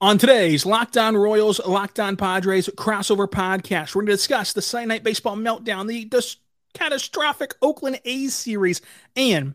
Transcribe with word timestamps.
On 0.00 0.16
today's 0.16 0.64
Locked 0.64 0.96
On 0.96 1.16
Royals, 1.16 1.60
Locked 1.66 1.98
On 1.98 2.16
Padres 2.16 2.68
crossover 2.68 3.28
podcast, 3.28 3.96
we're 3.96 4.02
going 4.02 4.06
to 4.06 4.12
discuss 4.12 4.52
the 4.52 4.62
Sunday 4.62 4.86
Night 4.86 5.02
Baseball 5.02 5.36
meltdown, 5.36 5.88
the, 5.88 6.04
the 6.04 6.36
catastrophic 6.72 7.56
Oakland 7.60 8.00
A's 8.04 8.32
series, 8.32 8.80
and 9.16 9.54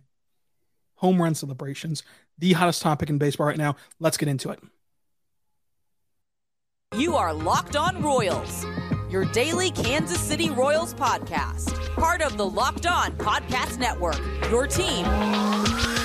home 0.95 1.21
run 1.21 1.33
celebrations. 1.33 2.03
The 2.39 2.51
hottest 2.53 2.81
topic 2.81 3.09
in 3.09 3.19
baseball 3.19 3.47
right 3.47 3.57
now. 3.57 3.77
Let's 4.01 4.17
get 4.17 4.27
into 4.27 4.49
it. 4.49 4.59
You 6.93 7.15
are 7.15 7.33
Locked 7.33 7.77
On 7.77 8.03
Royals, 8.03 8.65
your 9.09 9.23
daily 9.23 9.71
Kansas 9.71 10.19
City 10.19 10.49
Royals 10.49 10.93
podcast, 10.93 11.73
part 11.95 12.21
of 12.21 12.35
the 12.35 12.45
Locked 12.45 12.85
On 12.85 13.13
Podcast 13.13 13.77
Network, 13.77 14.19
your 14.51 14.67
team 14.67 15.05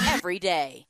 every 0.06 0.38
day. 0.38 0.87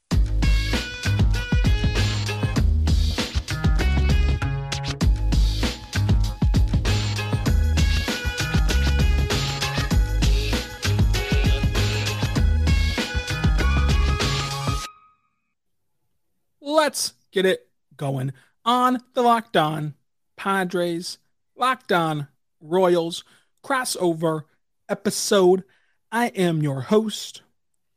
Let's 16.69 17.15
get 17.33 17.47
it 17.47 17.67
going 17.97 18.33
on 18.65 18.99
the 19.15 19.23
Locked 19.23 19.57
On 19.57 19.95
Padres, 20.37 21.19
Locked 21.57 21.93
On 21.93 22.29
Royals 22.61 23.25
crossover 23.65 24.43
episode. 24.89 25.65
I 26.13 26.27
am 26.29 26.63
your 26.63 26.83
host, 26.83 27.43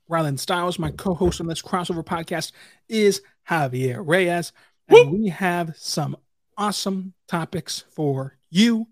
Rylan 0.10 0.40
Stiles. 0.40 0.80
My 0.80 0.92
co 0.92 1.14
host 1.14 1.42
on 1.42 1.48
this 1.48 1.62
crossover 1.62 2.04
podcast 2.04 2.54
is 2.88 3.22
Javier 3.50 4.02
Reyes. 4.06 4.54
And 4.88 5.12
we 5.12 5.30
have 5.30 5.76
some 5.78 6.16
awesome 6.58 7.14
topics 7.28 7.84
for 7.92 8.38
you. 8.50 8.88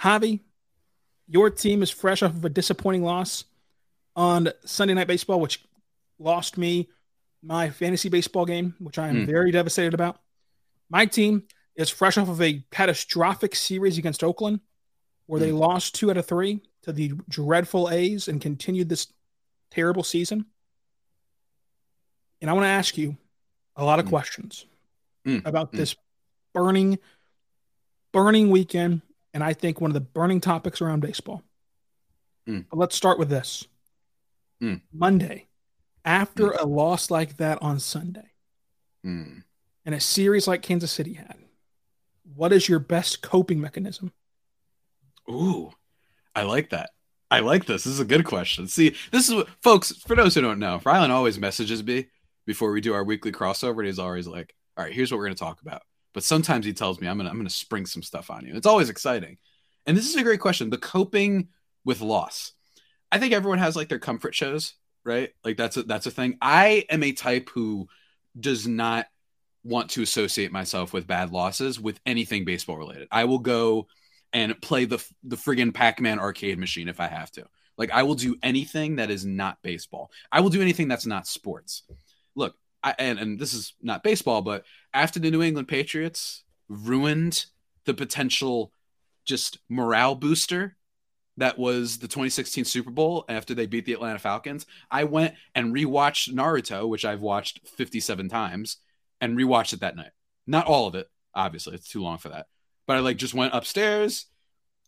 Javi, 0.00 0.40
your 1.26 1.50
team 1.50 1.82
is 1.82 1.90
fresh 1.90 2.22
off 2.22 2.34
of 2.34 2.44
a 2.44 2.48
disappointing 2.48 3.02
loss 3.02 3.44
on 4.14 4.50
Sunday 4.64 4.94
Night 4.94 5.08
Baseball, 5.08 5.40
which 5.40 5.64
lost 6.20 6.56
me 6.56 6.88
my 7.42 7.70
fantasy 7.70 8.08
baseball 8.08 8.44
game, 8.44 8.74
which 8.78 8.98
I 8.98 9.08
am 9.08 9.16
mm. 9.16 9.26
very 9.26 9.50
devastated 9.50 9.94
about. 9.94 10.20
My 10.90 11.06
team 11.06 11.44
is 11.76 11.90
fresh 11.90 12.18
off 12.18 12.28
of 12.28 12.42
a 12.42 12.64
catastrophic 12.70 13.54
series 13.54 13.98
against 13.98 14.24
Oakland, 14.24 14.60
where 15.26 15.40
mm. 15.40 15.44
they 15.44 15.50
hmm. 15.50 15.58
lost 15.58 15.94
two 15.94 16.10
out 16.10 16.16
of 16.16 16.26
three 16.26 16.60
to 16.82 16.92
the 16.92 17.12
dreadful 17.28 17.88
A's 17.90 18.28
and 18.28 18.40
continued 18.40 18.88
this 18.88 19.06
terrible 19.70 20.02
season. 20.02 20.46
And 22.40 22.50
I 22.50 22.54
want 22.54 22.64
to 22.64 22.68
ask 22.68 22.96
you 22.96 23.16
a 23.76 23.84
lot 23.84 23.98
of 23.98 24.06
mm. 24.06 24.10
questions 24.10 24.66
hmm. 25.24 25.38
about 25.44 25.70
hmm. 25.70 25.76
this 25.76 25.94
burning, 26.52 26.98
burning 28.12 28.50
weekend. 28.50 29.02
And 29.34 29.44
I 29.44 29.52
think 29.52 29.80
one 29.80 29.90
of 29.90 29.94
the 29.94 30.00
burning 30.00 30.40
topics 30.40 30.80
around 30.80 31.00
baseball. 31.00 31.42
But 32.70 32.78
let's 32.78 32.96
start 32.96 33.18
with 33.18 33.28
this 33.28 33.66
Monday 34.92 35.47
after 36.04 36.48
mm. 36.48 36.60
a 36.60 36.66
loss 36.66 37.10
like 37.10 37.36
that 37.36 37.60
on 37.62 37.78
Sunday 37.78 38.30
mm. 39.04 39.42
and 39.84 39.94
a 39.94 40.00
series 40.00 40.46
like 40.46 40.62
Kansas 40.62 40.92
City 40.92 41.14
had, 41.14 41.36
what 42.34 42.52
is 42.52 42.68
your 42.68 42.78
best 42.78 43.22
coping 43.22 43.60
mechanism? 43.60 44.12
Ooh, 45.30 45.72
I 46.34 46.42
like 46.42 46.70
that. 46.70 46.90
I 47.30 47.40
like 47.40 47.66
this. 47.66 47.84
This 47.84 47.92
is 47.92 48.00
a 48.00 48.06
good 48.06 48.24
question. 48.24 48.66
See, 48.68 48.94
this 49.12 49.28
is 49.28 49.34
what, 49.34 49.48
folks, 49.62 49.92
for 49.92 50.16
those 50.16 50.34
who 50.34 50.40
don't 50.40 50.58
know, 50.58 50.80
Rylan 50.84 51.10
always 51.10 51.38
messages 51.38 51.84
me 51.84 52.06
before 52.46 52.72
we 52.72 52.80
do 52.80 52.94
our 52.94 53.04
weekly 53.04 53.32
crossover, 53.32 53.78
and 53.78 53.86
he's 53.86 53.98
always 53.98 54.26
like, 54.26 54.54
all 54.76 54.84
right, 54.84 54.92
here's 54.92 55.10
what 55.10 55.18
we're 55.18 55.26
going 55.26 55.36
to 55.36 55.40
talk 55.40 55.60
about. 55.60 55.82
But 56.14 56.22
sometimes 56.22 56.64
he 56.64 56.72
tells 56.72 57.00
me, 57.00 57.06
I'm 57.06 57.18
going 57.18 57.26
to 57.26 57.30
I'm 57.30 57.36
gonna 57.36 57.50
spring 57.50 57.84
some 57.84 58.02
stuff 58.02 58.30
on 58.30 58.46
you. 58.46 58.56
It's 58.56 58.66
always 58.66 58.88
exciting. 58.88 59.36
And 59.86 59.96
this 59.96 60.08
is 60.08 60.16
a 60.16 60.22
great 60.22 60.40
question. 60.40 60.70
The 60.70 60.78
coping 60.78 61.48
with 61.84 62.00
loss. 62.00 62.52
I 63.12 63.18
think 63.18 63.32
everyone 63.32 63.58
has 63.58 63.76
like 63.76 63.88
their 63.88 63.98
comfort 63.98 64.34
shows 64.34 64.74
right? 65.08 65.30
Like 65.42 65.56
that's 65.56 65.76
a, 65.78 65.82
that's 65.82 66.06
a 66.06 66.10
thing. 66.10 66.36
I 66.40 66.84
am 66.90 67.02
a 67.02 67.12
type 67.12 67.48
who 67.48 67.88
does 68.38 68.68
not 68.68 69.06
want 69.64 69.90
to 69.90 70.02
associate 70.02 70.52
myself 70.52 70.92
with 70.92 71.06
bad 71.06 71.32
losses 71.32 71.80
with 71.80 71.98
anything 72.06 72.44
baseball 72.44 72.76
related. 72.76 73.08
I 73.10 73.24
will 73.24 73.40
go 73.40 73.88
and 74.32 74.60
play 74.60 74.84
the 74.84 75.04
the 75.24 75.36
friggin' 75.36 75.74
Pac-Man 75.74 76.20
arcade 76.20 76.58
machine 76.58 76.88
if 76.88 77.00
I 77.00 77.08
have 77.08 77.32
to. 77.32 77.46
Like 77.76 77.90
I 77.90 78.02
will 78.02 78.14
do 78.14 78.36
anything 78.42 78.96
that 78.96 79.10
is 79.10 79.24
not 79.24 79.58
baseball. 79.62 80.10
I 80.30 80.40
will 80.40 80.50
do 80.50 80.62
anything 80.62 80.88
that's 80.88 81.06
not 81.06 81.26
sports. 81.26 81.82
Look, 82.34 82.54
I, 82.84 82.94
and 82.98 83.18
and 83.18 83.38
this 83.38 83.54
is 83.54 83.74
not 83.82 84.02
baseball, 84.02 84.42
but 84.42 84.64
after 84.92 85.18
the 85.18 85.30
New 85.30 85.42
England 85.42 85.68
Patriots 85.68 86.44
ruined 86.68 87.46
the 87.86 87.94
potential 87.94 88.72
just 89.24 89.58
morale 89.68 90.14
booster 90.14 90.76
that 91.38 91.58
was 91.58 91.98
the 91.98 92.08
2016 92.08 92.64
Super 92.64 92.90
Bowl 92.90 93.24
after 93.28 93.54
they 93.54 93.66
beat 93.66 93.86
the 93.86 93.92
Atlanta 93.92 94.18
Falcons, 94.18 94.66
I 94.90 95.04
went 95.04 95.34
and 95.54 95.74
rewatched 95.74 96.32
Naruto, 96.32 96.88
which 96.88 97.04
I've 97.04 97.22
watched 97.22 97.66
57 97.68 98.28
times, 98.28 98.78
and 99.20 99.38
rewatched 99.38 99.72
it 99.72 99.80
that 99.80 99.96
night. 99.96 100.10
Not 100.46 100.66
all 100.66 100.86
of 100.86 100.94
it, 100.94 101.08
obviously, 101.34 101.74
it's 101.74 101.88
too 101.88 102.02
long 102.02 102.18
for 102.18 102.28
that. 102.30 102.46
But 102.86 102.96
I 102.96 103.00
like 103.00 103.16
just 103.16 103.34
went 103.34 103.54
upstairs, 103.54 104.26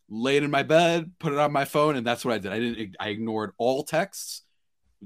laid 0.09 0.43
in 0.43 0.50
my 0.50 0.62
bed, 0.62 1.12
put 1.19 1.33
it 1.33 1.39
on 1.39 1.53
my 1.53 1.65
phone, 1.65 1.97
and 1.97 2.06
that's 2.06 2.25
what 2.25 2.34
I 2.34 2.39
did. 2.39 2.53
I 2.53 2.59
didn't 2.59 2.97
I 2.99 3.09
ignored 3.09 3.53
all 3.56 3.84
texts, 3.84 4.43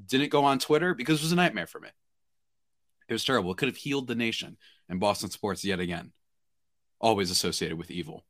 didn't 0.06 0.30
go 0.30 0.44
on 0.44 0.58
Twitter 0.58 0.94
because 0.94 1.20
it 1.20 1.24
was 1.24 1.32
a 1.32 1.36
nightmare 1.36 1.66
for 1.66 1.80
me. 1.80 1.88
It 3.08 3.12
was 3.12 3.24
terrible. 3.24 3.52
It 3.52 3.58
could 3.58 3.68
have 3.68 3.76
healed 3.76 4.06
the 4.06 4.14
nation 4.14 4.56
and 4.88 5.00
Boston 5.00 5.30
sports 5.30 5.64
yet 5.64 5.80
again. 5.80 6.12
Always 7.00 7.30
associated 7.30 7.76
with 7.76 7.90
evil. 7.90 8.24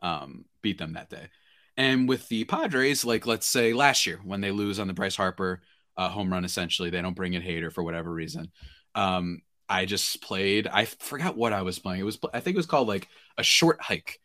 Um, 0.00 0.44
beat 0.60 0.78
them 0.78 0.94
that 0.94 1.10
day. 1.10 1.28
And 1.78 2.08
with 2.08 2.28
the 2.28 2.44
Padres, 2.44 3.04
like 3.04 3.24
let's 3.24 3.46
say 3.46 3.72
last 3.72 4.04
year 4.04 4.20
when 4.24 4.40
they 4.40 4.50
lose 4.50 4.80
on 4.80 4.88
the 4.88 4.92
Bryce 4.92 5.14
Harper 5.14 5.62
uh, 5.96 6.08
home 6.08 6.30
run, 6.30 6.44
essentially 6.44 6.90
they 6.90 7.00
don't 7.00 7.14
bring 7.14 7.34
in 7.34 7.42
Hader 7.42 7.72
for 7.72 7.84
whatever 7.84 8.12
reason. 8.12 8.50
Um, 8.96 9.42
I 9.68 9.84
just 9.84 10.20
played. 10.20 10.66
I 10.66 10.86
forgot 10.86 11.36
what 11.36 11.52
I 11.52 11.62
was 11.62 11.78
playing. 11.78 12.00
It 12.00 12.04
was 12.04 12.18
I 12.34 12.40
think 12.40 12.56
it 12.56 12.58
was 12.58 12.66
called 12.66 12.88
like 12.88 13.06
a 13.38 13.44
short 13.44 13.80
hike. 13.80 14.18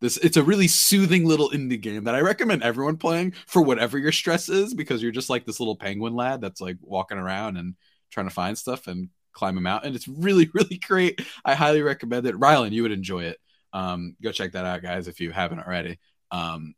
This 0.00 0.16
it's 0.16 0.38
a 0.38 0.42
really 0.42 0.66
soothing 0.66 1.26
little 1.26 1.50
indie 1.50 1.80
game 1.80 2.04
that 2.04 2.14
I 2.14 2.20
recommend 2.20 2.62
everyone 2.62 2.96
playing 2.96 3.34
for 3.46 3.60
whatever 3.60 3.98
your 3.98 4.12
stress 4.12 4.48
is 4.48 4.72
because 4.72 5.02
you're 5.02 5.12
just 5.12 5.30
like 5.30 5.44
this 5.44 5.60
little 5.60 5.76
penguin 5.76 6.14
lad 6.14 6.40
that's 6.40 6.60
like 6.60 6.78
walking 6.80 7.18
around 7.18 7.58
and 7.58 7.74
trying 8.12 8.28
to 8.28 8.34
find 8.34 8.56
stuff 8.56 8.86
and 8.86 9.10
climb 9.34 9.58
a 9.58 9.60
mountain. 9.60 9.94
It's 9.94 10.08
really 10.08 10.48
really 10.54 10.78
great. 10.78 11.20
I 11.44 11.54
highly 11.54 11.82
recommend 11.82 12.26
it. 12.26 12.40
Rylan, 12.40 12.72
you 12.72 12.80
would 12.82 12.92
enjoy 12.92 13.24
it. 13.24 13.38
Um, 13.74 14.16
go 14.22 14.32
check 14.32 14.52
that 14.52 14.64
out, 14.64 14.80
guys, 14.80 15.06
if 15.06 15.20
you 15.20 15.32
haven't 15.32 15.60
already. 15.60 15.98
Um, 16.30 16.74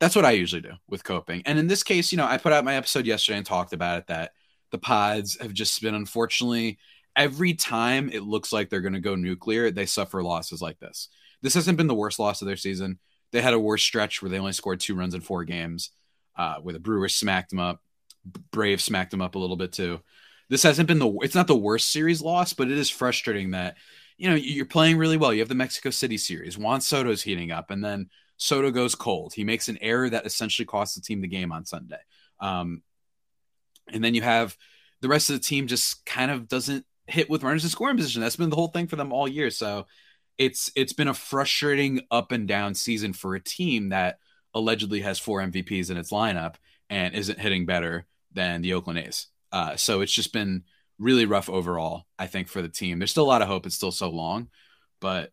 that's 0.00 0.16
what 0.16 0.24
I 0.24 0.32
usually 0.32 0.62
do 0.62 0.72
with 0.88 1.04
coping. 1.04 1.42
And 1.46 1.58
in 1.58 1.66
this 1.66 1.82
case, 1.82 2.12
you 2.12 2.18
know, 2.18 2.26
I 2.26 2.38
put 2.38 2.52
out 2.52 2.64
my 2.64 2.76
episode 2.76 3.06
yesterday 3.06 3.38
and 3.38 3.46
talked 3.46 3.72
about 3.72 3.98
it 3.98 4.06
that 4.08 4.32
the 4.70 4.78
pods 4.78 5.38
have 5.40 5.52
just 5.52 5.80
been 5.80 5.94
unfortunately 5.94 6.78
every 7.16 7.54
time 7.54 8.10
it 8.10 8.22
looks 8.22 8.52
like 8.52 8.68
they're 8.68 8.80
going 8.80 8.94
to 8.94 9.00
go 9.00 9.14
nuclear, 9.14 9.70
they 9.70 9.86
suffer 9.86 10.22
losses 10.22 10.60
like 10.60 10.78
this. 10.80 11.08
This 11.42 11.54
hasn't 11.54 11.78
been 11.78 11.86
the 11.86 11.94
worst 11.94 12.18
loss 12.18 12.42
of 12.42 12.46
their 12.46 12.56
season. 12.56 12.98
They 13.32 13.42
had 13.42 13.54
a 13.54 13.60
worse 13.60 13.82
stretch 13.82 14.22
where 14.22 14.30
they 14.30 14.38
only 14.38 14.52
scored 14.52 14.80
two 14.80 14.94
runs 14.94 15.14
in 15.14 15.20
four 15.20 15.44
games, 15.44 15.90
uh, 16.36 16.56
where 16.56 16.72
the 16.72 16.80
Brewers 16.80 17.16
smacked 17.16 17.50
them 17.50 17.60
up. 17.60 17.82
Brave 18.50 18.80
smacked 18.80 19.10
them 19.10 19.20
up 19.20 19.34
a 19.34 19.38
little 19.38 19.56
bit 19.56 19.72
too. 19.72 20.00
This 20.48 20.62
hasn't 20.62 20.88
been 20.88 20.98
the 20.98 21.10
it's 21.22 21.34
not 21.34 21.46
the 21.46 21.56
worst 21.56 21.92
series 21.92 22.22
loss, 22.22 22.52
but 22.52 22.70
it 22.70 22.78
is 22.78 22.90
frustrating 22.90 23.50
that 23.50 23.76
you 24.16 24.30
know 24.30 24.36
you're 24.36 24.64
playing 24.64 24.96
really 24.96 25.16
well. 25.16 25.32
You 25.32 25.40
have 25.40 25.48
the 25.48 25.54
Mexico 25.54 25.90
City 25.90 26.16
series. 26.16 26.56
Juan 26.56 26.80
Soto's 26.80 27.22
heating 27.22 27.50
up, 27.50 27.70
and 27.70 27.84
then 27.84 28.08
Soto 28.36 28.70
goes 28.70 28.94
cold. 28.94 29.34
He 29.34 29.44
makes 29.44 29.68
an 29.68 29.78
error 29.80 30.10
that 30.10 30.26
essentially 30.26 30.66
costs 30.66 30.94
the 30.94 31.00
team 31.00 31.20
the 31.20 31.28
game 31.28 31.52
on 31.52 31.64
Sunday. 31.64 32.00
Um, 32.40 32.82
and 33.92 34.02
then 34.02 34.14
you 34.14 34.22
have 34.22 34.56
the 35.00 35.08
rest 35.08 35.30
of 35.30 35.36
the 35.36 35.44
team 35.44 35.66
just 35.66 36.04
kind 36.06 36.30
of 36.30 36.48
doesn't 36.48 36.84
hit 37.06 37.28
with 37.28 37.42
runners 37.42 37.64
in 37.64 37.70
scoring 37.70 37.96
position. 37.96 38.22
That's 38.22 38.36
been 38.36 38.50
the 38.50 38.56
whole 38.56 38.68
thing 38.68 38.86
for 38.86 38.96
them 38.96 39.12
all 39.12 39.28
year. 39.28 39.50
So 39.50 39.86
it's 40.38 40.72
it's 40.74 40.92
been 40.92 41.08
a 41.08 41.14
frustrating 41.14 42.00
up 42.10 42.32
and 42.32 42.48
down 42.48 42.74
season 42.74 43.12
for 43.12 43.34
a 43.34 43.40
team 43.40 43.90
that 43.90 44.18
allegedly 44.54 45.00
has 45.00 45.18
four 45.18 45.40
MVPs 45.40 45.90
in 45.90 45.96
its 45.96 46.10
lineup 46.10 46.56
and 46.90 47.14
isn't 47.14 47.38
hitting 47.40 47.66
better 47.66 48.06
than 48.32 48.62
the 48.62 48.74
Oakland 48.74 48.98
A's. 48.98 49.28
Uh, 49.52 49.76
so 49.76 50.00
it's 50.00 50.12
just 50.12 50.32
been 50.32 50.64
really 50.98 51.26
rough 51.26 51.48
overall, 51.48 52.06
I 52.18 52.26
think, 52.26 52.48
for 52.48 52.62
the 52.62 52.68
team. 52.68 52.98
There's 52.98 53.10
still 53.10 53.24
a 53.24 53.26
lot 53.26 53.42
of 53.42 53.48
hope. 53.48 53.66
It's 53.66 53.74
still 53.74 53.92
so 53.92 54.10
long, 54.10 54.48
but 55.00 55.32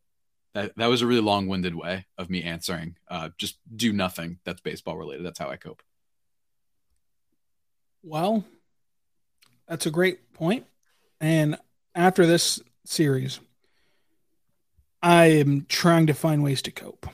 that, 0.54 0.76
that 0.76 0.88
was 0.88 1.02
a 1.02 1.08
really 1.08 1.22
long-winded 1.22 1.76
way 1.76 2.06
of 2.18 2.30
me 2.30 2.44
answering 2.44 2.96
uh, 3.10 3.30
just 3.38 3.58
do 3.76 3.94
nothing 3.94 4.40
that's 4.44 4.62
baseball 4.62 4.98
related 4.98 5.26
that's 5.26 5.40
how 5.40 5.50
i 5.50 5.56
cope 5.56 5.82
well 8.04 8.44
that's 9.68 9.86
a 9.86 9.92
great 9.92 10.34
point. 10.34 10.66
and 11.20 11.58
after 11.96 12.26
this 12.26 12.60
series 12.86 13.40
i 15.02 15.26
am 15.26 15.66
trying 15.70 16.08
to 16.08 16.14
find 16.14 16.44
ways 16.44 16.62
to 16.62 16.72
cope 16.72 17.08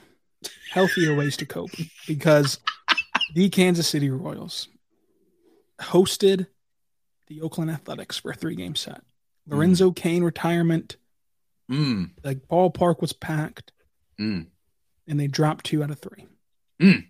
healthier 0.72 1.16
ways 1.16 1.38
to 1.38 1.46
cope 1.46 1.72
because 2.08 2.60
the 3.34 3.50
kansas 3.50 3.88
city 3.88 4.10
royals 4.10 4.70
hosted 5.80 6.48
the 7.28 7.42
oakland 7.42 7.70
athletics 7.70 8.18
for 8.18 8.32
a 8.32 8.36
three 8.36 8.56
game 8.56 8.76
set 8.76 9.02
lorenzo 9.48 9.92
mm. 9.92 9.96
cain 9.96 10.24
retirement 10.24 10.98
Mm. 11.70 12.12
Like 12.24 12.48
ballpark 12.48 13.02
was 13.02 13.14
packed, 13.14 13.72
Mm. 14.20 14.48
and 15.08 15.20
they 15.20 15.28
dropped 15.28 15.66
two 15.66 15.84
out 15.84 15.92
of 15.92 16.00
three. 16.00 16.26
Mm. 16.82 17.08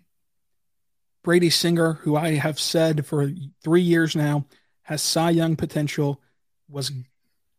Brady 1.22 1.50
Singer, 1.50 1.94
who 1.94 2.16
I 2.16 2.34
have 2.34 2.58
said 2.58 3.06
for 3.06 3.30
three 3.62 3.82
years 3.82 4.16
now 4.16 4.46
has 4.82 5.02
Cy 5.02 5.30
Young 5.30 5.56
potential, 5.56 6.20
was 6.68 6.90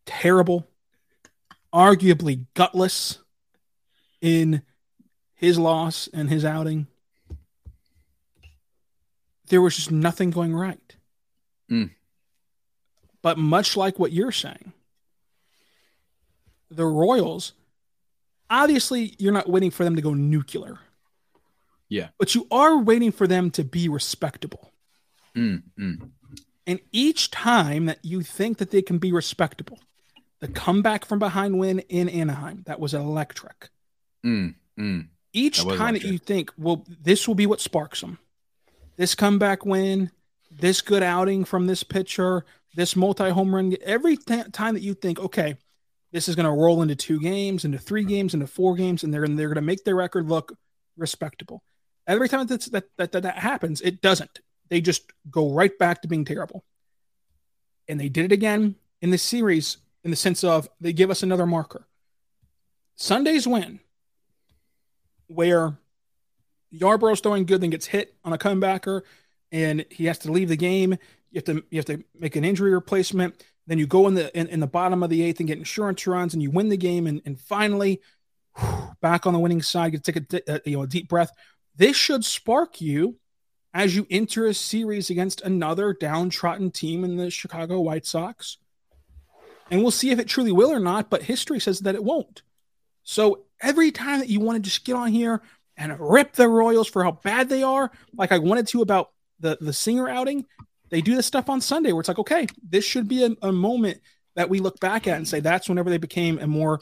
terrible, 0.06 0.66
arguably 1.72 2.46
gutless 2.54 3.18
in 4.20 4.62
his 5.34 5.58
loss 5.58 6.08
and 6.12 6.28
his 6.28 6.44
outing. 6.44 6.86
There 9.48 9.62
was 9.62 9.76
just 9.76 9.90
nothing 9.90 10.30
going 10.30 10.54
right. 10.54 10.96
Mm. 11.70 11.90
But 13.22 13.38
much 13.38 13.76
like 13.76 13.98
what 13.98 14.12
you're 14.12 14.32
saying, 14.32 14.72
the 16.70 16.86
Royals, 16.86 17.52
obviously, 18.48 19.14
you're 19.18 19.32
not 19.32 19.48
waiting 19.48 19.70
for 19.70 19.84
them 19.84 19.96
to 19.96 20.02
go 20.02 20.14
nuclear. 20.14 20.78
Yeah. 21.88 22.08
But 22.18 22.34
you 22.34 22.46
are 22.50 22.78
waiting 22.78 23.12
for 23.12 23.26
them 23.26 23.50
to 23.52 23.64
be 23.64 23.88
respectable. 23.88 24.70
Mm. 25.36 25.62
Mm. 25.78 26.10
And 26.66 26.80
each 26.92 27.30
time 27.30 27.86
that 27.86 27.98
you 28.04 28.22
think 28.22 28.58
that 28.58 28.70
they 28.70 28.82
can 28.82 28.98
be 28.98 29.12
respectable, 29.12 29.78
the 30.38 30.48
comeback 30.48 31.04
from 31.04 31.18
behind 31.18 31.58
win 31.58 31.80
in 31.80 32.08
Anaheim, 32.08 32.62
that 32.66 32.80
was 32.80 32.94
electric. 32.94 33.70
Mm. 34.24 34.54
Mm. 34.78 35.08
Each 35.32 35.58
That 35.58 35.66
was 35.66 35.78
time 35.78 35.94
that 35.94 36.04
you 36.04 36.18
think, 36.18 36.52
well, 36.56 36.84
this 37.02 37.26
will 37.26 37.34
be 37.34 37.46
what 37.46 37.60
sparks 37.60 38.00
them. 38.00 38.18
This 38.96 39.14
comeback 39.14 39.64
win, 39.64 40.10
this 40.50 40.80
good 40.80 41.02
outing 41.02 41.44
from 41.44 41.66
this 41.66 41.82
pitcher, 41.82 42.44
this 42.74 42.94
multi 42.96 43.30
home 43.30 43.54
run, 43.54 43.76
every 43.82 44.16
t- 44.16 44.42
time 44.52 44.74
that 44.74 44.82
you 44.82 44.94
think, 44.94 45.18
okay, 45.18 45.56
this 46.12 46.28
is 46.28 46.34
going 46.34 46.44
to 46.44 46.50
roll 46.50 46.82
into 46.82 46.96
two 46.96 47.20
games, 47.20 47.64
into 47.64 47.78
three 47.78 48.04
games, 48.04 48.34
into 48.34 48.46
four 48.46 48.74
games, 48.74 49.04
and 49.04 49.12
they're 49.14 49.26
they're 49.26 49.48
going 49.48 49.54
to 49.54 49.60
make 49.62 49.84
their 49.84 49.96
record 49.96 50.28
look 50.28 50.52
respectable. 50.96 51.62
Every 52.06 52.28
time 52.28 52.46
that, 52.46 52.60
that 52.72 53.12
that 53.12 53.12
that 53.12 53.38
happens, 53.38 53.80
it 53.80 54.00
doesn't. 54.00 54.40
They 54.68 54.80
just 54.80 55.12
go 55.30 55.52
right 55.52 55.76
back 55.78 56.02
to 56.02 56.08
being 56.08 56.24
terrible. 56.24 56.64
And 57.88 57.98
they 58.00 58.08
did 58.08 58.26
it 58.26 58.32
again 58.32 58.76
in 59.00 59.10
this 59.10 59.22
series 59.22 59.78
in 60.04 60.10
the 60.10 60.16
sense 60.16 60.44
of 60.44 60.68
they 60.80 60.92
give 60.92 61.10
us 61.10 61.22
another 61.22 61.46
marker. 61.46 61.86
Sunday's 62.96 63.46
win, 63.46 63.80
where 65.28 65.78
Yarbrough's 66.72 67.20
throwing 67.20 67.46
good, 67.46 67.60
then 67.60 67.70
gets 67.70 67.86
hit 67.86 68.14
on 68.24 68.32
a 68.32 68.38
comebacker, 68.38 69.02
and 69.50 69.84
he 69.90 70.06
has 70.06 70.18
to 70.20 70.32
leave 70.32 70.48
the 70.48 70.56
game. 70.56 70.96
You 71.30 71.38
have 71.38 71.44
to 71.44 71.64
you 71.70 71.78
have 71.78 71.86
to 71.86 72.04
make 72.18 72.36
an 72.36 72.44
injury 72.44 72.72
replacement. 72.72 73.42
Then 73.70 73.78
you 73.78 73.86
go 73.86 74.08
in 74.08 74.14
the 74.14 74.36
in, 74.36 74.48
in 74.48 74.58
the 74.58 74.66
bottom 74.66 75.04
of 75.04 75.10
the 75.10 75.22
eighth 75.22 75.38
and 75.38 75.46
get 75.46 75.56
insurance 75.56 76.04
runs, 76.04 76.34
and 76.34 76.42
you 76.42 76.50
win 76.50 76.70
the 76.70 76.76
game. 76.76 77.06
And, 77.06 77.22
and 77.24 77.40
finally, 77.40 78.00
back 79.00 79.28
on 79.28 79.32
the 79.32 79.38
winning 79.38 79.62
side, 79.62 79.92
you 79.92 80.00
take 80.00 80.16
a, 80.16 80.42
a 80.50 80.54
uh, 80.56 80.58
you 80.64 80.76
know 80.76 80.82
a 80.82 80.88
deep 80.88 81.08
breath. 81.08 81.30
This 81.76 81.94
should 81.94 82.24
spark 82.24 82.80
you 82.80 83.20
as 83.72 83.94
you 83.94 84.08
enter 84.10 84.48
a 84.48 84.54
series 84.54 85.08
against 85.08 85.40
another 85.42 85.92
downtrodden 85.92 86.72
team 86.72 87.04
in 87.04 87.16
the 87.16 87.30
Chicago 87.30 87.78
White 87.78 88.06
Sox. 88.06 88.56
And 89.70 89.82
we'll 89.82 89.92
see 89.92 90.10
if 90.10 90.18
it 90.18 90.26
truly 90.26 90.50
will 90.50 90.72
or 90.72 90.80
not, 90.80 91.08
but 91.08 91.22
history 91.22 91.60
says 91.60 91.78
that 91.80 91.94
it 91.94 92.02
won't. 92.02 92.42
So 93.04 93.44
every 93.62 93.92
time 93.92 94.18
that 94.18 94.28
you 94.28 94.40
want 94.40 94.56
to 94.56 94.68
just 94.68 94.84
get 94.84 94.96
on 94.96 95.12
here 95.12 95.42
and 95.76 95.96
rip 96.00 96.32
the 96.32 96.48
Royals 96.48 96.88
for 96.88 97.04
how 97.04 97.12
bad 97.12 97.48
they 97.48 97.62
are, 97.62 97.92
like 98.14 98.32
I 98.32 98.38
wanted 98.38 98.66
to 98.66 98.82
about 98.82 99.12
the, 99.38 99.58
the 99.60 99.72
singer 99.72 100.08
outing, 100.08 100.46
they 100.90 101.00
do 101.00 101.14
this 101.14 101.26
stuff 101.26 101.48
on 101.48 101.60
Sunday 101.60 101.92
where 101.92 102.00
it's 102.00 102.08
like, 102.08 102.18
okay, 102.18 102.46
this 102.68 102.84
should 102.84 103.08
be 103.08 103.24
a, 103.24 103.30
a 103.42 103.52
moment 103.52 104.00
that 104.36 104.48
we 104.48 104.58
look 104.60 104.78
back 104.80 105.06
at 105.06 105.16
and 105.16 105.26
say 105.26 105.40
that's 105.40 105.68
whenever 105.68 105.90
they 105.90 105.98
became 105.98 106.38
a 106.38 106.46
more 106.46 106.80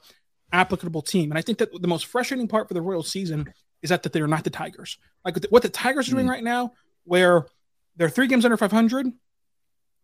applicable 0.52 1.02
team. 1.02 1.30
And 1.30 1.38
I 1.38 1.42
think 1.42 1.58
that 1.58 1.70
the 1.80 1.88
most 1.88 2.06
frustrating 2.06 2.48
part 2.48 2.68
for 2.68 2.74
the 2.74 2.82
Royal 2.82 3.02
season 3.02 3.52
is 3.82 3.90
that, 3.90 4.02
that 4.02 4.12
they're 4.12 4.26
not 4.26 4.44
the 4.44 4.50
Tigers. 4.50 4.98
Like 5.24 5.36
what 5.50 5.62
the 5.62 5.68
Tigers 5.68 6.08
are 6.08 6.12
doing 6.12 6.26
Mm. 6.26 6.30
right 6.30 6.44
now, 6.44 6.72
where 7.04 7.46
they're 7.96 8.08
three 8.08 8.26
games 8.26 8.44
under 8.44 8.56
500, 8.56 9.12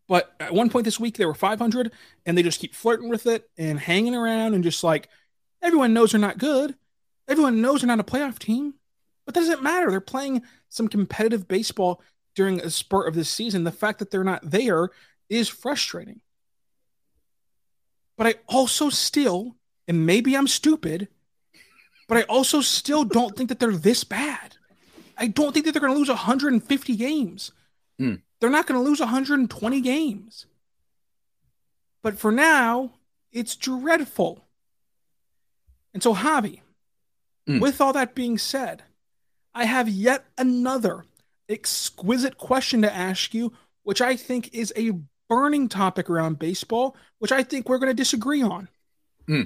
but 0.06 0.34
at 0.38 0.52
one 0.52 0.68
point 0.68 0.84
this 0.84 1.00
week 1.00 1.16
they 1.16 1.24
were 1.24 1.34
500 1.34 1.90
and 2.26 2.36
they 2.36 2.42
just 2.42 2.60
keep 2.60 2.74
flirting 2.74 3.08
with 3.08 3.26
it 3.26 3.48
and 3.56 3.78
hanging 3.80 4.14
around 4.14 4.54
and 4.54 4.62
just 4.62 4.84
like 4.84 5.08
everyone 5.62 5.94
knows 5.94 6.12
they're 6.12 6.20
not 6.20 6.38
good. 6.38 6.74
Everyone 7.26 7.62
knows 7.62 7.80
they're 7.80 7.88
not 7.88 8.00
a 8.00 8.04
playoff 8.04 8.38
team, 8.38 8.74
but 9.24 9.34
that 9.34 9.40
doesn't 9.40 9.62
matter. 9.62 9.90
They're 9.90 10.00
playing 10.00 10.42
some 10.68 10.88
competitive 10.88 11.48
baseball 11.48 12.02
during 12.34 12.60
a 12.60 12.70
spurt 12.70 13.08
of 13.08 13.14
this 13.14 13.28
season. 13.28 13.64
The 13.64 13.72
fact 13.72 13.98
that 13.98 14.10
they're 14.10 14.24
not 14.24 14.50
there 14.50 14.90
is 15.28 15.48
frustrating. 15.48 16.20
But 18.16 18.26
I 18.26 18.34
also 18.46 18.90
still, 18.90 19.56
and 19.88 20.06
maybe 20.06 20.36
I'm 20.36 20.46
stupid, 20.46 21.08
but 22.08 22.18
I 22.18 22.22
also 22.22 22.60
still 22.60 23.04
don't 23.04 23.36
think 23.36 23.48
that 23.48 23.58
they're 23.58 23.72
this 23.72 24.04
bad. 24.04 24.56
I 25.16 25.26
don't 25.28 25.52
think 25.52 25.64
that 25.64 25.72
they're 25.72 25.80
going 25.80 25.92
to 25.92 25.98
lose 25.98 26.08
150 26.08 26.96
games. 26.96 27.52
Hmm. 27.98 28.16
They're 28.40 28.50
not 28.50 28.66
going 28.66 28.80
to 28.80 28.88
lose 28.88 29.00
120 29.00 29.80
games. 29.80 30.46
But 32.02 32.18
for 32.18 32.30
now, 32.30 32.92
it's 33.32 33.56
dreadful. 33.56 34.44
And 35.92 36.02
so, 36.02 36.14
Javi, 36.14 36.60
Hmm. 37.46 37.60
with 37.60 37.80
all 37.80 37.92
that 37.92 38.14
being 38.14 38.38
said, 38.38 38.82
I 39.54 39.66
have 39.66 39.88
yet 39.88 40.24
another 40.38 41.04
exquisite 41.48 42.38
question 42.38 42.82
to 42.82 42.94
ask 42.94 43.34
you, 43.34 43.52
which 43.82 44.00
I 44.00 44.16
think 44.16 44.54
is 44.54 44.72
a 44.76 44.92
burning 45.28 45.68
topic 45.68 46.10
around 46.10 46.38
baseball, 46.38 46.96
which 47.18 47.32
I 47.32 47.42
think 47.42 47.68
we're 47.68 47.78
going 47.78 47.90
to 47.90 47.94
disagree 47.94 48.42
on. 48.42 48.68
Hmm. 49.26 49.42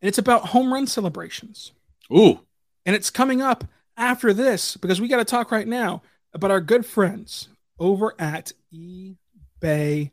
And 0.00 0.08
it's 0.08 0.18
about 0.18 0.46
home 0.46 0.72
run 0.72 0.86
celebrations. 0.86 1.72
Ooh. 2.12 2.40
And 2.86 2.94
it's 2.94 3.10
coming 3.10 3.42
up 3.42 3.64
after 3.96 4.32
this 4.32 4.76
because 4.76 5.00
we 5.00 5.08
got 5.08 5.18
to 5.18 5.24
talk 5.24 5.50
right 5.50 5.66
now 5.66 6.02
about 6.32 6.50
our 6.50 6.60
good 6.60 6.86
friends 6.86 7.48
over 7.78 8.14
at 8.18 8.52
eBay 8.72 10.10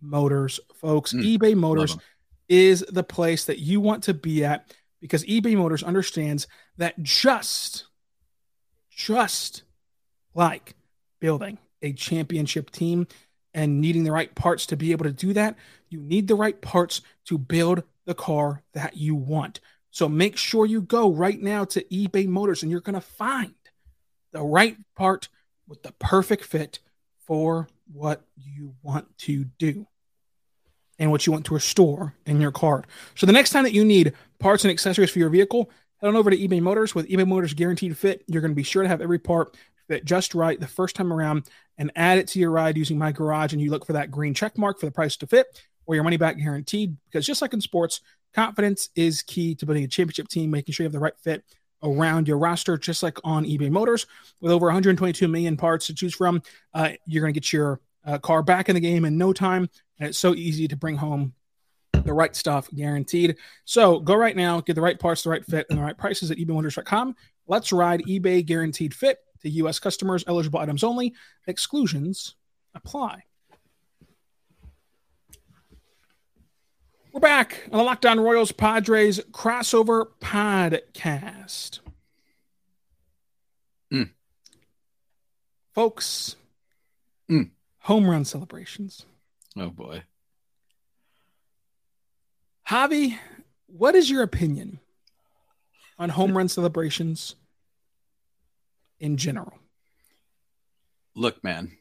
Motors, 0.00 0.60
folks. 0.74 1.12
Mm, 1.12 1.38
eBay 1.38 1.54
Motors 1.54 1.96
is 2.48 2.84
the 2.88 3.02
place 3.02 3.44
that 3.46 3.58
you 3.58 3.80
want 3.80 4.04
to 4.04 4.14
be 4.14 4.44
at 4.44 4.74
because 5.00 5.24
eBay 5.24 5.56
Motors 5.56 5.82
understands 5.82 6.46
that 6.76 7.02
just, 7.02 7.86
just 8.90 9.62
like 10.38 10.76
building 11.20 11.58
a 11.82 11.92
championship 11.92 12.70
team 12.70 13.08
and 13.52 13.80
needing 13.80 14.04
the 14.04 14.12
right 14.12 14.32
parts 14.36 14.66
to 14.66 14.76
be 14.76 14.92
able 14.92 15.04
to 15.04 15.12
do 15.12 15.32
that, 15.32 15.56
you 15.88 16.00
need 16.00 16.28
the 16.28 16.36
right 16.36 16.60
parts 16.62 17.02
to 17.26 17.36
build 17.36 17.82
the 18.06 18.14
car 18.14 18.62
that 18.72 18.96
you 18.96 19.16
want. 19.16 19.60
So 19.90 20.08
make 20.08 20.36
sure 20.36 20.64
you 20.64 20.80
go 20.80 21.10
right 21.10 21.40
now 21.42 21.64
to 21.64 21.82
eBay 21.84 22.28
Motors 22.28 22.62
and 22.62 22.70
you're 22.70 22.80
going 22.80 22.94
to 22.94 23.00
find 23.00 23.54
the 24.32 24.42
right 24.42 24.76
part 24.94 25.28
with 25.66 25.82
the 25.82 25.92
perfect 25.98 26.44
fit 26.44 26.78
for 27.26 27.68
what 27.92 28.22
you 28.36 28.74
want 28.82 29.18
to 29.18 29.44
do 29.58 29.86
and 31.00 31.10
what 31.10 31.26
you 31.26 31.32
want 31.32 31.46
to 31.46 31.54
restore 31.54 32.14
in 32.26 32.40
your 32.40 32.52
car. 32.52 32.84
So 33.16 33.26
the 33.26 33.32
next 33.32 33.50
time 33.50 33.64
that 33.64 33.72
you 33.72 33.84
need 33.84 34.12
parts 34.38 34.64
and 34.64 34.70
accessories 34.70 35.10
for 35.10 35.18
your 35.18 35.30
vehicle, 35.30 35.70
head 36.00 36.08
on 36.08 36.16
over 36.16 36.30
to 36.30 36.36
eBay 36.36 36.60
Motors. 36.60 36.94
With 36.94 37.08
eBay 37.08 37.26
Motors 37.26 37.54
Guaranteed 37.54 37.96
Fit, 37.96 38.22
you're 38.28 38.42
going 38.42 38.52
to 38.52 38.56
be 38.56 38.62
sure 38.62 38.82
to 38.82 38.88
have 38.88 39.00
every 39.00 39.18
part 39.18 39.56
fit 39.88 40.04
just 40.04 40.34
right 40.34 40.60
the 40.60 40.66
first 40.66 40.94
time 40.94 41.12
around 41.12 41.48
and 41.78 41.90
add 41.96 42.18
it 42.18 42.28
to 42.28 42.38
your 42.38 42.50
ride 42.50 42.76
using 42.76 42.98
My 42.98 43.12
Garage. 43.12 43.52
And 43.52 43.60
you 43.62 43.70
look 43.70 43.86
for 43.86 43.94
that 43.94 44.10
green 44.10 44.34
check 44.34 44.56
mark 44.56 44.78
for 44.78 44.86
the 44.86 44.92
price 44.92 45.16
to 45.16 45.26
fit 45.26 45.46
or 45.86 45.94
your 45.94 46.04
money 46.04 46.16
back 46.16 46.36
guaranteed. 46.38 46.96
Because 47.06 47.26
just 47.26 47.42
like 47.42 47.54
in 47.54 47.60
sports, 47.60 48.00
confidence 48.34 48.90
is 48.94 49.22
key 49.22 49.54
to 49.56 49.66
building 49.66 49.84
a 49.84 49.88
championship 49.88 50.28
team, 50.28 50.50
making 50.50 50.72
sure 50.72 50.84
you 50.84 50.86
have 50.86 50.92
the 50.92 50.98
right 50.98 51.18
fit 51.18 51.42
around 51.82 52.28
your 52.28 52.38
roster, 52.38 52.76
just 52.76 53.02
like 53.02 53.18
on 53.24 53.44
eBay 53.44 53.70
Motors. 53.70 54.06
With 54.40 54.52
over 54.52 54.66
122 54.66 55.26
million 55.28 55.56
parts 55.56 55.86
to 55.86 55.94
choose 55.94 56.14
from, 56.14 56.42
uh, 56.74 56.90
you're 57.06 57.22
going 57.22 57.32
to 57.32 57.40
get 57.40 57.52
your 57.52 57.80
uh, 58.04 58.18
car 58.18 58.42
back 58.42 58.68
in 58.68 58.74
the 58.74 58.80
game 58.80 59.04
in 59.04 59.18
no 59.18 59.32
time. 59.32 59.68
And 59.98 60.08
it's 60.08 60.18
so 60.18 60.34
easy 60.34 60.68
to 60.68 60.76
bring 60.76 60.96
home 60.96 61.34
the 61.92 62.12
right 62.12 62.34
stuff 62.34 62.68
guaranteed. 62.74 63.36
So 63.64 64.00
go 64.00 64.14
right 64.14 64.36
now, 64.36 64.60
get 64.60 64.74
the 64.74 64.82
right 64.82 64.98
parts, 64.98 65.22
the 65.22 65.30
right 65.30 65.44
fit, 65.44 65.66
and 65.70 65.78
the 65.78 65.82
right 65.82 65.96
prices 65.96 66.30
at 66.30 66.38
ebaymotors.com. 66.38 67.16
Let's 67.46 67.72
ride 67.72 68.02
eBay 68.06 68.44
guaranteed 68.44 68.94
fit 68.94 69.18
to 69.42 69.48
U.S. 69.50 69.78
customers, 69.78 70.24
eligible 70.26 70.58
items 70.60 70.82
only. 70.84 71.14
Exclusions 71.46 72.34
apply. 72.74 73.22
We're 77.12 77.20
back 77.20 77.62
on 77.72 77.78
the 77.78 77.84
Locked 77.84 78.06
On 78.06 78.20
Royals 78.20 78.52
Padres 78.52 79.20
crossover 79.32 80.06
podcast. 80.20 81.80
Mm. 83.92 84.10
Folks, 85.74 86.36
Mm. 87.30 87.50
home 87.80 88.08
run 88.08 88.24
celebrations. 88.24 89.04
Oh 89.56 89.70
boy. 89.70 90.02
Javi, 92.68 93.18
what 93.66 93.94
is 93.94 94.10
your 94.10 94.22
opinion 94.22 94.78
on 95.98 96.10
home 96.10 96.36
run 96.36 96.48
celebrations 96.48 97.34
in 99.00 99.16
general? 99.16 99.58
Look, 101.14 101.42
man. 101.42 101.76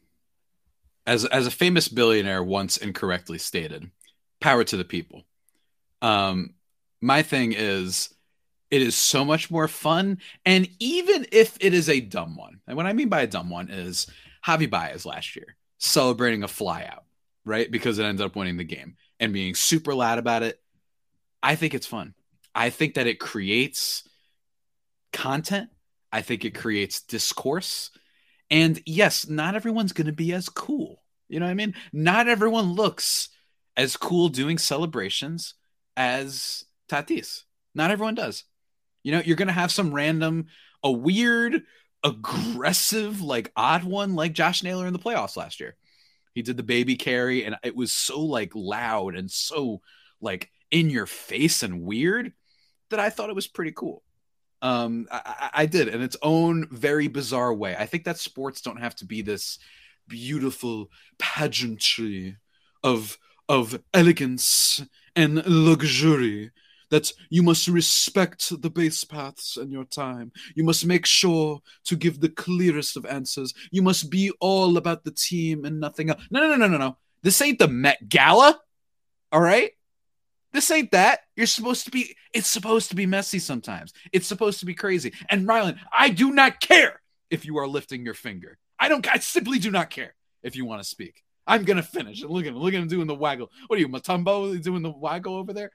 As 1.05 1.25
as 1.25 1.47
a 1.47 1.51
famous 1.51 1.88
billionaire 1.88 2.43
once 2.43 2.77
incorrectly 2.77 3.38
stated, 3.38 3.89
power 4.41 4.63
to 4.63 4.77
the 4.77 4.83
people. 4.83 5.24
Um, 6.01 6.55
My 7.01 7.21
thing 7.24 7.53
is, 7.55 8.13
it 8.69 8.81
is 8.81 8.95
so 8.95 9.24
much 9.24 9.50
more 9.50 9.67
fun. 9.67 10.17
And 10.45 10.67
even 10.79 11.25
if 11.31 11.57
it 11.62 11.74
is 11.74 11.89
a 11.89 12.01
dumb 12.01 12.36
one, 12.36 12.59
and 12.67 12.75
what 12.75 12.86
I 12.86 12.93
mean 12.93 13.09
by 13.09 13.21
a 13.21 13.27
dumb 13.27 13.50
one 13.50 13.69
is 13.69 14.07
Javi 14.45 14.69
Baez 14.69 15.05
last 15.05 15.36
year 15.36 15.55
celebrating 15.77 16.43
a 16.43 16.47
flyout, 16.47 17.03
right? 17.45 17.71
Because 17.71 18.00
it 18.00 18.03
ended 18.03 18.25
up 18.25 18.36
winning 18.36 18.57
the 18.57 18.63
game 18.63 18.97
and 19.19 19.31
being 19.31 19.55
super 19.55 19.93
loud 19.93 20.17
about 20.17 20.43
it. 20.43 20.59
I 21.41 21.55
think 21.55 21.74
it's 21.74 21.88
fun. 21.88 22.15
I 22.53 22.71
think 22.71 22.95
that 22.95 23.07
it 23.07 23.19
creates 23.19 24.03
content. 25.13 25.69
I 26.12 26.22
think 26.22 26.46
it 26.46 26.56
creates 26.56 27.02
discourse. 27.02 27.92
And 28.50 28.82
yes, 28.86 29.28
not 29.28 29.56
everyone's 29.56 29.94
going 29.94 30.08
to 30.08 30.14
be 30.14 30.34
as 30.34 30.50
cool. 30.50 31.04
You 31.28 31.40
know 31.40 31.46
what 31.46 31.52
I 31.52 31.56
mean? 31.56 31.76
Not 31.92 32.28
everyone 32.28 32.74
looks 32.74 33.30
as 33.76 33.98
cool 33.98 34.30
doing 34.30 34.58
celebrations 34.58 35.54
as 35.96 36.64
Tatis. 36.90 37.44
Not 37.76 37.92
everyone 37.92 38.16
does. 38.16 38.44
You 39.04 39.12
know, 39.12 39.22
you're 39.24 39.36
going 39.36 39.50
to 39.50 39.54
have 39.54 39.72
some 39.72 39.94
random, 39.94 40.48
a 40.84 40.92
weird, 40.92 41.64
aggressive, 42.04 43.22
like 43.22 43.52
odd 43.56 43.84
one 43.84 44.16
like 44.16 44.34
Josh 44.34 44.64
Naylor 44.64 44.88
in 44.88 44.94
the 44.94 45.00
playoffs 45.00 45.38
last 45.38 45.60
year. 45.60 45.76
He 46.34 46.42
did 46.42 46.58
the 46.58 46.64
baby 46.64 46.96
carry 46.96 47.44
and 47.44 47.58
it 47.64 47.76
was 47.76 47.92
so 47.92 48.22
like 48.22 48.52
loud 48.54 49.16
and 49.16 49.30
so 49.30 49.82
like 50.22 50.50
in 50.72 50.90
your 50.90 51.06
face 51.06 51.64
and 51.64 51.82
weird 51.82 52.32
that 52.90 53.00
I 53.00 53.10
thought 53.10 53.30
it 53.30 53.36
was 53.36 53.48
pretty 53.48 53.72
cool. 53.72 54.04
Um, 54.62 55.08
I, 55.12 55.50
I 55.54 55.66
did 55.66 55.88
in 55.88 56.02
its 56.02 56.18
own 56.22 56.68
very 56.72 57.08
bizarre 57.08 57.54
way. 57.54 57.76
I 57.78 57.86
think 57.86 58.06
that 58.06 58.18
sports 58.18 58.62
don't 58.62 58.82
have 58.82 58.96
to 58.98 59.06
be 59.06 59.22
this 59.22 59.60
beautiful 60.08 60.90
pageantry 61.20 62.38
of 62.84 63.18
of 63.50 63.82
elegance 63.94 64.82
and 65.16 65.46
luxury 65.46 66.52
that 66.90 67.12
you 67.30 67.44
must 67.44 67.68
respect 67.68 68.62
the 68.62 68.70
base 68.70 69.04
paths 69.04 69.58
and 69.58 69.72
your 69.72 69.84
time. 69.86 70.32
You 70.56 70.64
must 70.64 70.86
make 70.86 71.06
sure 71.06 71.62
to 71.86 71.96
give 71.96 72.20
the 72.20 72.30
clearest 72.30 72.96
of 72.96 73.06
answers. 73.06 73.54
You 73.72 73.82
must 73.82 74.10
be 74.10 74.32
all 74.40 74.78
about 74.78 75.04
the 75.04 75.12
team 75.12 75.66
and 75.66 75.80
nothing 75.80 76.10
else. 76.10 76.22
No, 76.32 76.42
no, 76.42 76.50
no, 76.50 76.56
no, 76.56 76.68
no, 76.68 76.78
no. 76.78 76.98
This 77.24 77.42
ain't 77.42 77.60
the 77.60 77.68
Met 77.68 78.08
Gala. 78.08 78.60
All 79.32 79.42
right? 79.42 79.72
This 80.54 80.72
ain't 80.72 80.92
that. 80.92 81.22
You're 81.36 81.48
supposed 81.48 81.86
to 81.86 81.92
be, 81.92 82.16
it's 82.34 82.50
supposed 82.50 82.89
to 82.89 82.96
be 82.96 83.06
messy 83.06 83.39
sometimes. 83.39 83.94
It's 84.12 84.27
supposed 84.27 84.60
to 84.62 84.66
be 84.66 84.74
crazy. 84.74 85.13
And 85.30 85.48
Rylan, 85.48 85.77
I 85.92 86.10
do 86.10 86.32
not 86.32 86.60
care 86.60 87.01
if 87.30 87.46
you 87.46 87.58
are 87.58 87.68
lifting 87.68 88.06
your 88.06 88.13
finger. 88.13 88.58
I 88.80 88.89
don't, 88.89 89.08
I 89.12 89.18
simply 89.20 89.60
do 89.60 89.72
not 89.72 89.89
care 89.89 90.16
if 90.44 90.56
you 90.56 90.66
want 90.66 90.82
to 90.82 90.88
speak. 90.88 91.24
I'm 91.48 91.63
gonna 91.63 91.84
finish. 91.84 92.22
And 92.22 92.30
Look 92.30 92.46
at 92.46 92.50
him, 92.50 92.58
look 92.58 92.74
at 92.74 92.82
him 92.82 92.88
doing 92.88 93.08
the 93.08 93.16
waggle. 93.16 93.50
What 93.68 93.77
are 93.77 93.80
you, 93.80 93.88
Mutombo 93.88 94.62
doing 94.62 94.84
the 94.84 94.92
waggle 94.92 95.36
over 95.36 95.54
there? 95.54 95.72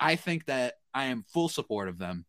I 0.00 0.16
think 0.16 0.46
that 0.46 0.74
I 0.94 1.04
am 1.06 1.24
full 1.28 1.48
support 1.48 1.88
of 1.88 1.98
them. 1.98 2.24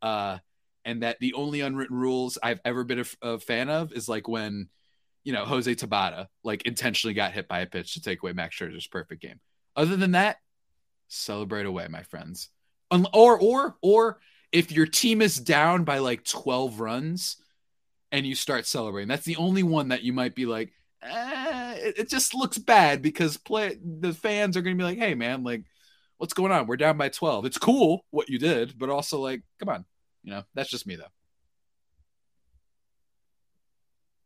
Uh, 0.00 0.38
and 0.84 1.02
that 1.02 1.18
the 1.18 1.34
only 1.34 1.62
unwritten 1.62 1.96
rules 1.96 2.38
I've 2.40 2.60
ever 2.64 2.84
been 2.84 3.00
a, 3.00 3.06
a, 3.28 3.38
fan 3.40 3.68
of 3.68 3.92
is 3.92 4.08
like 4.08 4.28
when, 4.28 4.68
you 5.24 5.32
know, 5.32 5.44
Jose 5.44 5.74
Tabata 5.74 6.28
like 6.44 6.62
intentionally 6.62 7.12
got 7.12 7.32
hit 7.32 7.48
by 7.48 7.60
a 7.60 7.66
pitch 7.66 7.94
to 7.94 8.00
take 8.00 8.22
away 8.22 8.32
Max 8.32 8.56
Scherzer's 8.56 8.86
perfect 8.86 9.20
game. 9.20 9.40
Other 9.74 9.96
than 9.96 10.12
that, 10.12 10.36
celebrate 11.08 11.66
away, 11.66 11.86
my 11.88 12.02
friends. 12.02 12.50
Or 12.90 13.38
or 13.38 13.76
or 13.82 14.18
if 14.52 14.72
your 14.72 14.86
team 14.86 15.20
is 15.20 15.36
down 15.38 15.84
by 15.84 15.98
like 15.98 16.24
12 16.24 16.80
runs 16.80 17.36
and 18.12 18.26
you 18.26 18.34
start 18.34 18.66
celebrating, 18.66 19.08
that's 19.08 19.24
the 19.24 19.36
only 19.36 19.62
one 19.62 19.88
that 19.88 20.02
you 20.02 20.12
might 20.12 20.34
be 20.34 20.46
like, 20.46 20.72
eh, 21.02 21.74
it, 21.78 21.98
it 21.98 22.10
just 22.10 22.34
looks 22.34 22.58
bad 22.58 23.02
because 23.02 23.36
play 23.36 23.76
the 23.82 24.12
fans 24.12 24.56
are 24.56 24.62
going 24.62 24.76
to 24.76 24.80
be 24.80 24.86
like, 24.86 24.98
hey 24.98 25.14
man, 25.14 25.42
like 25.42 25.64
what's 26.18 26.34
going 26.34 26.52
on? 26.52 26.66
We're 26.66 26.76
down 26.76 26.96
by 26.96 27.08
12. 27.08 27.44
It's 27.44 27.58
cool 27.58 28.04
what 28.10 28.28
you 28.28 28.38
did, 28.38 28.78
but 28.78 28.90
also 28.90 29.20
like, 29.20 29.42
come 29.58 29.68
on. 29.68 29.84
You 30.22 30.32
know, 30.32 30.42
that's 30.54 30.70
just 30.70 30.86
me 30.86 30.96
though. 30.96 31.04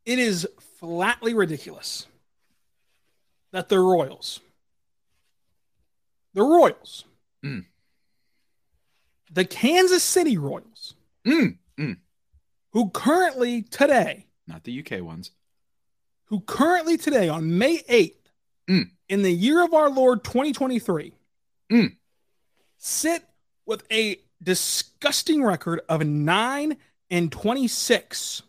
It 0.06 0.18
is 0.18 0.48
flatly 0.78 1.34
ridiculous 1.34 2.06
that 3.52 3.68
the 3.68 3.78
Royals, 3.78 4.40
the 6.34 6.42
Royals, 6.42 7.04
mm. 7.44 7.64
the 9.30 9.44
Kansas 9.44 10.02
City 10.02 10.38
Royals, 10.38 10.94
mm. 11.26 11.56
Mm. 11.78 11.96
who 12.72 12.90
currently 12.90 13.62
today, 13.62 14.26
not 14.46 14.64
the 14.64 14.84
UK 14.84 15.02
ones, 15.02 15.30
who 16.26 16.40
currently 16.40 16.96
today 16.96 17.28
on 17.28 17.58
May 17.58 17.78
8th, 17.78 18.14
mm. 18.68 18.90
in 19.08 19.22
the 19.22 19.32
year 19.32 19.64
of 19.64 19.74
our 19.74 19.90
Lord 19.90 20.24
2023, 20.24 21.14
Mm. 21.70 21.96
Sit 22.76 23.24
with 23.64 23.84
a 23.92 24.20
disgusting 24.42 25.42
record 25.42 25.80
of 25.88 26.04
9 26.04 26.76
and 27.10 27.32
26. 27.32 28.42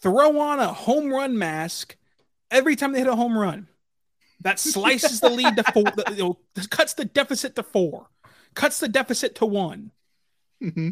Throw 0.00 0.38
on 0.38 0.60
a 0.60 0.68
home 0.68 1.12
run 1.12 1.38
mask 1.38 1.96
every 2.50 2.76
time 2.76 2.92
they 2.92 2.98
hit 2.98 3.08
a 3.08 3.16
home 3.16 3.36
run. 3.36 3.68
That 4.46 4.60
slices 4.60 5.18
the 5.18 5.28
lead 5.28 5.56
to 5.56 5.64
four, 5.64 5.82
you 6.14 6.22
know, 6.22 6.38
cuts 6.70 6.94
the 6.94 7.04
deficit 7.04 7.56
to 7.56 7.64
four, 7.64 8.06
cuts 8.54 8.78
the 8.78 8.86
deficit 8.86 9.34
to 9.36 9.44
one. 9.44 9.90
Mm-hmm. 10.62 10.90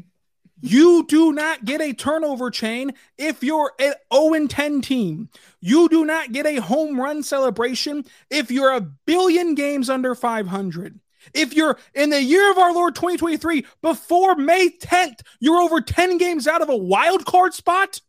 You 0.61 1.07
do 1.07 1.33
not 1.33 1.65
get 1.65 1.81
a 1.81 1.93
turnover 1.93 2.51
chain 2.51 2.95
if 3.17 3.45
you're 3.45 3.71
an 3.79 3.95
0 4.13 4.49
10 4.49 4.81
team. 4.81 5.29
You 5.61 5.89
do 5.89 6.05
not 6.05 6.33
get 6.33 6.47
a 6.47 6.57
home 6.57 7.01
run 7.01 7.23
celebration 7.23 8.05
if 8.29 8.51
you're 8.51 8.73
a 8.73 8.81
billion 8.81 9.55
games 9.55 9.89
under 9.89 10.17
500. 10.17 10.99
If 11.33 11.55
you're 11.55 11.79
in 11.95 12.11
the 12.11 12.25
year 12.25 12.51
of 12.51 12.59
our 12.59 12.75
Lord 12.75 12.97
2023, 12.97 13.67
before 13.83 14.35
May 14.35 14.69
10th, 14.69 15.21
you're 15.39 15.63
over 15.63 15.81
10 15.81 16.19
games 16.19 16.49
out 16.49 16.61
of 16.61 16.71
a 16.71 16.77
wild 16.77 17.25
card 17.25 17.55
spot, 17.55 18.01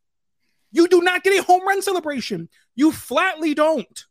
you 0.71 0.87
do 0.87 1.03
not 1.03 1.23
get 1.23 1.39
a 1.39 1.43
home 1.43 1.67
run 1.67 1.83
celebration. 1.83 2.49
You 2.73 2.91
flatly 2.91 3.53
don't. 3.53 4.05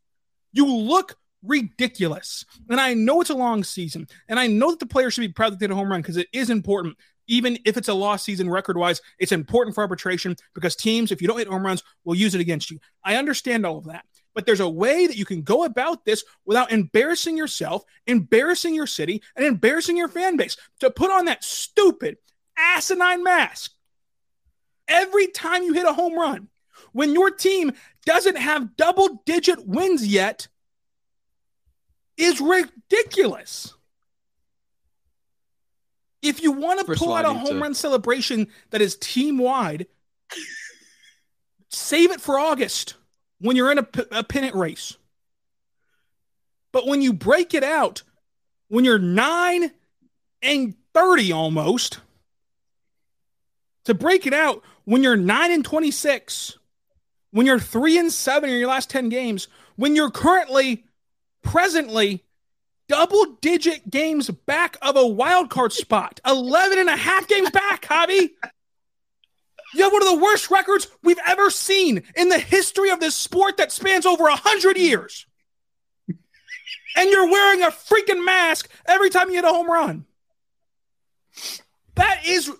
You 0.52 0.72
look 0.72 1.16
ridiculous. 1.44 2.44
And 2.68 2.80
I 2.80 2.94
know 2.94 3.20
it's 3.20 3.30
a 3.30 3.34
long 3.34 3.64
season, 3.64 4.08
and 4.28 4.38
I 4.38 4.46
know 4.46 4.70
that 4.70 4.80
the 4.80 4.86
players 4.86 5.14
should 5.14 5.20
be 5.22 5.28
proud 5.28 5.52
that 5.52 5.58
they 5.60 5.64
hit 5.64 5.70
a 5.70 5.76
home 5.76 5.90
run 5.90 6.00
because 6.00 6.16
it 6.16 6.28
is 6.32 6.50
important 6.50 6.96
even 7.26 7.58
if 7.64 7.76
it's 7.76 7.88
a 7.88 7.94
lost 7.94 8.24
season 8.24 8.50
record 8.50 8.76
wise, 8.76 9.00
it's 9.18 9.32
important 9.32 9.74
for 9.74 9.80
arbitration 9.80 10.36
because 10.54 10.76
teams, 10.76 11.12
if 11.12 11.22
you 11.22 11.28
don't 11.28 11.38
hit 11.38 11.48
home 11.48 11.64
runs, 11.64 11.82
will 12.04 12.14
use 12.14 12.34
it 12.34 12.40
against 12.40 12.70
you. 12.70 12.78
I 13.02 13.16
understand 13.16 13.64
all 13.64 13.78
of 13.78 13.86
that. 13.86 14.04
But 14.34 14.46
there's 14.46 14.60
a 14.60 14.68
way 14.68 15.06
that 15.06 15.16
you 15.16 15.24
can 15.24 15.42
go 15.42 15.64
about 15.64 16.04
this 16.04 16.24
without 16.44 16.72
embarrassing 16.72 17.36
yourself, 17.36 17.84
embarrassing 18.06 18.74
your 18.74 18.86
city, 18.86 19.22
and 19.36 19.46
embarrassing 19.46 19.96
your 19.96 20.08
fan 20.08 20.36
base. 20.36 20.56
To 20.80 20.90
put 20.90 21.10
on 21.10 21.26
that 21.26 21.44
stupid, 21.44 22.18
asinine 22.58 23.22
mask 23.22 23.72
every 24.88 25.28
time 25.28 25.62
you 25.62 25.72
hit 25.72 25.86
a 25.86 25.92
home 25.92 26.14
run, 26.14 26.48
when 26.92 27.14
your 27.14 27.30
team 27.30 27.72
doesn't 28.04 28.36
have 28.36 28.76
double 28.76 29.22
digit 29.24 29.66
wins 29.66 30.04
yet, 30.06 30.48
is 32.16 32.40
ridiculous. 32.40 33.74
If 36.22 36.42
you 36.42 36.52
want 36.52 36.86
to 36.86 36.94
pull 36.94 37.12
out 37.12 37.24
a 37.24 37.34
home 37.34 37.56
to... 37.56 37.60
run 37.60 37.74
celebration 37.74 38.48
that 38.70 38.80
is 38.80 38.96
team 38.96 39.38
wide, 39.38 39.86
save 41.68 42.10
it 42.10 42.20
for 42.20 42.38
August 42.38 42.94
when 43.40 43.56
you're 43.56 43.70
in 43.70 43.78
a, 43.78 43.86
a 44.10 44.24
pennant 44.24 44.54
race. 44.54 44.96
But 46.72 46.86
when 46.86 47.02
you 47.02 47.12
break 47.12 47.54
it 47.54 47.62
out, 47.62 48.02
when 48.68 48.84
you're 48.84 48.98
nine 48.98 49.70
and 50.42 50.74
30 50.94 51.32
almost, 51.32 52.00
to 53.84 53.94
break 53.94 54.26
it 54.26 54.32
out 54.32 54.62
when 54.84 55.02
you're 55.02 55.16
nine 55.16 55.52
and 55.52 55.64
26, 55.64 56.58
when 57.30 57.46
you're 57.46 57.58
three 57.58 57.98
and 57.98 58.12
seven 58.12 58.50
in 58.50 58.58
your 58.58 58.68
last 58.68 58.90
10 58.90 59.08
games, 59.08 59.48
when 59.76 59.96
you're 59.96 60.10
currently, 60.10 60.84
presently 61.44 62.24
double 62.88 63.36
digit 63.40 63.88
games 63.90 64.30
back 64.30 64.76
of 64.82 64.96
a 64.96 65.06
wild 65.06 65.50
card 65.50 65.72
spot. 65.72 66.20
11 66.26 66.78
and 66.78 66.88
a 66.88 66.96
half 66.96 67.28
games 67.28 67.50
back, 67.50 67.82
Javi. 67.82 68.30
You 69.74 69.82
have 69.82 69.92
one 69.92 70.02
of 70.02 70.08
the 70.08 70.22
worst 70.22 70.50
records 70.50 70.86
we've 71.02 71.18
ever 71.26 71.50
seen 71.50 72.02
in 72.16 72.28
the 72.28 72.38
history 72.38 72.90
of 72.90 73.00
this 73.00 73.16
sport 73.16 73.56
that 73.56 73.72
spans 73.72 74.06
over 74.06 74.24
100 74.24 74.76
years. 74.76 75.26
And 76.96 77.10
you're 77.10 77.28
wearing 77.28 77.62
a 77.62 77.68
freaking 77.68 78.24
mask 78.24 78.70
every 78.86 79.10
time 79.10 79.28
you 79.28 79.36
hit 79.36 79.44
a 79.44 79.48
home 79.48 79.68
run. 79.68 80.04
That 81.96 82.24
is 82.24 82.50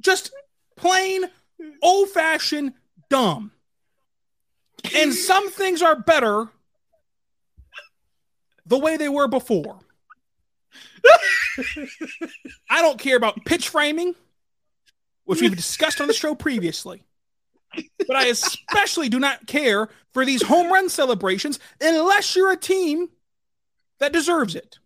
just 0.00 0.32
plain 0.76 1.24
old 1.82 2.08
fashioned 2.08 2.72
dumb. 3.10 3.52
And 4.96 5.12
some 5.12 5.50
things 5.50 5.82
are 5.82 5.94
better 5.94 6.48
the 8.72 8.78
way 8.78 8.96
they 8.96 9.10
were 9.10 9.28
before. 9.28 9.78
I 12.70 12.80
don't 12.80 12.98
care 12.98 13.18
about 13.18 13.44
pitch 13.44 13.68
framing, 13.68 14.14
which 15.24 15.42
we've 15.42 15.54
discussed 15.54 16.00
on 16.00 16.06
the 16.06 16.14
show 16.14 16.34
previously. 16.34 17.04
But 17.98 18.16
I 18.16 18.28
especially 18.28 19.10
do 19.10 19.20
not 19.20 19.46
care 19.46 19.90
for 20.14 20.24
these 20.24 20.42
home 20.42 20.72
run 20.72 20.88
celebrations 20.88 21.58
unless 21.82 22.34
you're 22.34 22.50
a 22.50 22.56
team 22.56 23.10
that 24.00 24.14
deserves 24.14 24.54
it. 24.54 24.78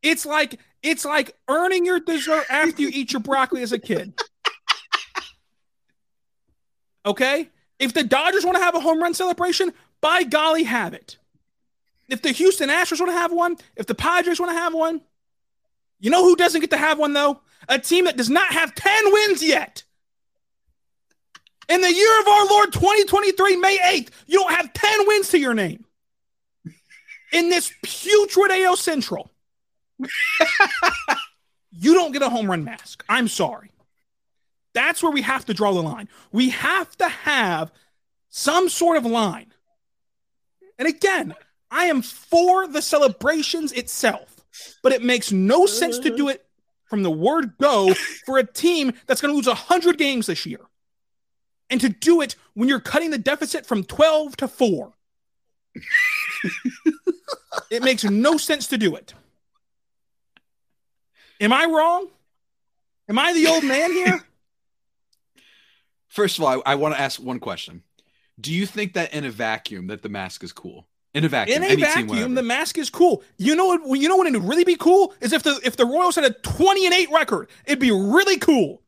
It's 0.00 0.24
like 0.24 0.60
it's 0.84 1.04
like 1.04 1.36
earning 1.48 1.84
your 1.84 1.98
dessert 1.98 2.44
after 2.48 2.82
you 2.82 2.90
eat 2.92 3.12
your 3.12 3.20
broccoli 3.20 3.62
as 3.62 3.72
a 3.72 3.80
kid. 3.80 4.14
Okay? 7.04 7.48
If 7.80 7.94
the 7.94 8.04
Dodgers 8.04 8.44
want 8.44 8.58
to 8.58 8.62
have 8.62 8.76
a 8.76 8.80
home 8.80 9.02
run 9.02 9.12
celebration, 9.12 9.72
by 10.00 10.22
golly, 10.22 10.62
have 10.62 10.94
it. 10.94 11.18
If 12.08 12.22
the 12.22 12.32
Houston 12.32 12.68
Astros 12.68 13.00
want 13.00 13.12
to 13.12 13.18
have 13.18 13.32
one, 13.32 13.56
if 13.76 13.86
the 13.86 13.94
Padres 13.94 14.40
want 14.40 14.52
to 14.52 14.58
have 14.58 14.74
one, 14.74 15.00
you 16.00 16.10
know 16.10 16.22
who 16.22 16.36
doesn't 16.36 16.60
get 16.60 16.70
to 16.70 16.76
have 16.76 16.98
one 16.98 17.12
though? 17.12 17.40
A 17.68 17.78
team 17.78 18.04
that 18.04 18.16
does 18.16 18.28
not 18.28 18.52
have 18.52 18.74
10 18.74 19.12
wins 19.12 19.42
yet. 19.42 19.84
In 21.68 21.80
the 21.80 21.92
year 21.92 22.20
of 22.20 22.28
our 22.28 22.46
Lord 22.46 22.72
2023, 22.74 23.56
May 23.56 23.78
8th, 23.78 24.10
you 24.26 24.38
don't 24.38 24.52
have 24.52 24.72
10 24.72 25.06
wins 25.06 25.30
to 25.30 25.38
your 25.38 25.54
name. 25.54 25.84
In 27.32 27.48
this 27.48 27.72
putrid 27.82 28.50
AL 28.50 28.76
Central, 28.76 29.30
you 31.70 31.94
don't 31.94 32.12
get 32.12 32.22
a 32.22 32.28
home 32.28 32.50
run 32.50 32.64
mask. 32.64 33.02
I'm 33.08 33.28
sorry. 33.28 33.70
That's 34.74 35.02
where 35.02 35.12
we 35.12 35.22
have 35.22 35.46
to 35.46 35.54
draw 35.54 35.72
the 35.72 35.82
line. 35.82 36.08
We 36.32 36.50
have 36.50 36.94
to 36.98 37.08
have 37.08 37.72
some 38.28 38.68
sort 38.68 38.96
of 38.98 39.06
line. 39.06 39.52
And 40.78 40.86
again, 40.86 41.34
I 41.70 41.86
am 41.86 42.02
for 42.02 42.66
the 42.66 42.82
celebrations 42.82 43.72
itself, 43.72 44.44
but 44.82 44.92
it 44.92 45.02
makes 45.02 45.32
no 45.32 45.66
sense 45.66 45.98
to 46.00 46.16
do 46.16 46.28
it 46.28 46.44
from 46.86 47.02
the 47.02 47.10
word 47.10 47.58
go 47.58 47.92
for 48.24 48.38
a 48.38 48.46
team 48.46 48.92
that's 49.06 49.20
going 49.20 49.32
to 49.32 49.36
lose 49.36 49.46
100 49.46 49.98
games 49.98 50.26
this 50.26 50.46
year. 50.46 50.60
And 51.70 51.80
to 51.80 51.88
do 51.88 52.20
it 52.20 52.36
when 52.54 52.68
you're 52.68 52.80
cutting 52.80 53.10
the 53.10 53.18
deficit 53.18 53.66
from 53.66 53.84
12 53.84 54.36
to 54.36 54.48
4. 54.48 54.92
it 57.70 57.82
makes 57.82 58.04
no 58.04 58.36
sense 58.36 58.68
to 58.68 58.78
do 58.78 58.94
it. 58.94 59.14
Am 61.40 61.52
I 61.52 61.64
wrong? 61.64 62.08
Am 63.08 63.18
I 63.18 63.32
the 63.32 63.46
old 63.48 63.64
man 63.64 63.92
here? 63.92 64.22
First 66.08 66.38
of 66.38 66.44
all, 66.44 66.62
I, 66.64 66.72
I 66.72 66.74
want 66.76 66.94
to 66.94 67.00
ask 67.00 67.20
one 67.20 67.40
question. 67.40 67.82
Do 68.40 68.52
you 68.52 68.66
think 68.66 68.92
that 68.92 69.12
in 69.12 69.24
a 69.24 69.30
vacuum 69.30 69.88
that 69.88 70.02
the 70.02 70.08
mask 70.08 70.44
is 70.44 70.52
cool? 70.52 70.86
In 71.14 71.24
a 71.24 71.28
vacuum, 71.28 71.62
in 71.62 71.70
a 71.70 71.76
vacuum, 71.76 72.34
the 72.34 72.42
mask 72.42 72.76
is 72.76 72.90
cool. 72.90 73.22
You 73.38 73.54
know 73.54 73.66
what? 73.66 74.00
You 74.00 74.08
know 74.08 74.16
what? 74.16 74.26
It'd 74.26 74.42
really 74.42 74.64
be 74.64 74.74
cool 74.74 75.14
is 75.20 75.32
if 75.32 75.44
the 75.44 75.60
if 75.62 75.76
the 75.76 75.86
Royals 75.86 76.16
had 76.16 76.24
a 76.24 76.30
twenty 76.30 76.86
and 76.86 76.94
eight 76.94 77.08
record. 77.12 77.48
It'd 77.66 77.78
be 77.78 77.92
really 77.92 78.36
cool. 78.36 78.82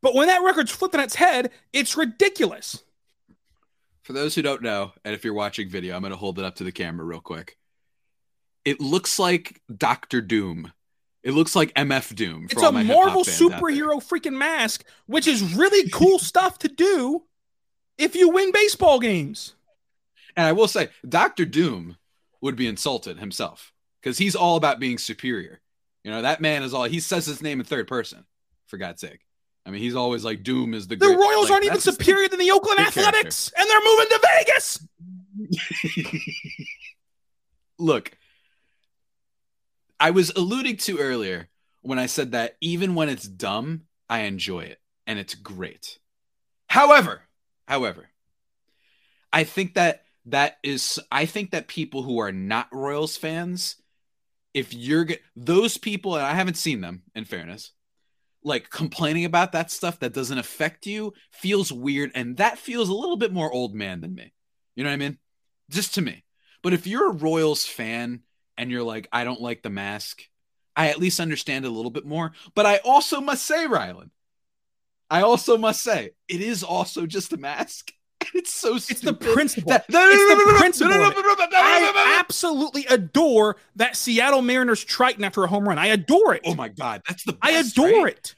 But 0.00 0.14
when 0.14 0.28
that 0.28 0.42
record's 0.42 0.70
flipped 0.70 0.94
on 0.94 1.00
its 1.00 1.14
head, 1.14 1.50
it's 1.72 1.96
ridiculous. 1.96 2.82
For 4.02 4.12
those 4.12 4.34
who 4.34 4.42
don't 4.42 4.60
know, 4.60 4.92
and 5.02 5.14
if 5.14 5.24
you're 5.24 5.32
watching 5.32 5.70
video, 5.70 5.96
I'm 5.96 6.02
going 6.02 6.10
to 6.10 6.18
hold 6.18 6.38
it 6.38 6.44
up 6.44 6.56
to 6.56 6.64
the 6.64 6.72
camera 6.72 7.06
real 7.06 7.20
quick. 7.20 7.56
It 8.66 8.80
looks 8.80 9.18
like 9.18 9.62
Doctor 9.74 10.20
Doom. 10.20 10.72
It 11.22 11.32
looks 11.32 11.56
like 11.56 11.72
MF 11.72 12.14
Doom. 12.14 12.48
It's 12.50 12.62
a 12.62 12.70
Marvel 12.70 13.24
superhero 13.24 13.96
freaking 14.06 14.36
mask, 14.36 14.84
which 15.06 15.26
is 15.26 15.54
really 15.54 15.88
cool 15.88 16.18
stuff 16.30 16.58
to 16.58 16.68
do 16.68 17.22
if 17.96 18.14
you 18.14 18.28
win 18.28 18.52
baseball 18.52 19.00
games. 19.00 19.54
And 20.36 20.46
I 20.46 20.52
will 20.52 20.68
say, 20.68 20.88
Doctor 21.08 21.44
Doom 21.44 21.96
would 22.40 22.56
be 22.56 22.66
insulted 22.66 23.18
himself 23.18 23.72
because 24.00 24.18
he's 24.18 24.36
all 24.36 24.56
about 24.56 24.80
being 24.80 24.98
superior. 24.98 25.60
You 26.02 26.10
know, 26.10 26.22
that 26.22 26.40
man 26.40 26.62
is 26.62 26.74
all 26.74 26.84
he 26.84 27.00
says 27.00 27.26
his 27.26 27.42
name 27.42 27.60
in 27.60 27.66
third 27.66 27.88
person, 27.88 28.26
for 28.66 28.76
God's 28.76 29.00
sake. 29.00 29.20
I 29.66 29.70
mean, 29.70 29.80
he's 29.80 29.94
always 29.94 30.24
like 30.24 30.42
Doom 30.42 30.74
is 30.74 30.86
the. 30.86 30.96
The 30.96 31.06
great, 31.06 31.16
Royals 31.16 31.44
like, 31.44 31.52
aren't 31.52 31.64
even 31.64 31.80
superior 31.80 32.28
than 32.28 32.38
the 32.38 32.50
Oakland 32.50 32.80
Athletics, 32.80 33.50
character. 33.50 33.56
and 33.56 33.70
they're 33.70 33.80
moving 33.84 34.06
to 34.10 34.20
Vegas. 34.36 34.86
Look, 37.78 38.12
I 39.98 40.10
was 40.10 40.30
alluding 40.30 40.76
to 40.78 40.98
earlier 40.98 41.48
when 41.80 41.98
I 41.98 42.06
said 42.06 42.32
that 42.32 42.56
even 42.60 42.94
when 42.94 43.08
it's 43.08 43.26
dumb, 43.26 43.82
I 44.08 44.20
enjoy 44.20 44.60
it 44.60 44.80
and 45.06 45.18
it's 45.18 45.34
great. 45.34 45.98
However, 46.68 47.22
however, 47.66 48.08
I 49.32 49.44
think 49.44 49.74
that 49.74 50.03
that 50.26 50.56
is 50.62 50.98
I 51.10 51.26
think 51.26 51.50
that 51.50 51.68
people 51.68 52.02
who 52.02 52.18
are 52.18 52.32
not 52.32 52.68
Royals 52.72 53.16
fans, 53.16 53.76
if 54.52 54.72
you're 54.72 55.06
those 55.36 55.76
people, 55.76 56.16
and 56.16 56.24
I 56.24 56.34
haven't 56.34 56.56
seen 56.56 56.80
them 56.80 57.02
in 57.14 57.24
fairness, 57.24 57.72
like 58.42 58.70
complaining 58.70 59.24
about 59.24 59.52
that 59.52 59.70
stuff 59.70 60.00
that 60.00 60.12
doesn't 60.12 60.38
affect 60.38 60.86
you 60.86 61.12
feels 61.30 61.72
weird, 61.72 62.12
and 62.14 62.36
that 62.36 62.58
feels 62.58 62.88
a 62.88 62.94
little 62.94 63.16
bit 63.16 63.32
more 63.32 63.52
old 63.52 63.74
man 63.74 64.00
than 64.00 64.14
me. 64.14 64.32
You 64.76 64.84
know 64.84 64.90
what 64.90 64.94
I 64.94 64.98
mean? 64.98 65.18
Just 65.70 65.94
to 65.94 66.02
me. 66.02 66.24
But 66.62 66.72
if 66.72 66.86
you're 66.86 67.10
a 67.10 67.14
Royals 67.14 67.66
fan 67.66 68.20
and 68.56 68.70
you're 68.70 68.82
like, 68.82 69.08
I 69.12 69.24
don't 69.24 69.40
like 69.40 69.62
the 69.62 69.70
mask, 69.70 70.22
I 70.76 70.88
at 70.88 70.98
least 70.98 71.20
understand 71.20 71.64
a 71.64 71.70
little 71.70 71.90
bit 71.90 72.06
more. 72.06 72.32
But 72.54 72.66
I 72.66 72.78
also 72.78 73.20
must 73.20 73.46
say, 73.46 73.66
Rylan, 73.66 74.10
I 75.10 75.22
also 75.22 75.58
must 75.58 75.82
say, 75.82 76.10
it 76.28 76.40
is 76.40 76.64
also 76.64 77.06
just 77.06 77.32
a 77.32 77.36
mask. 77.36 77.92
It's 78.34 78.52
so 78.52 78.78
stupid. 78.78 78.90
It's 78.90 79.00
the 79.00 79.32
principle. 79.32 79.70
That, 79.70 79.88
no, 79.88 80.00
no, 80.00 80.10
it's 80.10 80.40
no, 80.40 80.52
the 80.52 80.58
principle. 80.58 80.92
I 80.92 82.16
absolutely 82.18 82.84
adore 82.86 83.56
that 83.76 83.96
Seattle 83.96 84.42
Mariners 84.42 84.82
trident 84.84 85.24
after 85.24 85.44
a 85.44 85.46
home 85.46 85.68
run. 85.68 85.78
I 85.78 85.86
adore 85.86 86.34
it. 86.34 86.42
Oh 86.44 86.56
my 86.56 86.68
god, 86.68 87.02
that's 87.06 87.22
the. 87.22 87.38
I 87.40 87.52
adore 87.52 88.04
right? 88.04 88.14
it. 88.14 88.34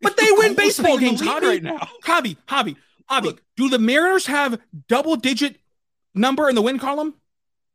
But 0.00 0.12
it's 0.12 0.22
they 0.22 0.32
win 0.32 0.54
baseball 0.54 0.96
games, 0.96 1.20
Javi. 1.20 1.42
Right 1.42 1.62
now. 1.62 1.88
Javi, 2.02 2.38
Javi, 2.48 2.76
Javi. 3.10 3.22
Look, 3.22 3.42
do 3.56 3.68
the 3.68 3.78
Mariners 3.78 4.26
have 4.26 4.60
double 4.88 5.16
digit 5.16 5.58
number 6.14 6.48
in 6.48 6.54
the 6.54 6.62
win 6.62 6.78
column? 6.78 7.14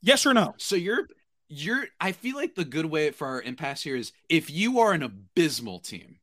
Yes 0.01 0.25
or 0.25 0.33
no? 0.33 0.55
So 0.57 0.75
you're 0.75 1.07
you're 1.49 1.85
I 2.01 2.13
feel 2.13 2.35
like 2.35 2.55
the 2.55 2.65
good 2.65 2.87
way 2.87 3.11
for 3.11 3.27
our 3.27 3.41
impasse 3.41 3.83
here 3.83 3.95
is 3.95 4.11
if 4.27 4.49
you 4.49 4.79
are 4.79 4.91
an 4.91 5.03
abysmal 5.03 5.79
team, 5.79 6.17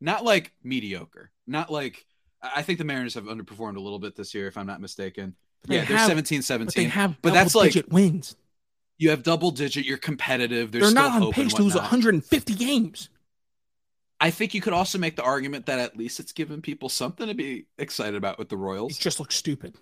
not 0.00 0.24
like 0.24 0.52
mediocre, 0.62 1.32
not 1.44 1.72
like 1.72 2.06
I 2.42 2.62
think 2.62 2.78
the 2.78 2.84
Mariners 2.84 3.14
have 3.14 3.24
underperformed 3.24 3.76
a 3.76 3.80
little 3.80 3.98
bit 3.98 4.14
this 4.16 4.34
year, 4.34 4.46
if 4.46 4.56
I'm 4.56 4.66
not 4.66 4.80
mistaken. 4.80 5.34
yeah, 5.66 5.84
they're 5.84 5.98
17 5.98 6.42
17. 6.42 6.66
But 6.66 6.74
they 6.74 6.84
have 6.84 7.16
but 7.22 7.34
that's 7.34 7.54
like 7.54 7.74
wins. 7.90 8.36
You 8.98 9.10
have 9.10 9.22
double 9.22 9.50
digit, 9.50 9.84
you're 9.84 9.98
competitive. 9.98 10.72
They're 10.72 10.90
not 10.90 11.22
on 11.22 11.32
pace 11.32 11.52
to 11.54 11.62
lose 11.62 11.74
150 11.74 12.54
games. 12.54 13.10
I 14.18 14.30
think 14.30 14.54
you 14.54 14.62
could 14.62 14.72
also 14.72 14.98
make 14.98 15.16
the 15.16 15.22
argument 15.22 15.66
that 15.66 15.78
at 15.78 15.96
least 15.96 16.20
it's 16.20 16.32
given 16.32 16.62
people 16.62 16.88
something 16.88 17.26
to 17.26 17.34
be 17.34 17.66
excited 17.78 18.14
about 18.14 18.38
with 18.38 18.48
the 18.48 18.56
Royals. 18.56 18.92
It 18.92 19.00
just 19.00 19.20
looks 19.20 19.34
stupid. 19.34 19.74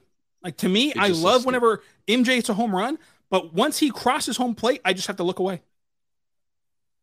Like 0.43 0.57
to 0.59 0.69
me, 0.69 0.93
I 0.95 1.09
love 1.09 1.47
whenever 1.47 1.83
MJ 2.09 2.35
hits 2.37 2.49
a 2.49 2.55
home 2.55 2.75
run, 2.75 2.99
but 3.31 3.55
once 3.55 3.79
he 3.79 3.91
crosses 3.91 4.37
home 4.37 4.55
plate, 4.55 4.81
I 4.85 4.93
just 4.93 5.07
have 5.07 5.17
to 5.17 5.23
look 5.23 5.39
away. 5.39 5.63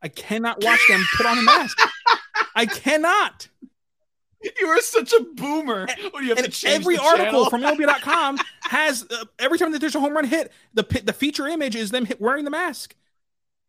I 0.02 0.10
cannot 0.10 0.64
watch 0.64 0.82
them 0.90 1.04
put 1.16 1.26
on 1.26 1.38
a 1.38 1.42
mask. 1.42 1.78
I 2.56 2.66
cannot. 2.66 3.48
You 4.60 4.68
are 4.68 4.82
such 4.82 5.14
a 5.14 5.22
boomer. 5.22 5.88
When 6.12 6.24
you 6.24 6.30
have 6.30 6.40
and 6.40 6.64
every 6.66 6.98
article 6.98 7.50
from 7.50 7.62
MLB.com 7.62 8.40
has 8.64 9.06
uh, 9.10 9.26
every 9.38 9.58
time 9.60 9.72
that 9.72 9.80
there's 9.80 9.96
a 9.96 10.00
home 10.00 10.14
run 10.14 10.26
hit, 10.26 10.52
the 10.74 10.84
the 11.04 11.14
feature 11.14 11.48
image 11.48 11.76
is 11.76 11.92
them 11.92 12.06
hit, 12.06 12.20
wearing 12.20 12.46
the 12.46 12.52
mask. 12.52 12.96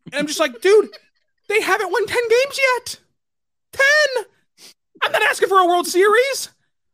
And 0.06 0.14
I'm 0.14 0.26
just 0.26 0.40
like, 0.40 0.60
dude, 0.60 0.88
they 1.48 1.60
haven't 1.60 1.92
won 1.92 2.06
10 2.06 2.16
games 2.28 2.58
yet. 2.76 3.00
10. 4.16 4.24
I'm 5.02 5.12
not 5.12 5.22
asking 5.22 5.48
for 5.48 5.58
a 5.58 5.66
World 5.66 5.86
Series. 5.86 6.48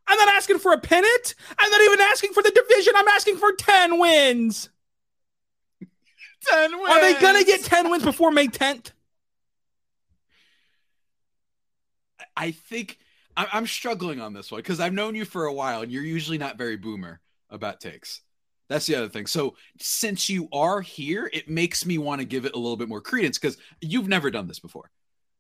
I'm 0.07 0.19
not 0.19 0.29
asking 0.29 0.59
for 0.59 0.73
a 0.73 0.79
pennant. 0.79 1.35
I'm 1.59 1.71
not 1.71 1.81
even 1.83 2.01
asking 2.01 2.33
for 2.33 2.43
the 2.43 2.51
division. 2.51 2.95
I'm 2.97 3.09
asking 3.09 3.37
for 3.37 3.53
10 3.53 3.99
wins. 3.99 4.71
10 6.47 6.79
wins. 6.79 6.91
Are 6.91 7.01
they 7.01 7.15
going 7.21 7.39
to 7.39 7.45
get 7.45 7.63
10 7.65 7.91
wins 7.91 8.05
before 8.05 8.31
May 8.31 8.47
10th? 8.49 8.93
I 12.37 12.53
think 12.53 12.99
I'm 13.53 13.67
struggling 13.67 14.21
on 14.21 14.33
this 14.33 14.51
one 14.51 14.59
because 14.61 14.81
I've 14.81 14.93
known 14.93 15.15
you 15.15 15.25
for 15.25 15.47
a 15.47 15.53
while 15.53 15.83
and 15.83 15.93
you're 15.93 16.03
usually 16.03 16.39
not 16.39 16.59
very 16.59 16.77
boomer 16.77 17.21
about 17.51 17.81
takes. 17.81 18.21
That's 18.69 18.87
the 18.87 18.97
other 18.97 19.09
thing. 19.09 19.27
So 19.27 19.55
since 19.79 20.29
you 20.29 20.49
are 20.53 20.81
here, 20.81 21.31
it 21.33 21.49
makes 21.49 21.87
me 21.87 21.99
want 21.99 22.21
to 22.21 22.27
give 22.27 22.45
it 22.45 22.55
a 22.55 22.59
little 22.59 22.77
bit 22.77 22.89
more 22.89 23.01
credence 23.01 23.39
because 23.39 23.57
you've 23.81 24.09
never 24.09 24.31
done 24.31 24.47
this 24.47 24.61
before. 24.61 24.91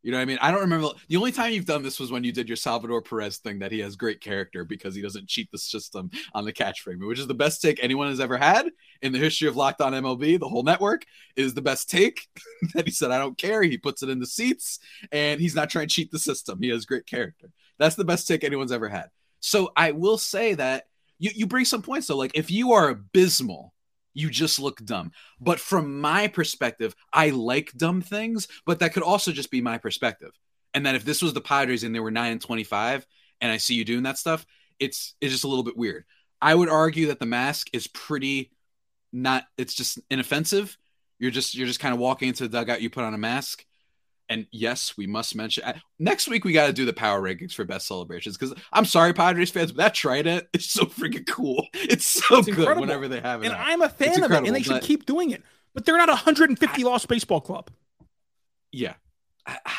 You 0.03 0.13
know 0.13 0.19
what 0.19 0.23
I 0.23 0.27
mean? 0.27 0.39
I 0.41 0.53
don't 0.53 0.61
remember 0.61 0.91
the 1.09 1.17
only 1.17 1.33
time 1.33 1.53
you've 1.53 1.67
done 1.67 1.83
this 1.83 1.99
was 1.99 2.13
when 2.13 2.23
you 2.23 2.33
did 2.33 2.49
your 2.49 2.57
Salvador 2.57 3.03
Perez 3.03 3.39
thing 3.39 3.59
that 3.59 3.73
he 3.73 3.81
has 3.81 3.97
great 3.97 4.21
character 4.21 4.65
because 4.65 4.95
he 4.95 5.03
doesn't 5.03 5.29
cheat 5.29 5.51
the 5.51 5.59
system 5.59 6.11
on 6.35 6.45
the 6.45 6.53
catch 6.53 6.83
frame, 6.83 7.01
which 7.01 7.19
is 7.19 7.27
the 7.27 7.35
best 7.35 7.61
take 7.61 7.83
anyone 7.83 8.09
has 8.09 8.21
ever 8.21 8.37
had 8.37 8.71
in 9.03 9.13
the 9.13 9.19
history 9.19 9.49
of 9.49 9.57
Locked 9.57 9.81
On 9.81 9.93
MLB. 9.93 10.39
The 10.39 10.49
whole 10.49 10.63
network 10.63 11.03
is 11.35 11.53
the 11.53 11.63
best 11.63 11.91
take 11.91 12.29
that 12.75 12.87
he 12.87 12.93
said, 12.93 13.11
I 13.11 13.19
don't 13.19 13.37
care. 13.37 13.63
He 13.63 13.77
puts 13.77 14.03
it 14.05 14.09
in 14.09 14.21
the 14.21 14.27
seats 14.27 14.79
and 15.11 15.41
he's 15.41 15.57
not 15.57 15.69
trying 15.69 15.89
to 15.89 15.95
cheat 15.95 16.13
the 16.13 16.19
system. 16.19 16.63
He 16.63 16.69
has 16.69 16.87
great 16.87 17.05
character. 17.05 17.51
That's 17.79 17.97
the 17.97 18.05
best 18.05 18.29
take 18.29 18.45
anyone's 18.45 18.73
ever 18.73 18.89
had. 18.89 19.11
So 19.41 19.73
I 19.77 19.93
will 19.93 20.19
say 20.19 20.55
that 20.55 20.85
you, 21.19 21.31
you 21.35 21.47
bring 21.47 21.65
some 21.65 21.83
points 21.83 22.07
though. 22.07 22.17
Like 22.17 22.33
if 22.35 22.51
you 22.51 22.73
are 22.73 22.89
abysmal 22.89 23.73
you 24.19 24.29
just 24.29 24.59
look 24.59 24.85
dumb. 24.85 25.13
But 25.41 25.61
from 25.61 26.01
my 26.01 26.27
perspective, 26.27 26.95
I 27.13 27.31
like 27.31 27.73
dumb 27.77 28.03
things, 28.03 28.49
but 28.67 28.81
that 28.81 28.93
could 28.93 29.05
also 29.05 29.31
just 29.31 29.51
be 29.51 29.61
my 29.61 29.79
perspective. 29.79 30.33
And 30.75 30.85
that 30.87 30.97
if 30.97 31.05
this 31.05 31.23
was 31.23 31.35
the 31.35 31.41
Padres 31.41 31.85
and 31.85 31.95
they 31.95 32.01
were 32.01 32.11
9 32.11 32.33
and 32.33 32.41
25 32.41 33.07
and 33.41 33.53
I 33.53 33.59
see 33.59 33.75
you 33.75 33.85
doing 33.85 34.03
that 34.03 34.19
stuff, 34.19 34.45
it's 34.81 35.15
it's 35.21 35.33
just 35.33 35.45
a 35.45 35.49
little 35.49 35.65
bit 35.65 35.77
weird. 35.77 36.05
I 36.43 36.55
would 36.55 36.69
argue 36.69 37.07
that 37.07 37.21
the 37.21 37.27
mask 37.27 37.69
is 37.73 37.87
pretty 37.87 38.51
not 39.13 39.45
it's 39.57 39.75
just 39.75 39.99
inoffensive 40.11 40.77
You're 41.19 41.31
just 41.31 41.55
you're 41.55 41.67
just 41.67 41.81
kind 41.81 41.95
of 41.95 42.01
walking 42.01 42.29
into 42.29 42.43
the 42.43 42.49
dugout. 42.59 42.83
You 42.83 42.91
put 42.91 43.05
on 43.05 43.15
a 43.15 43.19
mask, 43.19 43.65
and 44.29 44.47
yes, 44.51 44.97
we 44.97 45.07
must 45.07 45.35
mention 45.35 45.65
uh, 45.65 45.75
next 45.99 46.29
week 46.29 46.45
we 46.45 46.53
got 46.53 46.67
to 46.67 46.73
do 46.73 46.85
the 46.85 46.93
power 46.93 47.21
rankings 47.21 47.53
for 47.53 47.65
best 47.65 47.87
celebrations 47.87 48.37
because 48.37 48.55
I'm 48.73 48.85
sorry, 48.85 49.13
Padres 49.13 49.51
fans, 49.51 49.73
but 49.73 49.79
that 49.83 49.95
trident 49.95 50.47
is 50.53 50.69
so 50.71 50.85
freaking 50.85 51.27
cool. 51.27 51.67
It's 51.75 52.07
so 52.07 52.39
It's 52.39 52.47
good 52.47 52.59
incredible. 52.59 52.81
whenever 52.83 53.09
they 53.09 53.21
have 53.21 53.43
it. 53.43 53.47
And 53.47 53.55
out. 53.55 53.67
I'm 53.67 53.83
a 53.83 53.89
fan 53.89 54.23
of 54.23 54.31
it, 54.31 54.47
and 54.47 54.55
they 54.55 54.63
should 54.63 54.73
but- 54.75 54.83
keep 54.83 55.07
doing 55.07 55.31
it. 55.31 55.43
But 55.75 55.85
they're 55.85 55.97
not 55.99 56.09
a 56.09 56.13
150 56.13 56.83
loss 56.85 57.07
baseball 57.07 57.41
club. 57.41 57.71
yeah, 58.73 58.95
I- 59.47 59.59
I- 59.65 59.73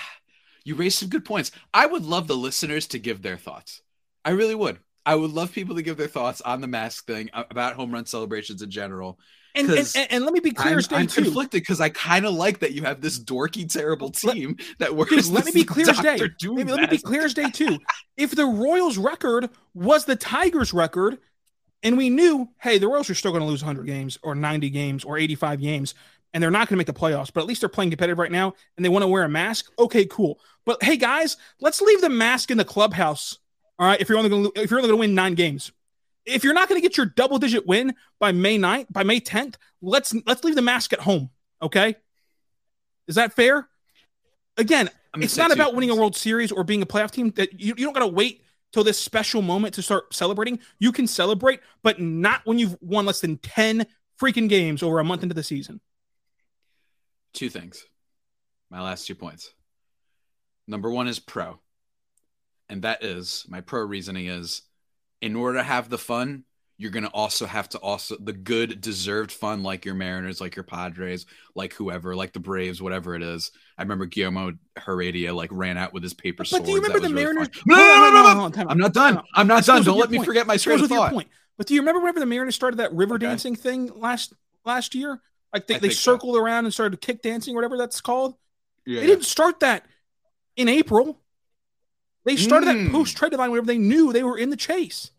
you 0.63 0.75
raised 0.75 0.99
some 0.99 1.09
good 1.09 1.25
points. 1.25 1.51
I 1.73 1.85
would 1.85 2.03
love 2.03 2.27
the 2.27 2.35
listeners 2.37 2.87
to 2.87 2.99
give 2.99 3.21
their 3.21 3.37
thoughts. 3.37 3.81
I 4.23 4.31
really 4.31 4.55
would. 4.55 4.79
I 5.05 5.15
would 5.15 5.31
love 5.31 5.51
people 5.51 5.75
to 5.75 5.81
give 5.81 5.97
their 5.97 6.07
thoughts 6.07 6.41
on 6.41 6.61
the 6.61 6.67
mask 6.67 7.05
thing 7.07 7.29
about 7.33 7.73
home 7.75 7.91
run 7.91 8.05
celebrations 8.05 8.61
in 8.61 8.69
general. 8.69 9.19
And 9.55 9.69
and, 9.69 9.91
and, 9.95 10.11
and 10.11 10.23
let 10.25 10.33
me 10.33 10.39
be 10.39 10.51
clear 10.51 10.73
I'm, 10.73 10.79
as 10.79 10.87
day 10.87 10.95
I'm 10.97 11.07
too. 11.07 11.23
conflicted 11.23 11.61
because 11.61 11.81
I 11.81 11.89
kind 11.89 12.25
of 12.25 12.33
like 12.33 12.59
that 12.59 12.73
you 12.73 12.83
have 12.83 13.01
this 13.01 13.19
dorky, 13.19 13.71
terrible 13.71 14.11
Let- 14.23 14.35
team 14.35 14.57
that 14.77 14.95
works. 14.95 15.11
Dude, 15.11 15.25
let 15.33 15.45
me 15.45 15.51
be 15.51 15.63
clear 15.63 15.89
as 15.89 15.99
day. 15.99 16.19
Doom 16.39 16.55
Maybe, 16.55 16.71
let 16.71 16.81
me 16.81 16.87
be 16.87 16.97
clear 16.99 17.25
as 17.25 17.33
day 17.33 17.49
too. 17.49 17.79
If 18.15 18.35
the 18.35 18.45
Royals' 18.45 18.97
record 18.97 19.49
was 19.73 20.05
the 20.05 20.15
Tigers' 20.15 20.73
record, 20.73 21.17
and 21.83 21.97
we 21.97 22.09
knew, 22.09 22.49
hey, 22.61 22.77
the 22.77 22.87
Royals 22.87 23.09
are 23.09 23.15
still 23.15 23.31
going 23.31 23.41
to 23.41 23.47
lose 23.47 23.63
100 23.63 23.85
games 23.85 24.19
or 24.21 24.35
90 24.35 24.69
games 24.69 25.03
or 25.03 25.17
85 25.17 25.61
games, 25.61 25.93
and 26.33 26.43
they're 26.43 26.51
not 26.51 26.67
going 26.67 26.75
to 26.75 26.77
make 26.77 26.87
the 26.87 26.93
playoffs, 26.93 27.31
but 27.33 27.41
at 27.41 27.47
least 27.47 27.61
they're 27.61 27.69
playing 27.69 27.89
competitive 27.89 28.19
right 28.19 28.31
now, 28.31 28.53
and 28.75 28.85
they 28.85 28.89
want 28.89 29.03
to 29.03 29.07
wear 29.07 29.23
a 29.23 29.29
mask. 29.29 29.71
Okay, 29.79 30.05
cool. 30.05 30.39
But 30.65 30.83
hey, 30.83 30.97
guys, 30.97 31.37
let's 31.59 31.81
leave 31.81 32.01
the 32.01 32.09
mask 32.09 32.51
in 32.51 32.57
the 32.57 32.65
clubhouse. 32.65 33.39
All 33.79 33.87
right, 33.87 33.99
if 33.99 34.09
you're 34.09 34.17
only 34.17 34.29
going 34.29 34.43
to 34.43 34.61
if 34.61 34.69
you're 34.69 34.79
only 34.79 34.89
going 34.89 34.99
to 34.99 35.01
win 35.07 35.15
nine 35.15 35.35
games, 35.35 35.71
if 36.29 36.43
you're 36.43 36.53
not 36.53 36.69
going 36.69 36.81
to 36.81 36.87
get 36.87 36.97
your 36.97 37.05
double 37.05 37.39
digit 37.39 37.65
win 37.65 37.95
by 38.19 38.31
May 38.31 38.57
9th, 38.57 38.87
by 38.91 39.03
May 39.03 39.19
10th, 39.19 39.55
let's 39.81 40.13
let's 40.25 40.43
leave 40.43 40.55
the 40.55 40.61
mask 40.61 40.93
at 40.93 40.99
home. 40.99 41.29
Okay, 41.61 41.95
is 43.07 43.15
that 43.15 43.33
fair? 43.33 43.67
Again, 44.57 44.89
it's 45.15 45.37
not 45.37 45.51
about 45.51 45.73
winning 45.73 45.89
a. 45.89 45.95
World 45.95 46.15
Series 46.15 46.51
or 46.51 46.63
being 46.63 46.81
a 46.81 46.85
playoff 46.85 47.11
team. 47.11 47.31
That 47.31 47.59
you, 47.59 47.73
you 47.77 47.85
don't 47.85 47.93
got 47.93 48.01
to 48.01 48.07
wait 48.07 48.43
till 48.71 48.83
this 48.83 48.99
special 48.99 49.41
moment 49.41 49.73
to 49.75 49.81
start 49.81 50.13
celebrating. 50.13 50.59
You 50.79 50.91
can 50.91 51.07
celebrate, 51.07 51.61
but 51.81 51.99
not 51.99 52.41
when 52.45 52.59
you've 52.59 52.77
won 52.81 53.05
less 53.05 53.21
than 53.21 53.37
ten 53.37 53.87
freaking 54.21 54.49
games 54.49 54.83
over 54.83 54.99
a 54.99 55.03
month 55.03 55.23
into 55.23 55.35
the 55.35 55.43
season. 55.43 55.81
Two 57.33 57.49
things. 57.49 57.85
My 58.69 58.81
last 58.81 59.07
two 59.07 59.15
points. 59.15 59.53
Number 60.67 60.91
one 60.91 61.07
is 61.07 61.19
pro. 61.19 61.59
And 62.69 62.83
that 62.83 63.03
is 63.03 63.45
my 63.49 63.61
pro 63.61 63.81
reasoning 63.81 64.27
is 64.27 64.61
in 65.21 65.35
order 65.35 65.57
to 65.59 65.63
have 65.63 65.89
the 65.89 65.97
fun, 65.97 66.43
you're 66.77 66.91
going 66.91 67.03
to 67.03 67.09
also 67.09 67.45
have 67.45 67.67
to 67.69 67.77
also 67.79 68.15
the 68.17 68.31
good 68.31 68.79
deserved 68.79 69.31
fun 69.33 69.63
like 69.63 69.83
your 69.83 69.95
Mariners, 69.95 70.39
like 70.39 70.55
your 70.55 70.63
Padres, 70.63 71.25
like 71.53 71.73
whoever, 71.73 72.15
like 72.15 72.31
the 72.31 72.39
Braves, 72.39 72.81
whatever 72.81 73.15
it 73.15 73.21
is. 73.21 73.51
I 73.77 73.81
remember 73.81 74.05
Guillermo 74.05 74.53
Heredia 74.77 75.33
like 75.33 75.49
ran 75.51 75.77
out 75.77 75.91
with 75.93 76.03
his 76.03 76.13
paper 76.13 76.43
But 76.43 76.47
swords. 76.47 76.65
do 76.65 76.71
you 76.71 76.77
remember 76.77 76.99
the 76.99 77.13
really 77.13 77.33
Mariners? 77.33 77.49
No, 77.65 77.75
no, 77.75 77.83
no, 77.83 78.11
no, 78.11 78.23
no, 78.23 78.29
hold 78.29 78.45
on, 78.45 78.51
time 78.53 78.67
out. 78.67 78.71
I'm 78.71 78.77
not 78.77 78.93
done. 78.93 79.21
I'm 79.35 79.47
not 79.47 79.65
done. 79.65 79.83
Don't 79.83 79.97
let 79.97 80.09
me 80.09 80.23
forget 80.23 80.47
my 80.47 80.55
train 80.55 80.79
of 80.81 80.87
thought. 80.87 81.11
point. 81.11 81.27
But 81.57 81.67
do 81.67 81.73
you 81.73 81.81
remember 81.81 81.99
whenever 81.99 82.21
the 82.21 82.25
Mariners 82.25 82.55
started 82.55 82.77
that 82.77 82.93
river 82.93 83.17
dancing 83.17 83.55
thing 83.57 83.91
last 83.99 84.33
last 84.63 84.95
year? 84.95 85.19
Like 85.53 85.67
they, 85.67 85.75
I 85.75 85.79
they 85.79 85.89
circled 85.89 86.37
around 86.37 86.63
and 86.65 86.73
started 86.73 87.01
kick 87.01 87.21
dancing, 87.21 87.55
whatever 87.55 87.77
that's 87.77 87.99
called. 87.99 88.35
Yeah, 88.85 89.01
They 89.01 89.07
didn't 89.07 89.25
start 89.25 89.59
that 89.59 89.85
in 90.55 90.69
April. 90.69 91.19
They 92.29 92.37
started 92.37 92.67
that 92.67 92.77
Mm. 92.77 92.91
post 92.91 93.17
trade 93.17 93.31
deadline 93.31 93.49
whenever 93.49 93.65
they 93.65 93.79
knew 93.79 94.13
they 94.13 94.21
were 94.21 94.37
in 94.37 94.51
the 94.51 94.55
chase. 94.55 95.09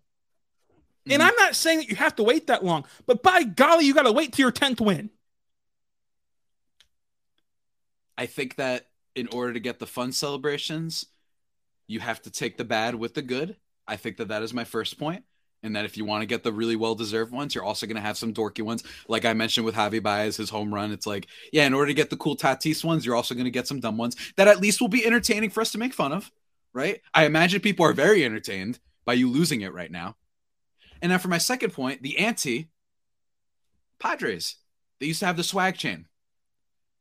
And 1.07 1.21
Mhm. 1.21 1.27
I'm 1.27 1.35
not 1.35 1.57
saying 1.57 1.79
that 1.81 1.89
you 1.89 1.97
have 1.97 2.15
to 2.17 2.23
wait 2.23 2.47
that 2.47 2.65
long, 2.65 2.87
but 3.05 3.21
by 3.21 3.43
golly, 3.43 3.85
you 3.85 3.93
got 3.93 4.05
to 4.05 4.13
wait 4.13 4.33
till 4.33 4.45
your 4.45 4.53
10th 4.53 4.81
win. 4.81 5.11
I 8.17 8.27
think 8.27 8.55
that 8.57 8.91
in 9.17 9.27
order 9.29 9.53
to 9.55 9.59
get 9.59 9.81
the 9.81 9.89
fun 9.89 10.13
celebrations, 10.13 11.07
you 11.89 11.99
have 11.99 12.23
to 12.23 12.31
take 12.31 12.59
the 12.59 12.65
bad 12.65 12.95
with 12.95 13.15
the 13.15 13.23
good. 13.23 13.57
I 13.89 13.97
think 13.97 14.19
that 14.19 14.29
that 14.29 14.45
is 14.45 14.55
my 14.55 14.63
first 14.63 14.97
point. 14.97 15.25
And 15.65 15.75
that 15.75 15.85
if 15.85 15.97
you 15.97 16.05
want 16.05 16.23
to 16.23 16.27
get 16.27 16.45
the 16.45 16.53
really 16.53 16.77
well 16.77 16.95
deserved 16.95 17.33
ones, 17.33 17.57
you're 17.57 17.65
also 17.65 17.87
going 17.87 17.97
to 17.97 18.01
have 18.03 18.17
some 18.17 18.33
dorky 18.33 18.63
ones. 18.63 18.85
Like 19.09 19.25
I 19.25 19.35
mentioned 19.35 19.67
with 19.67 19.75
Javi 19.75 20.01
Baez, 20.01 20.37
his 20.37 20.49
home 20.49 20.73
run. 20.73 20.93
It's 20.93 21.07
like, 21.09 21.27
yeah, 21.53 21.67
in 21.67 21.75
order 21.75 21.89
to 21.89 21.95
get 21.95 22.09
the 22.09 22.17
cool 22.17 22.37
Tatis 22.37 22.85
ones, 22.85 23.05
you're 23.05 23.17
also 23.17 23.35
going 23.35 23.47
to 23.47 23.51
get 23.51 23.67
some 23.67 23.81
dumb 23.81 23.97
ones 23.99 24.15
that 24.37 24.47
at 24.47 24.61
least 24.61 24.81
will 24.81 24.89
be 24.89 25.05
entertaining 25.05 25.51
for 25.51 25.61
us 25.61 25.73
to 25.73 25.79
make 25.79 25.93
fun 25.93 26.13
of, 26.13 26.31
right? 26.73 27.01
I 27.15 27.25
imagine 27.25 27.61
people 27.61 27.87
are 27.87 27.93
very 27.93 28.25
entertained 28.25 28.79
by 29.05 29.15
you 29.15 29.31
losing 29.31 29.61
it 29.63 29.73
right 29.73 29.91
now. 29.91 30.17
And 31.03 31.11
now 31.11 31.19
for 31.19 31.29
my 31.29 31.39
second 31.39 31.73
point, 31.73 32.03
the 32.03 32.19
anti 32.19 32.71
Padres. 34.01 34.57
They 34.99 35.07
used 35.07 35.21
to 35.21 35.27
have 35.27 35.37
the 35.37 35.45
swag 35.45 35.77
chain. 35.77 36.07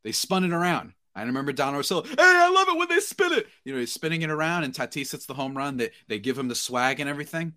They 0.04 0.12
spun 0.12 0.44
it 0.44 0.54
around. 0.54 0.94
I 1.16 1.24
remember 1.24 1.52
Don 1.52 1.74
Orsillo. 1.74 2.06
Hey, 2.06 2.16
I 2.20 2.50
love 2.50 2.68
it 2.70 2.78
when 2.78 2.88
they 2.88 3.00
spin 3.00 3.34
it. 3.34 3.48
You 3.66 3.74
know, 3.74 3.80
he's 3.80 3.92
spinning 3.92 4.22
it 4.22 4.30
around, 4.30 4.64
and 4.64 4.74
Tatis 4.74 5.12
hits 5.12 5.26
the 5.26 5.34
home 5.34 5.58
run. 5.58 5.78
They 5.78 5.90
they 6.08 6.20
give 6.20 6.38
him 6.38 6.48
the 6.48 6.56
swag 6.56 7.00
and 7.00 7.10
everything. 7.10 7.54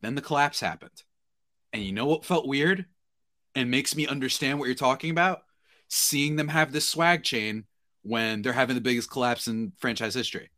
Then 0.00 0.14
the 0.14 0.20
collapse 0.20 0.60
happened, 0.60 1.02
and 1.72 1.82
you 1.82 1.92
know 1.92 2.06
what 2.06 2.24
felt 2.24 2.48
weird, 2.48 2.86
and 3.54 3.70
makes 3.70 3.94
me 3.94 4.06
understand 4.06 4.58
what 4.58 4.66
you're 4.66 4.74
talking 4.74 5.10
about. 5.10 5.42
Seeing 5.88 6.36
them 6.36 6.48
have 6.48 6.72
this 6.72 6.88
swag 6.88 7.22
chain 7.22 7.64
when 8.02 8.42
they're 8.42 8.52
having 8.52 8.74
the 8.74 8.80
biggest 8.80 9.10
collapse 9.10 9.46
in 9.46 9.72
franchise 9.78 10.14
history, 10.14 10.50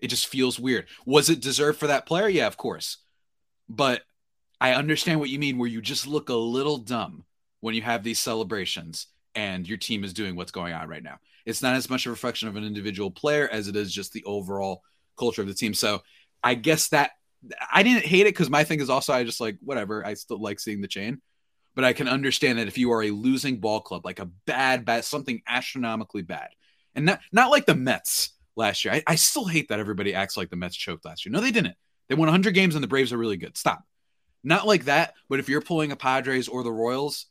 it 0.00 0.08
just 0.08 0.26
feels 0.26 0.58
weird. 0.58 0.86
Was 1.04 1.30
it 1.30 1.40
deserved 1.40 1.78
for 1.78 1.86
that 1.86 2.06
player? 2.06 2.28
Yeah, 2.28 2.46
of 2.46 2.56
course, 2.56 2.98
but 3.68 4.02
I 4.60 4.72
understand 4.72 5.20
what 5.20 5.30
you 5.30 5.38
mean. 5.38 5.58
Where 5.58 5.68
you 5.68 5.80
just 5.80 6.06
look 6.06 6.28
a 6.28 6.34
little 6.34 6.78
dumb 6.78 7.24
when 7.60 7.74
you 7.74 7.82
have 7.82 8.02
these 8.02 8.20
celebrations 8.20 9.08
and 9.34 9.68
your 9.68 9.78
team 9.78 10.04
is 10.04 10.14
doing 10.14 10.34
what's 10.36 10.52
going 10.52 10.72
on 10.72 10.88
right 10.88 11.02
now. 11.02 11.18
It's 11.44 11.62
not 11.62 11.76
as 11.76 11.88
much 11.88 12.06
a 12.06 12.10
reflection 12.10 12.48
of 12.48 12.56
an 12.56 12.64
individual 12.64 13.10
player 13.10 13.48
as 13.48 13.68
it 13.68 13.76
is 13.76 13.92
just 13.92 14.12
the 14.12 14.24
overall 14.24 14.82
culture 15.18 15.42
of 15.42 15.48
the 15.48 15.54
team. 15.54 15.74
So 15.74 16.02
I 16.42 16.54
guess 16.54 16.88
that 16.88 17.12
I 17.72 17.82
didn't 17.82 18.04
hate 18.04 18.22
it 18.22 18.34
because 18.34 18.50
my 18.50 18.64
thing 18.64 18.80
is 18.80 18.90
also 18.90 19.12
I 19.12 19.24
just 19.24 19.40
like 19.40 19.58
whatever. 19.62 20.04
I 20.04 20.14
still 20.14 20.40
like 20.40 20.58
seeing 20.58 20.80
the 20.80 20.88
chain, 20.88 21.20
but 21.74 21.84
I 21.84 21.92
can 21.92 22.08
understand 22.08 22.58
that 22.58 22.68
if 22.68 22.78
you 22.78 22.92
are 22.92 23.02
a 23.02 23.10
losing 23.10 23.60
ball 23.60 23.80
club, 23.80 24.04
like 24.04 24.18
a 24.18 24.30
bad, 24.46 24.84
bad 24.84 25.04
something 25.04 25.42
astronomically 25.46 26.22
bad, 26.22 26.48
and 26.94 27.06
not 27.06 27.20
not 27.32 27.50
like 27.50 27.66
the 27.66 27.74
Mets 27.74 28.30
last 28.56 28.84
year. 28.84 28.94
I, 28.94 29.02
I 29.06 29.14
still 29.14 29.44
hate 29.44 29.68
that 29.68 29.80
everybody 29.80 30.14
acts 30.14 30.36
like 30.36 30.50
the 30.50 30.56
Mets 30.56 30.76
choked 30.76 31.04
last 31.04 31.24
year. 31.24 31.32
No, 31.32 31.40
they 31.40 31.50
didn't. 31.50 31.76
They 32.08 32.14
won 32.14 32.26
100 32.26 32.52
games 32.52 32.74
and 32.74 32.82
the 32.82 32.88
Braves 32.88 33.12
are 33.12 33.18
really 33.18 33.36
good. 33.36 33.56
Stop. 33.56 33.84
Not 34.42 34.66
like 34.66 34.84
that. 34.84 35.14
But 35.28 35.40
if 35.40 35.48
you're 35.48 35.60
pulling 35.60 35.92
a 35.92 35.96
Padres 35.96 36.48
or 36.48 36.62
the 36.62 36.72
Royals, 36.72 37.26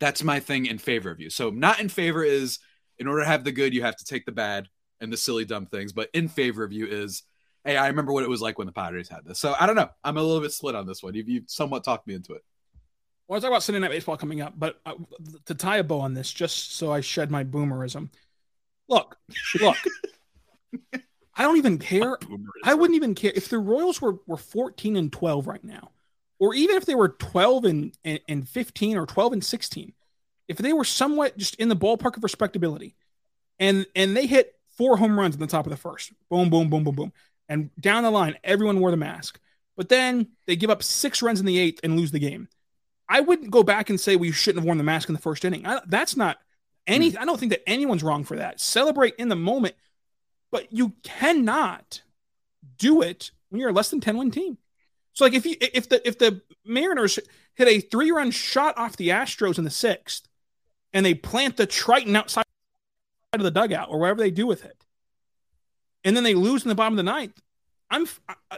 that's 0.00 0.22
my 0.22 0.40
thing 0.40 0.66
in 0.66 0.78
favor 0.78 1.10
of 1.10 1.20
you. 1.20 1.30
So 1.30 1.50
not 1.50 1.80
in 1.80 1.88
favor 1.88 2.22
is 2.22 2.58
in 2.98 3.06
order 3.06 3.22
to 3.22 3.28
have 3.28 3.44
the 3.44 3.52
good, 3.52 3.74
you 3.74 3.82
have 3.82 3.96
to 3.96 4.04
take 4.04 4.26
the 4.26 4.32
bad 4.32 4.68
and 5.00 5.12
the 5.12 5.16
silly 5.16 5.44
dumb 5.44 5.66
things. 5.66 5.92
But 5.92 6.10
in 6.12 6.28
favor 6.28 6.62
of 6.64 6.72
you 6.72 6.86
is, 6.86 7.22
hey, 7.64 7.76
I 7.76 7.88
remember 7.88 8.12
what 8.12 8.24
it 8.24 8.30
was 8.30 8.42
like 8.42 8.58
when 8.58 8.66
the 8.66 8.72
Padres 8.72 9.08
had 9.08 9.24
this. 9.24 9.38
So 9.38 9.54
I 9.58 9.66
don't 9.66 9.76
know. 9.76 9.88
I'm 10.04 10.16
a 10.16 10.22
little 10.22 10.42
bit 10.42 10.52
split 10.52 10.74
on 10.74 10.86
this 10.86 11.02
one. 11.02 11.14
You've, 11.14 11.28
you've 11.28 11.44
somewhat 11.50 11.84
talked 11.84 12.06
me 12.06 12.14
into 12.14 12.34
it. 12.34 12.42
Well, 13.26 13.38
I 13.38 13.40
talk 13.40 13.48
about 13.48 13.62
Sunday 13.62 13.80
Night 13.80 13.90
Baseball 13.90 14.18
coming 14.18 14.42
up, 14.42 14.52
but 14.54 14.80
uh, 14.84 14.94
to 15.46 15.54
tie 15.54 15.78
a 15.78 15.82
bow 15.82 16.00
on 16.00 16.12
this, 16.12 16.30
just 16.30 16.76
so 16.76 16.92
I 16.92 17.00
shed 17.00 17.30
my 17.30 17.42
boomerism. 17.42 18.10
Look, 18.86 19.16
look. 19.60 19.78
I 21.36 21.42
don't 21.42 21.56
even 21.56 21.78
care. 21.78 22.18
I 22.64 22.74
wouldn't 22.74 22.96
even 22.96 23.14
care 23.14 23.32
if 23.34 23.48
the 23.48 23.58
Royals 23.58 24.00
were 24.00 24.16
were 24.26 24.36
14 24.36 24.96
and 24.96 25.12
12 25.12 25.46
right 25.46 25.64
now, 25.64 25.90
or 26.38 26.54
even 26.54 26.76
if 26.76 26.86
they 26.86 26.94
were 26.94 27.08
12 27.08 27.64
and, 27.64 27.98
and, 28.04 28.20
and 28.28 28.48
15 28.48 28.96
or 28.96 29.06
12 29.06 29.32
and 29.34 29.44
16. 29.44 29.92
If 30.46 30.58
they 30.58 30.72
were 30.72 30.84
somewhat 30.84 31.36
just 31.38 31.54
in 31.56 31.68
the 31.68 31.76
ballpark 31.76 32.16
of 32.16 32.22
respectability, 32.22 32.94
and 33.58 33.86
and 33.96 34.16
they 34.16 34.26
hit 34.26 34.54
four 34.76 34.96
home 34.96 35.18
runs 35.18 35.34
in 35.34 35.40
the 35.40 35.46
top 35.46 35.66
of 35.66 35.70
the 35.70 35.76
first, 35.76 36.12
boom, 36.30 36.50
boom, 36.50 36.68
boom, 36.68 36.84
boom, 36.84 36.94
boom, 36.94 37.12
and 37.48 37.70
down 37.80 38.02
the 38.02 38.10
line, 38.10 38.36
everyone 38.44 38.80
wore 38.80 38.90
the 38.90 38.96
mask. 38.96 39.40
But 39.76 39.88
then 39.88 40.28
they 40.46 40.56
give 40.56 40.70
up 40.70 40.82
six 40.82 41.22
runs 41.22 41.40
in 41.40 41.46
the 41.46 41.58
eighth 41.58 41.80
and 41.82 41.96
lose 41.96 42.12
the 42.12 42.18
game. 42.18 42.48
I 43.08 43.20
wouldn't 43.20 43.50
go 43.50 43.62
back 43.62 43.90
and 43.90 44.00
say 44.00 44.16
we 44.16 44.32
shouldn't 44.32 44.60
have 44.60 44.66
worn 44.66 44.78
the 44.78 44.84
mask 44.84 45.08
in 45.08 45.14
the 45.14 45.20
first 45.20 45.44
inning. 45.44 45.66
I, 45.66 45.80
that's 45.86 46.16
not 46.16 46.38
any. 46.86 47.10
Hmm. 47.10 47.18
I 47.18 47.24
don't 47.24 47.38
think 47.38 47.50
that 47.50 47.68
anyone's 47.68 48.02
wrong 48.02 48.24
for 48.24 48.36
that. 48.36 48.60
Celebrate 48.60 49.14
in 49.16 49.28
the 49.28 49.36
moment, 49.36 49.74
but 50.54 50.72
you 50.72 50.92
cannot 51.02 52.00
do 52.78 53.02
it 53.02 53.32
when 53.48 53.60
you're 53.60 53.70
a 53.70 53.72
less 53.72 53.90
than 53.90 54.00
ten 54.00 54.16
win 54.16 54.30
team. 54.30 54.56
So 55.12 55.24
like 55.24 55.34
if 55.34 55.44
you 55.44 55.56
if 55.60 55.88
the 55.88 56.06
if 56.06 56.16
the 56.16 56.42
Mariners 56.64 57.18
hit 57.56 57.66
a 57.66 57.80
three 57.80 58.12
run 58.12 58.30
shot 58.30 58.78
off 58.78 58.96
the 58.96 59.08
Astros 59.08 59.58
in 59.58 59.64
the 59.64 59.70
sixth, 59.70 60.28
and 60.92 61.04
they 61.04 61.12
plant 61.12 61.56
the 61.56 61.66
trident 61.66 62.16
outside 62.16 62.44
of 63.32 63.42
the 63.42 63.50
dugout 63.50 63.88
or 63.90 63.98
whatever 63.98 64.20
they 64.20 64.30
do 64.30 64.46
with 64.46 64.64
it, 64.64 64.84
and 66.04 66.16
then 66.16 66.22
they 66.22 66.34
lose 66.34 66.62
in 66.62 66.68
the 66.68 66.76
bottom 66.76 66.92
of 66.92 66.98
the 66.98 67.02
ninth, 67.02 67.42
I'm 67.90 68.06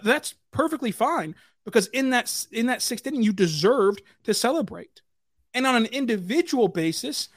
that's 0.03 0.35
perfectly 0.51 0.91
fine 0.91 1.35
because 1.65 1.87
in 1.87 2.11
that 2.11 2.47
in 2.53 2.67
that 2.67 2.83
sixth 2.83 3.07
inning 3.07 3.23
you 3.23 3.33
deserved 3.33 4.03
to 4.25 4.35
celebrate, 4.35 5.01
and 5.55 5.67
on 5.67 5.77
an 5.77 5.87
individual 5.87 6.69
basis, 6.69 7.31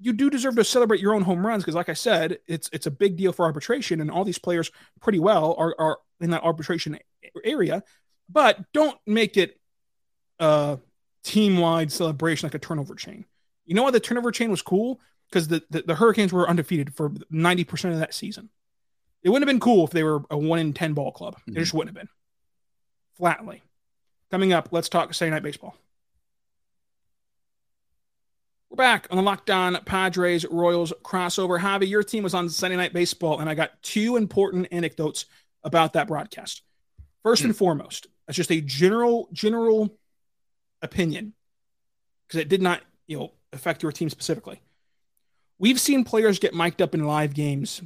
you 0.00 0.12
do 0.12 0.28
deserve 0.30 0.56
to 0.56 0.64
celebrate 0.64 1.00
your 1.00 1.14
own 1.14 1.22
home 1.22 1.46
runs 1.46 1.62
because, 1.62 1.74
like 1.74 1.88
I 1.88 1.94
said, 1.94 2.38
it's 2.46 2.68
it's 2.72 2.86
a 2.86 2.90
big 2.90 3.16
deal 3.16 3.32
for 3.32 3.44
arbitration, 3.44 4.00
and 4.00 4.10
all 4.10 4.24
these 4.24 4.38
players 4.38 4.70
pretty 5.00 5.18
well 5.18 5.54
are 5.58 5.74
are 5.78 5.98
in 6.20 6.30
that 6.30 6.42
arbitration 6.42 6.98
area, 7.44 7.82
but 8.28 8.60
don't 8.72 8.96
make 9.06 9.36
it 9.36 9.58
a 10.38 10.78
team 11.22 11.58
wide 11.58 11.90
celebration 11.92 12.46
like 12.46 12.54
a 12.54 12.58
turnover 12.58 12.94
chain. 12.94 13.24
You 13.66 13.74
know 13.74 13.82
why 13.82 13.90
the 13.90 14.00
turnover 14.00 14.30
chain 14.30 14.50
was 14.50 14.62
cool? 14.62 15.00
Because 15.30 15.48
the, 15.48 15.62
the, 15.70 15.82
the 15.82 15.94
Hurricanes 15.94 16.32
were 16.32 16.48
undefeated 16.48 16.94
for 16.94 17.08
90% 17.10 17.92
of 17.92 17.98
that 17.98 18.14
season. 18.14 18.50
It 19.22 19.30
wouldn't 19.30 19.48
have 19.48 19.52
been 19.52 19.60
cool 19.60 19.84
if 19.84 19.90
they 19.90 20.02
were 20.04 20.22
a 20.30 20.36
one 20.36 20.58
in 20.58 20.72
10 20.74 20.92
ball 20.92 21.10
club. 21.12 21.36
It 21.46 21.52
Mhm. 21.52 21.56
just 21.56 21.72
wouldn't 21.72 21.96
have 21.96 22.00
been. 22.06 22.10
Flatly. 23.16 23.62
Coming 24.30 24.52
up, 24.52 24.68
let's 24.70 24.88
talk 24.90 25.14
Saturday 25.14 25.34
Night 25.34 25.42
Baseball. 25.42 25.74
We're 28.74 28.82
back 28.84 29.06
on 29.08 29.16
the 29.18 29.22
Locked 29.22 29.50
On 29.50 29.78
Padres 29.84 30.44
Royals 30.46 30.92
crossover. 31.04 31.60
Javi, 31.60 31.88
your 31.88 32.02
team 32.02 32.24
was 32.24 32.34
on 32.34 32.48
Sunday 32.48 32.76
Night 32.76 32.92
Baseball, 32.92 33.38
and 33.38 33.48
I 33.48 33.54
got 33.54 33.80
two 33.84 34.16
important 34.16 34.66
anecdotes 34.72 35.26
about 35.62 35.92
that 35.92 36.08
broadcast. 36.08 36.62
First 37.22 37.44
and 37.44 37.52
hmm. 37.52 37.56
foremost, 37.56 38.08
that's 38.26 38.36
just 38.36 38.50
a 38.50 38.60
general 38.60 39.28
general 39.32 39.96
opinion 40.82 41.34
because 42.26 42.40
it 42.40 42.48
did 42.48 42.60
not 42.60 42.80
you 43.06 43.16
know 43.16 43.32
affect 43.52 43.84
your 43.84 43.92
team 43.92 44.10
specifically. 44.10 44.60
We've 45.60 45.78
seen 45.78 46.02
players 46.02 46.40
get 46.40 46.52
mic'd 46.52 46.82
up 46.82 46.96
in 46.96 47.04
live 47.04 47.32
games 47.32 47.80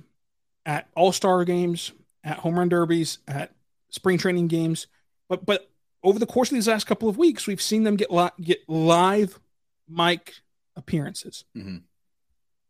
at 0.64 0.88
All 0.96 1.12
Star 1.12 1.44
games, 1.44 1.92
at 2.24 2.38
home 2.38 2.58
run 2.58 2.70
derbies, 2.70 3.18
at 3.28 3.52
spring 3.90 4.16
training 4.16 4.48
games, 4.48 4.86
but 5.28 5.44
but 5.44 5.68
over 6.02 6.18
the 6.18 6.24
course 6.24 6.50
of 6.50 6.54
these 6.54 6.66
last 6.66 6.86
couple 6.86 7.10
of 7.10 7.18
weeks, 7.18 7.46
we've 7.46 7.60
seen 7.60 7.82
them 7.82 7.96
get 7.96 8.10
li- 8.10 8.30
get 8.40 8.66
live 8.66 9.38
mic 9.86 10.32
appearances 10.78 11.44
Mhm. 11.56 11.82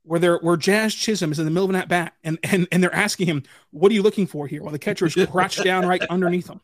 where 0.02 0.18
they're 0.18 0.38
where 0.38 0.56
Jazz 0.56 0.94
Chisholm 0.94 1.30
is 1.30 1.38
in 1.38 1.44
the 1.44 1.50
middle 1.50 1.64
of 1.64 1.70
an 1.70 1.76
at 1.76 1.88
bat 1.88 2.14
and 2.24 2.38
and 2.42 2.66
and 2.72 2.82
they're 2.82 2.94
asking 2.94 3.26
him, 3.26 3.42
"What 3.70 3.92
are 3.92 3.94
you 3.94 4.02
looking 4.02 4.26
for 4.26 4.46
here?" 4.48 4.62
While 4.62 4.72
the 4.72 4.78
catcher 4.78 5.06
is 5.06 5.14
crouched 5.30 5.62
down 5.62 5.86
right 5.86 6.02
underneath 6.08 6.48
him. 6.48 6.60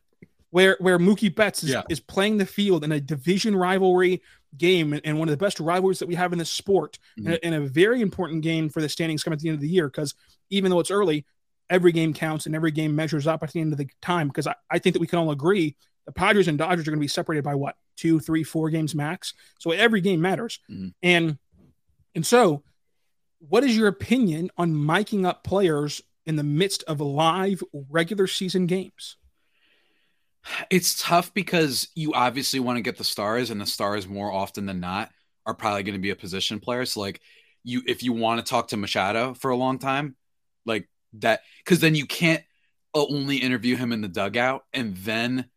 Where 0.50 0.76
where 0.80 0.98
Mookie 0.98 1.34
Betts 1.34 1.62
is, 1.64 1.70
Yeah. 1.70 1.82
is 1.90 2.00
playing 2.00 2.38
the 2.38 2.46
field 2.46 2.84
in 2.84 2.92
a 2.92 3.00
division 3.00 3.54
rivalry 3.56 4.22
game 4.56 4.92
and- 5.04 5.18
one 5.18 5.28
of 5.28 5.32
the 5.32 5.36
best 5.44 5.58
rivalries 5.58 5.98
that 5.98 6.06
we 6.06 6.14
have 6.14 6.32
in 6.32 6.38
this 6.38 6.48
sport, 6.50 6.96
Mhm. 7.18 7.26
and, 7.26 7.34
a, 7.34 7.44
and 7.46 7.54
a 7.56 7.60
very 7.68 8.00
important 8.00 8.42
game 8.42 8.68
for 8.68 8.80
the 8.80 8.88
standings 8.88 9.24
coming 9.24 9.36
at 9.36 9.40
the 9.42 9.48
end 9.48 9.56
of 9.56 9.60
the 9.60 9.68
year. 9.68 9.88
Because 9.88 10.14
even 10.48 10.70
though 10.70 10.78
it's 10.78 10.92
early, 10.92 11.26
every 11.68 11.90
game 11.90 12.14
counts 12.14 12.46
and 12.46 12.54
every 12.54 12.70
game 12.70 12.94
measures 12.94 13.26
up 13.26 13.42
at 13.42 13.50
the 13.52 13.60
end 13.60 13.72
of 13.72 13.78
the 13.78 13.88
time. 14.00 14.28
Because 14.28 14.46
I, 14.46 14.54
I 14.70 14.78
think 14.78 14.92
that 14.94 15.00
we 15.00 15.08
can 15.08 15.18
all 15.18 15.32
agree 15.32 15.74
the 16.06 16.12
Padres 16.12 16.48
and 16.48 16.58
Dodgers 16.58 16.86
are 16.86 16.90
going 16.90 16.98
to 16.98 17.04
be 17.04 17.08
separated 17.08 17.44
by 17.44 17.54
what 17.54 17.76
two, 17.96 18.20
three, 18.20 18.42
four 18.42 18.70
games 18.70 18.94
max. 18.94 19.34
So 19.58 19.70
every 19.70 20.00
game 20.00 20.20
matters, 20.20 20.58
Mhm. 20.70 20.94
and 21.02 21.38
and 22.14 22.26
so 22.26 22.62
what 23.38 23.64
is 23.64 23.76
your 23.76 23.88
opinion 23.88 24.50
on 24.56 24.72
miking 24.74 25.26
up 25.26 25.44
players 25.44 26.00
in 26.24 26.36
the 26.36 26.42
midst 26.42 26.82
of 26.84 27.00
live 27.00 27.62
regular 27.90 28.26
season 28.26 28.66
games? 28.66 29.16
It's 30.70 31.00
tough 31.02 31.32
because 31.32 31.88
you 31.94 32.12
obviously 32.14 32.60
want 32.60 32.76
to 32.76 32.82
get 32.82 32.96
the 32.98 33.04
stars, 33.04 33.50
and 33.50 33.60
the 33.60 33.66
stars 33.66 34.06
more 34.06 34.32
often 34.32 34.66
than 34.66 34.80
not 34.80 35.10
are 35.46 35.54
probably 35.54 35.82
going 35.82 35.94
to 35.94 36.00
be 36.00 36.10
a 36.10 36.16
position 36.16 36.60
player. 36.60 36.84
So 36.86 37.00
like 37.00 37.20
you, 37.64 37.82
if 37.86 38.02
you 38.02 38.12
want 38.12 38.44
to 38.44 38.48
talk 38.48 38.68
to 38.68 38.76
Machado 38.76 39.34
for 39.34 39.50
a 39.50 39.56
long 39.56 39.78
time, 39.78 40.16
like 40.66 40.88
that, 41.14 41.42
because 41.64 41.80
then 41.80 41.94
you 41.94 42.06
can't 42.06 42.42
only 42.94 43.38
interview 43.38 43.76
him 43.76 43.92
in 43.92 44.00
the 44.02 44.08
dugout, 44.08 44.64
and 44.72 44.96
then 44.98 45.50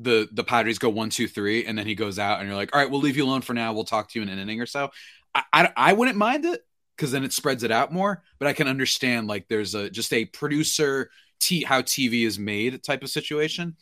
the 0.00 0.28
the 0.32 0.44
Padres 0.44 0.78
go 0.78 0.88
one, 0.88 1.10
two, 1.10 1.28
three, 1.28 1.64
and 1.64 1.76
then 1.76 1.86
he 1.86 1.94
goes 1.94 2.18
out, 2.18 2.38
and 2.38 2.48
you're 2.48 2.56
like, 2.56 2.74
all 2.74 2.80
right, 2.80 2.90
we'll 2.90 3.00
leave 3.00 3.16
you 3.16 3.24
alone 3.24 3.40
for 3.40 3.54
now. 3.54 3.72
We'll 3.72 3.84
talk 3.84 4.10
to 4.10 4.18
you 4.18 4.22
in 4.22 4.28
an 4.28 4.38
inning 4.38 4.60
or 4.60 4.66
so. 4.66 4.90
I 5.34 5.42
I, 5.52 5.72
I 5.76 5.92
wouldn't 5.92 6.16
mind 6.16 6.44
it 6.44 6.62
because 6.96 7.12
then 7.12 7.24
it 7.24 7.32
spreads 7.32 7.62
it 7.62 7.70
out 7.70 7.92
more. 7.92 8.22
But 8.38 8.48
I 8.48 8.52
can 8.52 8.68
understand 8.68 9.26
like 9.26 9.46
there's 9.48 9.74
a 9.74 9.90
just 9.90 10.12
a 10.12 10.24
producer 10.26 11.10
t 11.40 11.64
how 11.64 11.82
TV 11.82 12.26
is 12.26 12.38
made 12.38 12.82
type 12.82 13.02
of 13.02 13.10
situation. 13.10 13.76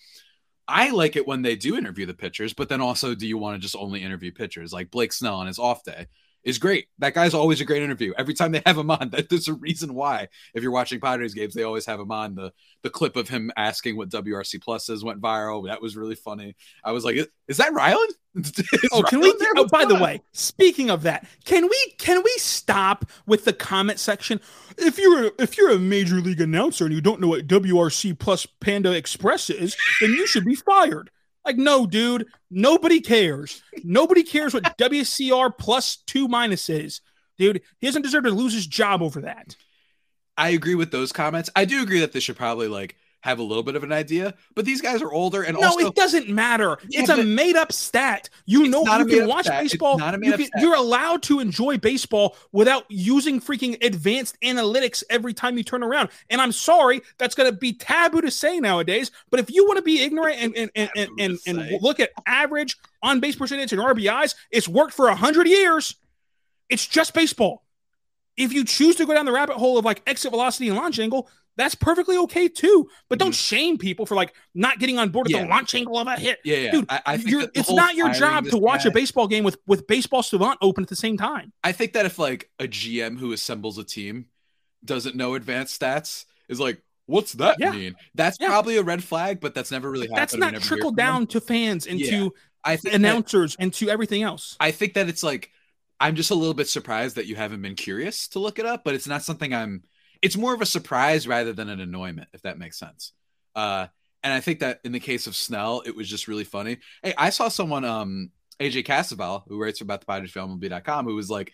I 0.69 0.91
like 0.91 1.15
it 1.15 1.27
when 1.27 1.43
they 1.43 1.55
do 1.55 1.77
interview 1.77 2.07
the 2.07 2.15
pitchers, 2.15 2.53
but 2.53 2.69
then 2.69 2.81
also, 2.81 3.15
do 3.15 3.27
you 3.27 3.39
want 3.39 3.57
to 3.57 3.63
just 3.63 3.77
only 3.77 4.03
interview 4.03 4.33
pitchers? 4.33 4.73
Like 4.73 4.91
Blake 4.91 5.13
Snell 5.13 5.37
on 5.37 5.47
his 5.47 5.61
off 5.61 5.85
day 5.85 6.07
is 6.47 6.57
great. 6.59 6.87
That 7.01 7.13
guy's 7.13 7.35
always 7.35 7.61
a 7.61 7.65
great 7.67 7.83
interview. 7.83 8.15
Every 8.17 8.33
time 8.33 8.53
they 8.53 8.63
have 8.65 8.79
him 8.79 8.91
on, 8.91 9.11
that 9.13 9.29
there's 9.29 9.49
a 9.49 9.55
reason 9.55 9.93
why. 9.93 10.29
If 10.55 10.63
you're 10.63 10.73
watching 10.73 11.01
Padres 11.01 11.35
games, 11.35 11.53
they 11.53 11.65
always 11.65 11.85
have 11.85 12.01
him 12.01 12.11
on. 12.11 12.35
The 12.35 12.53
the 12.83 12.89
clip 12.91 13.17
of 13.17 13.29
him 13.29 13.51
asking 13.57 13.97
what 13.97 14.09
WRC 14.09 14.63
plus 14.63 14.89
is 14.89 15.05
went 15.05 15.21
viral. 15.21 15.67
That 15.67 15.83
was 15.83 15.97
really 15.97 16.15
funny. 16.15 16.57
I 16.85 16.93
was 16.93 17.05
like, 17.05 17.17
is, 17.17 17.29
is 17.49 17.57
that 17.59 17.73
Rylan? 17.73 18.07
Is 18.37 18.53
Oh, 18.93 19.03
can 19.03 19.21
Rylan 19.21 19.23
we? 19.23 19.35
there? 19.39 19.53
Oh, 19.57 19.63
What's 19.63 19.73
by 19.73 19.85
the 19.87 19.95
on? 19.95 20.01
way, 20.03 20.21
speaking 20.33 20.91
of 20.91 21.03
that, 21.03 21.27
can 21.45 21.65
we 21.65 21.95
can 21.99 22.23
we 22.23 22.31
stop 22.37 23.07
with 23.27 23.45
the 23.47 23.53
comment 23.55 23.99
section? 23.99 24.41
If 24.77 24.99
you're 24.99 25.29
a, 25.29 25.31
if 25.39 25.57
you're 25.57 25.71
a 25.71 25.79
major 25.79 26.17
league 26.17 26.41
announcer 26.43 26.85
and 26.85 26.93
you 26.95 27.01
don't 27.01 27.21
know 27.21 27.29
what 27.29 27.47
WRC 27.47 28.19
plus 28.19 28.45
Panda 28.61 28.93
Express 28.93 29.49
is, 29.51 29.75
then 30.03 30.11
you 30.11 30.27
should 30.27 30.45
be 30.45 30.55
fired. 30.55 31.11
Like, 31.47 31.57
no, 31.57 31.87
dude, 31.87 32.27
nobody 32.51 33.01
cares. 33.01 33.63
Nobody 33.85 34.25
cares 34.25 34.53
what 34.53 34.65
WCR 34.79 35.57
plus 35.57 35.97
two 36.07 36.27
minus 36.27 36.69
is, 36.69 37.01
dude. 37.39 37.63
He 37.79 37.87
doesn't 37.87 38.03
deserve 38.03 38.25
to 38.25 38.31
lose 38.31 38.53
his 38.53 38.67
job 38.67 39.01
over 39.01 39.21
that. 39.23 39.55
I 40.37 40.51
agree 40.51 40.75
with 40.75 40.91
those 40.91 41.13
comments. 41.13 41.49
I 41.55 41.65
do 41.65 41.83
agree 41.83 42.01
that 42.01 42.13
they 42.13 42.21
should 42.21 42.37
probably 42.37 42.67
like 42.69 42.97
have 43.27 43.41
a 43.41 43.43
little 43.43 43.63
bit 43.63 43.75
of 43.75 43.83
an 43.83 43.93
idea, 43.93 44.35
but 44.55 44.65
these 44.65 44.81
guys 44.81 45.03
are 45.03 45.13
older 45.13 45.43
and 45.43 45.59
No, 45.59 45.67
also 45.67 45.89
it 45.89 45.95
doesn't 45.95 46.29
matter. 46.29 46.79
Yeah, 46.89 47.01
it's 47.01 47.11
a 47.11 47.23
made 47.23 47.57
up 47.57 47.73
stat. 47.73 48.31
You 48.47 48.69
know, 48.69 48.83
you 48.85 49.07
can 49.07 49.27
watch 49.27 49.47
stat. 49.47 49.63
Baseball. 49.63 49.99
not 49.99 50.15
a 50.15 50.17
you 50.17 50.21
made-up 50.21 50.39
can, 50.39 50.47
stat. 50.47 50.63
you're 50.63 50.77
allowed 50.77 51.23
to 51.25 51.41
enjoy 51.41 51.77
baseball 51.77 52.37
without 52.53 52.85
using 52.89 53.41
freaking 53.41 53.85
advanced 53.85 54.41
analytics 54.43 55.03
every 55.11 55.35
time 55.35 55.59
you 55.59 55.65
turn 55.65 55.83
around. 55.83 56.09
And 56.31 56.41
I'm 56.41 56.53
sorry, 56.53 57.03
that's 57.19 57.35
going 57.35 57.51
to 57.51 57.57
be 57.57 57.73
taboo 57.73 58.21
to 58.21 58.31
say 58.31 58.61
nowadays. 58.61 59.11
But 59.31 59.41
if 59.41 59.51
you 59.51 59.67
want 59.67 59.79
to 59.79 59.83
be 59.83 60.03
ignorant 60.03 60.37
and 60.39 60.57
and 60.57 60.71
and 60.75 60.91
and, 60.97 61.11
and, 61.19 61.39
and 61.47 61.83
look 61.83 62.01
at 62.01 62.11
average 62.27 62.77
on 63.03 63.21
base 63.21 63.37
percentage 63.37 63.73
and 63.73 63.83
RBIs, 63.83 64.35
it's 64.51 64.69
worked 64.69 64.95
for 64.95 65.09
a 65.09 65.17
hundred 65.17 65.49
years. 65.49 65.97
It's 66.69 66.87
just 66.87 67.13
baseball. 67.13 67.65
If 68.37 68.53
you 68.53 68.65
choose 68.65 68.97
to 68.97 69.07
go 69.07 69.15
down 69.15 69.25
the 69.25 69.33
rabbit 69.33 69.57
hole 69.57 69.79
of 69.79 69.85
like 69.85 70.03
exit 70.07 70.31
velocity 70.31 70.69
and 70.69 70.77
launch 70.77 70.99
angle, 70.99 71.29
that's 71.57 71.75
perfectly 71.75 72.17
okay 72.19 72.49
too. 72.49 72.89
But 73.09 73.19
don't 73.19 73.35
shame 73.35 73.79
people 73.79 74.07
for 74.07 74.15
like 74.15 74.35
not 74.55 74.79
getting 74.79 74.99
on 74.99 75.09
board 75.11 75.27
with 75.27 75.33
Mm-hmm. 75.35 75.41
Yeah. 75.45 75.47
the 75.47 75.51
launch 75.51 75.75
angle 75.75 75.99
of 75.99 76.07
a 76.07 76.17
hit. 76.17 76.39
yeah, 76.45 76.57
yeah. 76.57 76.71
Dude, 76.71 76.87
I, 76.89 77.01
I 77.07 77.23
it's 77.55 77.71
not 77.71 77.95
your 77.95 78.11
job 78.13 78.47
to 78.47 78.59
watch 78.59 78.85
guy- 78.85 78.91
a 78.91 78.93
baseball 78.93 79.27
game 79.29 79.45
with 79.45 79.57
with 79.67 79.87
baseball 79.87 80.23
savant 80.23 80.59
open 80.63 80.83
at 80.85 80.89
the 80.89 80.97
same 80.97 81.17
time. 81.17 81.53
I 81.65 81.73
think 81.73 81.93
that 81.95 82.07
if 82.07 82.19
like 82.19 82.51
a 82.59 82.65
GM 82.65 83.19
who 83.19 83.33
assembles 83.33 83.79
a 83.79 83.85
team 83.85 84.27
doesn't 84.85 85.17
know 85.17 85.35
advanced 85.35 85.81
stats, 85.81 86.27
is 86.49 86.61
like, 86.61 86.81
what's 87.07 87.33
that 87.35 87.57
Yeah. 87.59 87.73
mean? 87.73 87.97
That's 88.15 88.37
Yeah. 88.41 88.49
probably 88.49 88.77
a 88.77 88.83
red 88.83 89.03
flag, 89.03 89.41
but 89.41 89.55
that's 89.55 89.71
never 89.71 89.91
really 89.91 90.07
happened. 90.07 90.19
That's 90.19 90.35
not 90.37 90.53
never 90.53 90.63
hear 90.63 90.69
trickle 90.69 90.91
them. 90.91 90.97
down 90.97 91.27
to 91.29 91.41
fans 91.41 91.87
and 91.87 91.99
to 92.01 92.33
I 92.65 92.77
think 92.77 92.93
that, 92.93 92.95
announcers 92.95 93.57
and 93.59 93.73
to 93.75 93.89
everything 93.89 94.23
else. 94.23 94.57
I 94.61 94.71
think 94.73 94.95
that 94.95 95.09
it's 95.09 95.23
like 95.23 95.51
I'm 95.99 96.15
just 96.15 96.31
a 96.31 96.35
little 96.35 96.53
bit 96.55 96.69
surprised 96.69 97.17
that 97.17 97.27
you 97.27 97.37
haven't 97.37 97.63
been 97.63 97.75
curious 97.75 98.29
to 98.29 98.39
look 98.39 98.59
it 98.59 98.67
up, 98.67 98.85
but 98.85 98.95
it's 98.95 99.07
not 99.07 99.23
something 99.23 99.55
I'm. 99.55 99.83
It's 100.23 100.37
more 100.37 100.55
of 100.55 100.61
a 100.61 100.67
surprise 100.67 101.27
rather 101.27 101.53
than 101.53 101.69
an 101.69 101.81
annoyment, 101.81 102.29
if 102.33 102.43
that 102.43 102.59
makes 102.59 102.79
sense. 102.79 103.13
Uh, 103.55 103.87
and 104.23 104.33
I 104.33 104.41
think 104.41 104.61
that 104.61 104.81
in 104.85 104.93
the 104.93 105.01
case 105.01 105.27
of 105.27 105.37
Snell, 105.37 105.83
it 105.87 105.95
was 105.95 106.09
just 106.09 106.29
really 106.29 106.45
funny. 106.45 106.79
Hey, 107.03 107.15
I 107.17 107.31
saw 107.31 107.49
someone, 107.49 107.85
um, 107.85 108.31
AJ 108.61 108.87
Cassavell, 108.87 109.45
who 109.49 109.61
writes 109.61 109.81
about 109.81 110.01
the 110.01 110.07
Padres 110.07 110.33
who 110.33 111.15
was 111.15 111.31
like, 111.31 111.53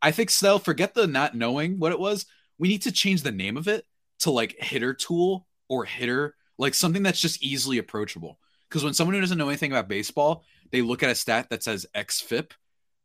I 0.00 0.12
think 0.12 0.30
Snell, 0.30 0.58
forget 0.58 0.94
the 0.94 1.06
not 1.06 1.34
knowing 1.34 1.78
what 1.78 1.92
it 1.92 1.98
was. 1.98 2.26
We 2.58 2.68
need 2.68 2.82
to 2.82 2.92
change 2.92 3.22
the 3.22 3.32
name 3.32 3.56
of 3.56 3.68
it 3.68 3.84
to 4.20 4.30
like 4.30 4.56
hitter 4.58 4.94
tool 4.94 5.46
or 5.68 5.84
hitter, 5.84 6.34
like 6.58 6.74
something 6.74 7.02
that's 7.02 7.20
just 7.20 7.42
easily 7.42 7.78
approachable. 7.78 8.38
Because 8.68 8.84
when 8.84 8.94
someone 8.94 9.14
who 9.14 9.20
doesn't 9.20 9.38
know 9.38 9.48
anything 9.48 9.72
about 9.72 9.88
baseball, 9.88 10.44
they 10.70 10.82
look 10.82 11.02
at 11.02 11.10
a 11.10 11.14
stat 11.14 11.48
that 11.50 11.62
says 11.62 11.86
XFIP, 11.94 12.52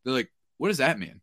they're 0.03 0.13
like, 0.13 0.31
what 0.57 0.69
does 0.69 0.77
that 0.77 0.99
mean? 0.99 1.21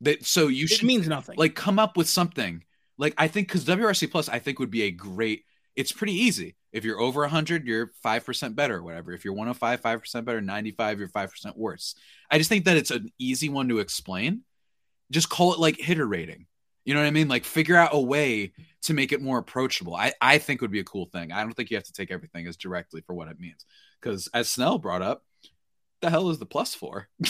That 0.00 0.24
so 0.24 0.48
you 0.48 0.64
It 0.64 0.70
should 0.70 0.86
means 0.86 1.08
nothing. 1.08 1.36
like 1.36 1.54
come 1.54 1.78
up 1.78 1.96
with 1.96 2.08
something. 2.08 2.64
Like 2.98 3.14
I 3.16 3.28
think 3.28 3.48
because 3.48 3.64
WRC 3.64 4.10
plus, 4.10 4.28
I 4.28 4.38
think 4.38 4.58
would 4.58 4.70
be 4.70 4.82
a 4.82 4.90
great. 4.90 5.44
It's 5.76 5.92
pretty 5.92 6.14
easy. 6.14 6.56
If 6.72 6.84
you're 6.84 7.00
over 7.00 7.20
100, 7.20 7.66
you're 7.66 7.92
five 8.02 8.26
percent 8.26 8.56
better, 8.56 8.76
or 8.76 8.82
whatever. 8.82 9.12
If 9.12 9.24
you're 9.24 9.34
105, 9.34 9.80
five 9.80 10.00
percent 10.00 10.26
better. 10.26 10.40
95, 10.40 10.98
you're 10.98 11.08
five 11.08 11.30
percent 11.30 11.56
worse. 11.56 11.94
I 12.30 12.38
just 12.38 12.50
think 12.50 12.64
that 12.64 12.76
it's 12.76 12.90
an 12.90 13.10
easy 13.18 13.48
one 13.48 13.68
to 13.68 13.78
explain. 13.78 14.42
Just 15.10 15.30
call 15.30 15.54
it 15.54 15.60
like 15.60 15.78
hitter 15.78 16.06
rating. 16.06 16.46
You 16.84 16.94
know 16.94 17.00
what 17.00 17.06
I 17.06 17.12
mean? 17.12 17.28
Like 17.28 17.44
figure 17.44 17.76
out 17.76 17.90
a 17.92 18.00
way 18.00 18.52
to 18.82 18.94
make 18.94 19.12
it 19.12 19.22
more 19.22 19.38
approachable. 19.38 19.94
I 19.94 20.12
I 20.20 20.38
think 20.38 20.60
would 20.60 20.70
be 20.70 20.80
a 20.80 20.84
cool 20.84 21.06
thing. 21.06 21.32
I 21.32 21.42
don't 21.42 21.52
think 21.52 21.70
you 21.70 21.76
have 21.76 21.84
to 21.84 21.92
take 21.92 22.10
everything 22.10 22.46
as 22.46 22.56
directly 22.56 23.02
for 23.02 23.14
what 23.14 23.28
it 23.28 23.38
means. 23.38 23.64
Because 24.00 24.28
as 24.34 24.48
Snell 24.48 24.78
brought 24.78 25.02
up, 25.02 25.22
the 26.00 26.10
hell 26.10 26.30
is 26.30 26.38
the 26.38 26.46
plus 26.46 26.74
for? 26.74 27.08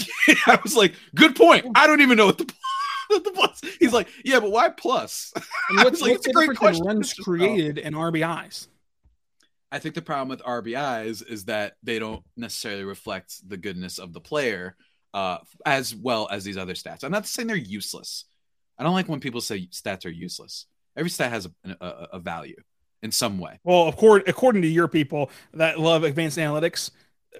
I 0.46 0.58
was 0.62 0.76
like, 0.76 0.94
good 1.14 1.36
point. 1.36 1.66
I 1.74 1.86
don't 1.86 2.00
even 2.00 2.16
know 2.16 2.26
what 2.26 2.38
the, 2.38 2.52
the 3.24 3.32
plus. 3.34 3.60
He's 3.78 3.92
like, 3.92 4.08
yeah, 4.24 4.40
but 4.40 4.50
why 4.50 4.68
plus? 4.68 5.32
and 5.34 5.78
what's, 5.78 5.90
was 5.90 6.00
like, 6.02 6.12
what's 6.12 6.26
it's 6.26 6.34
the 6.34 6.40
a 6.40 6.46
great 6.46 6.58
question. 6.58 6.86
runs 6.86 7.10
It's 7.12 7.20
created 7.20 7.78
and 7.78 7.94
RBIs? 7.94 8.68
I 9.70 9.78
think 9.78 9.94
the 9.94 10.02
problem 10.02 10.28
with 10.28 10.42
RBIs 10.42 11.28
is 11.28 11.44
that 11.46 11.74
they 11.82 11.98
don't 11.98 12.22
necessarily 12.36 12.84
reflect 12.84 13.46
the 13.46 13.56
goodness 13.56 13.98
of 13.98 14.12
the 14.12 14.20
player 14.20 14.76
uh, 15.12 15.38
as 15.66 15.94
well 15.94 16.28
as 16.30 16.44
these 16.44 16.56
other 16.56 16.74
stats. 16.74 17.04
I'm 17.04 17.12
not 17.12 17.26
saying 17.26 17.48
they're 17.48 17.56
useless. 17.56 18.24
I 18.78 18.84
don't 18.84 18.94
like 18.94 19.08
when 19.08 19.20
people 19.20 19.40
say 19.40 19.68
stats 19.72 20.06
are 20.06 20.10
useless. 20.10 20.66
Every 20.96 21.10
stat 21.10 21.30
has 21.32 21.46
a, 21.46 21.76
a, 21.80 22.08
a 22.14 22.18
value 22.18 22.56
in 23.02 23.12
some 23.12 23.38
way. 23.38 23.58
Well, 23.64 23.88
according 23.88 24.28
according 24.28 24.62
to 24.62 24.68
your 24.68 24.88
people 24.88 25.30
that 25.54 25.78
love 25.78 26.04
advanced 26.04 26.38
analytics, 26.38 26.90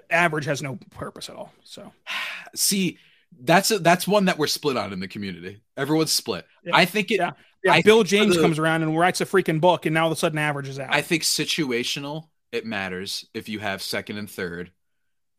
average 0.09 0.45
has 0.45 0.61
no 0.61 0.77
purpose 0.91 1.29
at 1.29 1.35
all. 1.35 1.53
So 1.63 1.91
See, 2.55 2.97
That's 3.41 3.71
a, 3.71 3.79
that's 3.79 4.07
one 4.07 4.25
that 4.25 4.37
we're 4.37 4.47
split 4.47 4.77
on 4.77 4.91
in 4.93 4.99
the 4.99 5.07
community. 5.07 5.61
Everyone's 5.77 6.11
split. 6.11 6.45
Yeah. 6.63 6.75
I 6.75 6.85
think 6.85 7.11
it. 7.11 7.17
Yeah. 7.19 7.31
Yeah, 7.63 7.73
I 7.73 7.81
Bill 7.81 8.03
James 8.03 8.35
the- 8.35 8.41
comes 8.41 8.57
around 8.57 8.83
and 8.83 8.97
writes 8.97 9.19
a 9.19 9.25
freaking 9.25 9.59
book, 9.59 9.85
and 9.85 9.93
now 9.93 10.05
all 10.05 10.11
of 10.11 10.17
a 10.17 10.19
sudden 10.19 10.37
averages 10.37 10.79
out. 10.79 10.93
I 10.93 11.01
think 11.01 11.23
situational. 11.23 12.29
It 12.51 12.65
matters 12.65 13.27
if 13.33 13.47
you 13.49 13.59
have 13.59 13.81
second 13.81 14.17
and 14.17 14.29
third, 14.29 14.71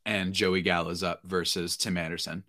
and 0.07 0.33
Joey 0.33 0.62
Gallo's 0.62 1.03
up 1.03 1.22
versus 1.24 1.76
Tim 1.76 1.96
Anderson. 1.96 2.44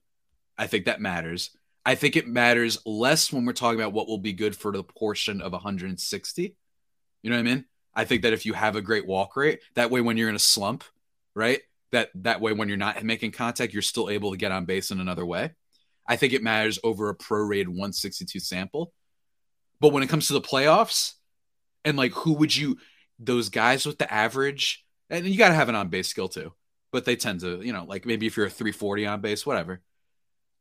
I 0.58 0.68
think 0.68 0.86
that 0.86 1.02
matters. 1.02 1.52
I 1.86 1.96
think 1.96 2.16
it 2.16 2.28
matters 2.28 2.78
less 2.86 3.34
when 3.34 3.46
we're 3.46 3.54
talking 3.54 3.80
about 3.80 3.94
what 3.94 4.08
will 4.08 4.20
be 4.20 4.34
good 4.34 4.56
for 4.56 4.72
the 4.72 4.84
portion 4.84 5.42
of 5.42 5.54
160. 5.54 6.56
You 7.24 7.30
know 7.30 7.36
what 7.36 7.40
I 7.40 7.44
mean? 7.44 7.66
I 7.96 8.06
think 8.06 8.22
that 8.22 8.34
if 8.34 8.46
you 8.46 8.54
have 8.54 8.76
a 8.76 8.82
great 8.82 9.08
walk 9.08 9.36
rate, 9.36 9.62
that 9.76 9.90
way 9.90 10.02
when 10.02 10.16
you're 10.18 10.30
in 10.30 10.36
a 10.36 10.40
slump, 10.40 10.84
right? 11.34 11.62
That 11.92 12.10
that 12.16 12.40
way 12.42 12.54
when 12.54 12.68
you're 12.70 12.78
not 12.78 13.04
making 13.04 13.32
contact, 13.32 13.74
you're 13.74 13.82
still 13.82 14.10
able 14.10 14.32
to 14.32 14.38
get 14.38 14.52
on 14.52 14.66
base 14.66 14.92
in 14.92 15.00
another 15.02 15.26
way. 15.26 15.52
I 16.08 16.16
think 16.16 16.34
it 16.34 16.42
matters 16.44 16.80
over 16.84 17.10
a 17.10 17.16
prorated 17.16 17.68
162 17.68 18.40
sample. 18.40 18.94
But 19.80 19.92
when 19.94 20.04
it 20.04 20.10
comes 20.10 20.28
to 20.28 20.34
the 20.34 20.42
playoffs, 20.42 21.14
and 21.84 21.98
like 21.98 22.12
who 22.14 22.34
would 22.34 22.56
you 22.56 22.78
those 23.20 23.50
guys 23.50 23.86
with 23.86 23.98
the 23.98 24.12
average, 24.12 24.86
and 25.10 25.26
you 25.26 25.38
gotta 25.38 25.54
have 25.54 25.70
an 25.70 25.76
on 25.76 25.90
base 25.90 26.08
skill 26.08 26.28
too, 26.30 26.54
but 26.92 27.04
they 27.06 27.16
tend 27.16 27.42
to, 27.42 27.62
you 27.62 27.74
know, 27.74 27.84
like 27.86 28.06
maybe 28.06 28.26
if 28.26 28.38
you're 28.38 28.46
a 28.46 28.50
340 28.50 29.06
on 29.08 29.22
base, 29.22 29.46
whatever. 29.46 29.82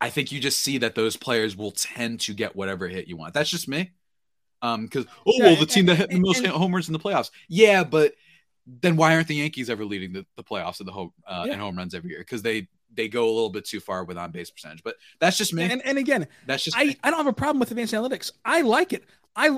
I 0.00 0.08
think 0.10 0.32
you 0.32 0.40
just 0.40 0.60
see 0.60 0.78
that 0.78 0.94
those 0.94 1.16
players 1.16 1.56
will 1.56 1.72
tend 1.72 2.20
to 2.20 2.32
get 2.34 2.56
whatever 2.56 2.88
hit 2.88 3.06
you 3.06 3.16
want. 3.18 3.34
That's 3.34 3.50
just 3.50 3.68
me. 3.68 3.92
Um, 4.62 4.84
because 4.86 5.04
oh 5.26 5.32
Yeah, 5.36 5.44
well, 5.44 5.54
the 5.56 5.60
and- 5.62 5.70
team 5.70 5.86
that 5.86 5.96
hit 5.96 6.08
the 6.08 6.14
and- 6.16 6.24
most 6.24 6.38
and- 6.38 6.48
homers 6.48 6.88
in 6.88 6.92
the 6.92 6.98
playoffs. 6.98 7.30
Yeah, 7.48 7.84
but 7.84 8.14
then 8.66 8.96
why 8.96 9.14
aren't 9.14 9.28
the 9.28 9.36
Yankees 9.36 9.70
ever 9.70 9.84
leading 9.84 10.12
the, 10.12 10.26
the 10.36 10.44
playoffs 10.44 10.80
of 10.80 10.86
the 10.86 10.92
home 10.92 11.12
uh, 11.26 11.44
Yeah. 11.46 11.52
and 11.52 11.60
home 11.60 11.76
runs 11.76 11.94
every 11.94 12.10
year? 12.10 12.20
Because 12.20 12.42
they 12.42 12.68
they 12.92 13.08
go 13.08 13.24
a 13.24 13.32
little 13.32 13.50
bit 13.50 13.64
too 13.64 13.78
far 13.80 14.04
with 14.04 14.18
on 14.18 14.32
base 14.32 14.50
percentage. 14.50 14.82
But 14.82 14.96
that's 15.20 15.36
just 15.38 15.54
me. 15.54 15.62
and, 15.62 15.80
and 15.84 15.96
again, 15.96 16.26
that's 16.46 16.64
just 16.64 16.76
I, 16.76 16.84
me. 16.86 16.96
I 17.04 17.10
don't 17.10 17.18
have 17.18 17.26
a 17.28 17.32
problem 17.32 17.60
with 17.60 17.70
advanced 17.70 17.94
analytics. 17.94 18.32
I 18.44 18.62
like 18.62 18.92
it. 18.92 19.04
I 19.36 19.46
in 19.46 19.56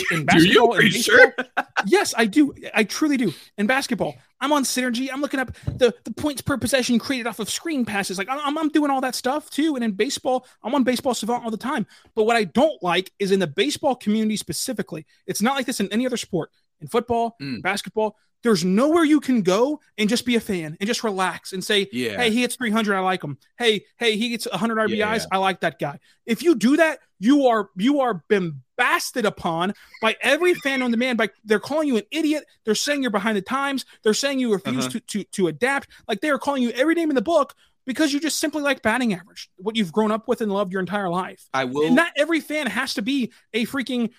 Do 0.10 0.14
you? 0.14 0.24
basketball, 0.24 0.74
Are 0.74 0.82
you 0.82 0.92
baseball, 0.92 1.16
sure? 1.16 1.34
yes, 1.86 2.14
I 2.16 2.26
do. 2.26 2.54
I 2.74 2.84
truly 2.84 3.16
do. 3.16 3.32
In 3.58 3.66
basketball, 3.66 4.14
I'm 4.40 4.52
on 4.52 4.62
Synergy. 4.64 5.08
I'm 5.12 5.20
looking 5.20 5.40
up 5.40 5.52
the, 5.66 5.92
the 6.04 6.12
points 6.12 6.42
per 6.42 6.56
possession 6.58 6.98
created 6.98 7.26
off 7.26 7.40
of 7.40 7.50
screen 7.50 7.84
passes. 7.84 8.18
Like 8.18 8.28
I'm, 8.30 8.56
I'm 8.56 8.68
doing 8.68 8.90
all 8.90 9.00
that 9.00 9.14
stuff 9.14 9.50
too. 9.50 9.74
And 9.74 9.82
in 9.84 9.92
baseball, 9.92 10.46
I'm 10.62 10.74
on 10.74 10.84
Baseball 10.84 11.14
Savant 11.14 11.44
all 11.44 11.50
the 11.50 11.56
time. 11.56 11.86
But 12.14 12.24
what 12.24 12.36
I 12.36 12.44
don't 12.44 12.80
like 12.82 13.10
is 13.18 13.32
in 13.32 13.40
the 13.40 13.46
baseball 13.48 13.96
community 13.96 14.36
specifically. 14.36 15.06
It's 15.26 15.42
not 15.42 15.56
like 15.56 15.66
this 15.66 15.80
in 15.80 15.90
any 15.92 16.06
other 16.06 16.16
sport. 16.16 16.50
In 16.80 16.88
football, 16.88 17.36
Mm. 17.40 17.62
basketball, 17.62 18.16
there's 18.42 18.64
nowhere 18.64 19.04
you 19.04 19.20
can 19.20 19.42
go 19.42 19.80
and 19.98 20.08
just 20.08 20.24
be 20.24 20.34
a 20.34 20.40
fan 20.40 20.74
and 20.80 20.86
just 20.86 21.04
relax 21.04 21.52
and 21.52 21.62
say, 21.62 21.88
Yeah. 21.92 22.16
hey, 22.16 22.30
he 22.30 22.40
hits 22.40 22.56
300. 22.56 22.96
I 22.96 23.00
like 23.00 23.22
him. 23.22 23.36
Hey, 23.58 23.84
hey, 23.98 24.16
he 24.16 24.30
gets 24.30 24.46
100 24.50 24.78
RBIs. 24.78 24.96
Yeah. 25.22 25.26
I 25.30 25.36
like 25.36 25.60
that 25.60 25.78
guy. 25.78 25.98
If 26.24 26.42
you 26.42 26.54
do 26.54 26.78
that, 26.78 27.00
you 27.18 27.46
are 27.48 27.68
you 27.76 28.00
are 28.00 28.22
been 28.28 28.62
basted 28.78 29.26
upon 29.26 29.74
by 30.00 30.16
every 30.22 30.54
fan 30.54 30.80
on 30.80 30.90
demand. 30.90 31.18
By 31.18 31.28
they're 31.44 31.60
calling 31.60 31.86
you 31.86 31.98
an 31.98 32.04
idiot. 32.10 32.44
They're 32.64 32.74
saying 32.74 33.02
you're 33.02 33.10
behind 33.10 33.36
the 33.36 33.42
times. 33.42 33.84
They're 34.02 34.14
saying 34.14 34.38
you 34.38 34.50
refuse 34.54 34.86
Uh-huh. 34.86 34.92
to, 34.92 35.00
to 35.00 35.24
to 35.24 35.46
adapt. 35.48 35.88
Like 36.08 36.22
they 36.22 36.30
are 36.30 36.38
calling 36.38 36.62
you 36.62 36.70
every 36.70 36.94
name 36.94 37.10
in 37.10 37.16
the 37.16 37.20
book 37.20 37.54
because 37.86 38.14
you 38.14 38.20
just 38.20 38.40
simply 38.40 38.62
like 38.62 38.80
batting 38.80 39.12
average, 39.12 39.50
what 39.56 39.76
you've 39.76 39.92
grown 39.92 40.10
up 40.10 40.28
with 40.28 40.40
and 40.40 40.50
loved 40.50 40.72
your 40.72 40.80
entire 40.80 41.10
life. 41.10 41.46
I 41.52 41.64
will. 41.66 41.86
And 41.86 41.94
not 41.96 42.12
every 42.16 42.40
fan 42.40 42.68
has 42.68 42.94
to 42.94 43.02
be 43.02 43.32
a 43.52 43.66
freaking 43.66 44.12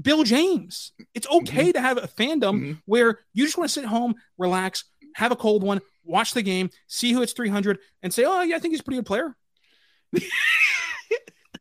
Bill 0.00 0.22
James. 0.24 0.92
It's 1.14 1.26
okay 1.28 1.72
to 1.72 1.80
have 1.80 1.96
a 1.98 2.06
fandom 2.08 2.60
Mhm. 2.60 2.82
where 2.84 3.20
you 3.32 3.44
just 3.44 3.56
want 3.58 3.68
to 3.68 3.72
sit 3.72 3.84
home, 3.86 4.14
relax, 4.36 4.84
have 5.14 5.32
a 5.32 5.36
cold 5.36 5.62
one, 5.62 5.80
watch 6.04 6.32
the 6.34 6.42
game, 6.42 6.70
see 6.86 7.12
who 7.12 7.20
hits 7.20 7.32
300, 7.32 7.78
and 8.02 8.12
say, 8.14 8.24
oh, 8.24 8.42
yeah, 8.42 8.56
I 8.56 8.58
think 8.58 8.72
he's 8.72 8.80
a 8.80 8.84
pretty 8.84 8.98
good 8.98 9.06
player. 9.06 9.36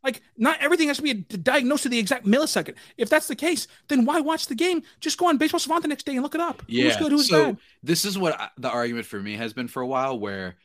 like, 0.03 0.21
not 0.37 0.59
everything 0.61 0.87
has 0.89 0.97
to 0.97 1.03
be 1.03 1.13
diagnosed 1.13 1.83
to 1.83 1.89
the 1.89 1.97
exact 1.99 2.25
millisecond. 2.25 2.75
If 2.97 3.09
that's 3.09 3.27
the 3.27 3.35
case, 3.35 3.67
then 3.87 4.05
why 4.05 4.19
watch 4.21 4.47
the 4.47 4.55
game? 4.55 4.83
Just 4.99 5.17
go 5.17 5.27
on 5.27 5.37
Baseball 5.37 5.59
Savant 5.59 5.81
the 5.81 5.87
next 5.87 6.05
day 6.05 6.13
and 6.13 6.23
look 6.23 6.35
it 6.35 6.41
up. 6.41 6.61
Who's 6.67 6.75
Yeah. 6.75 6.99
good, 6.99 7.11
who's 7.11 7.27
so 7.29 7.47
bad? 7.53 7.57
this 7.83 8.05
is 8.05 8.17
what 8.17 8.39
I, 8.39 8.49
the 8.57 8.69
argument 8.69 9.05
for 9.07 9.19
me 9.19 9.35
has 9.35 9.53
been 9.53 9.67
for 9.67 9.81
a 9.81 9.87
while. 9.87 10.17
Where 10.19 10.55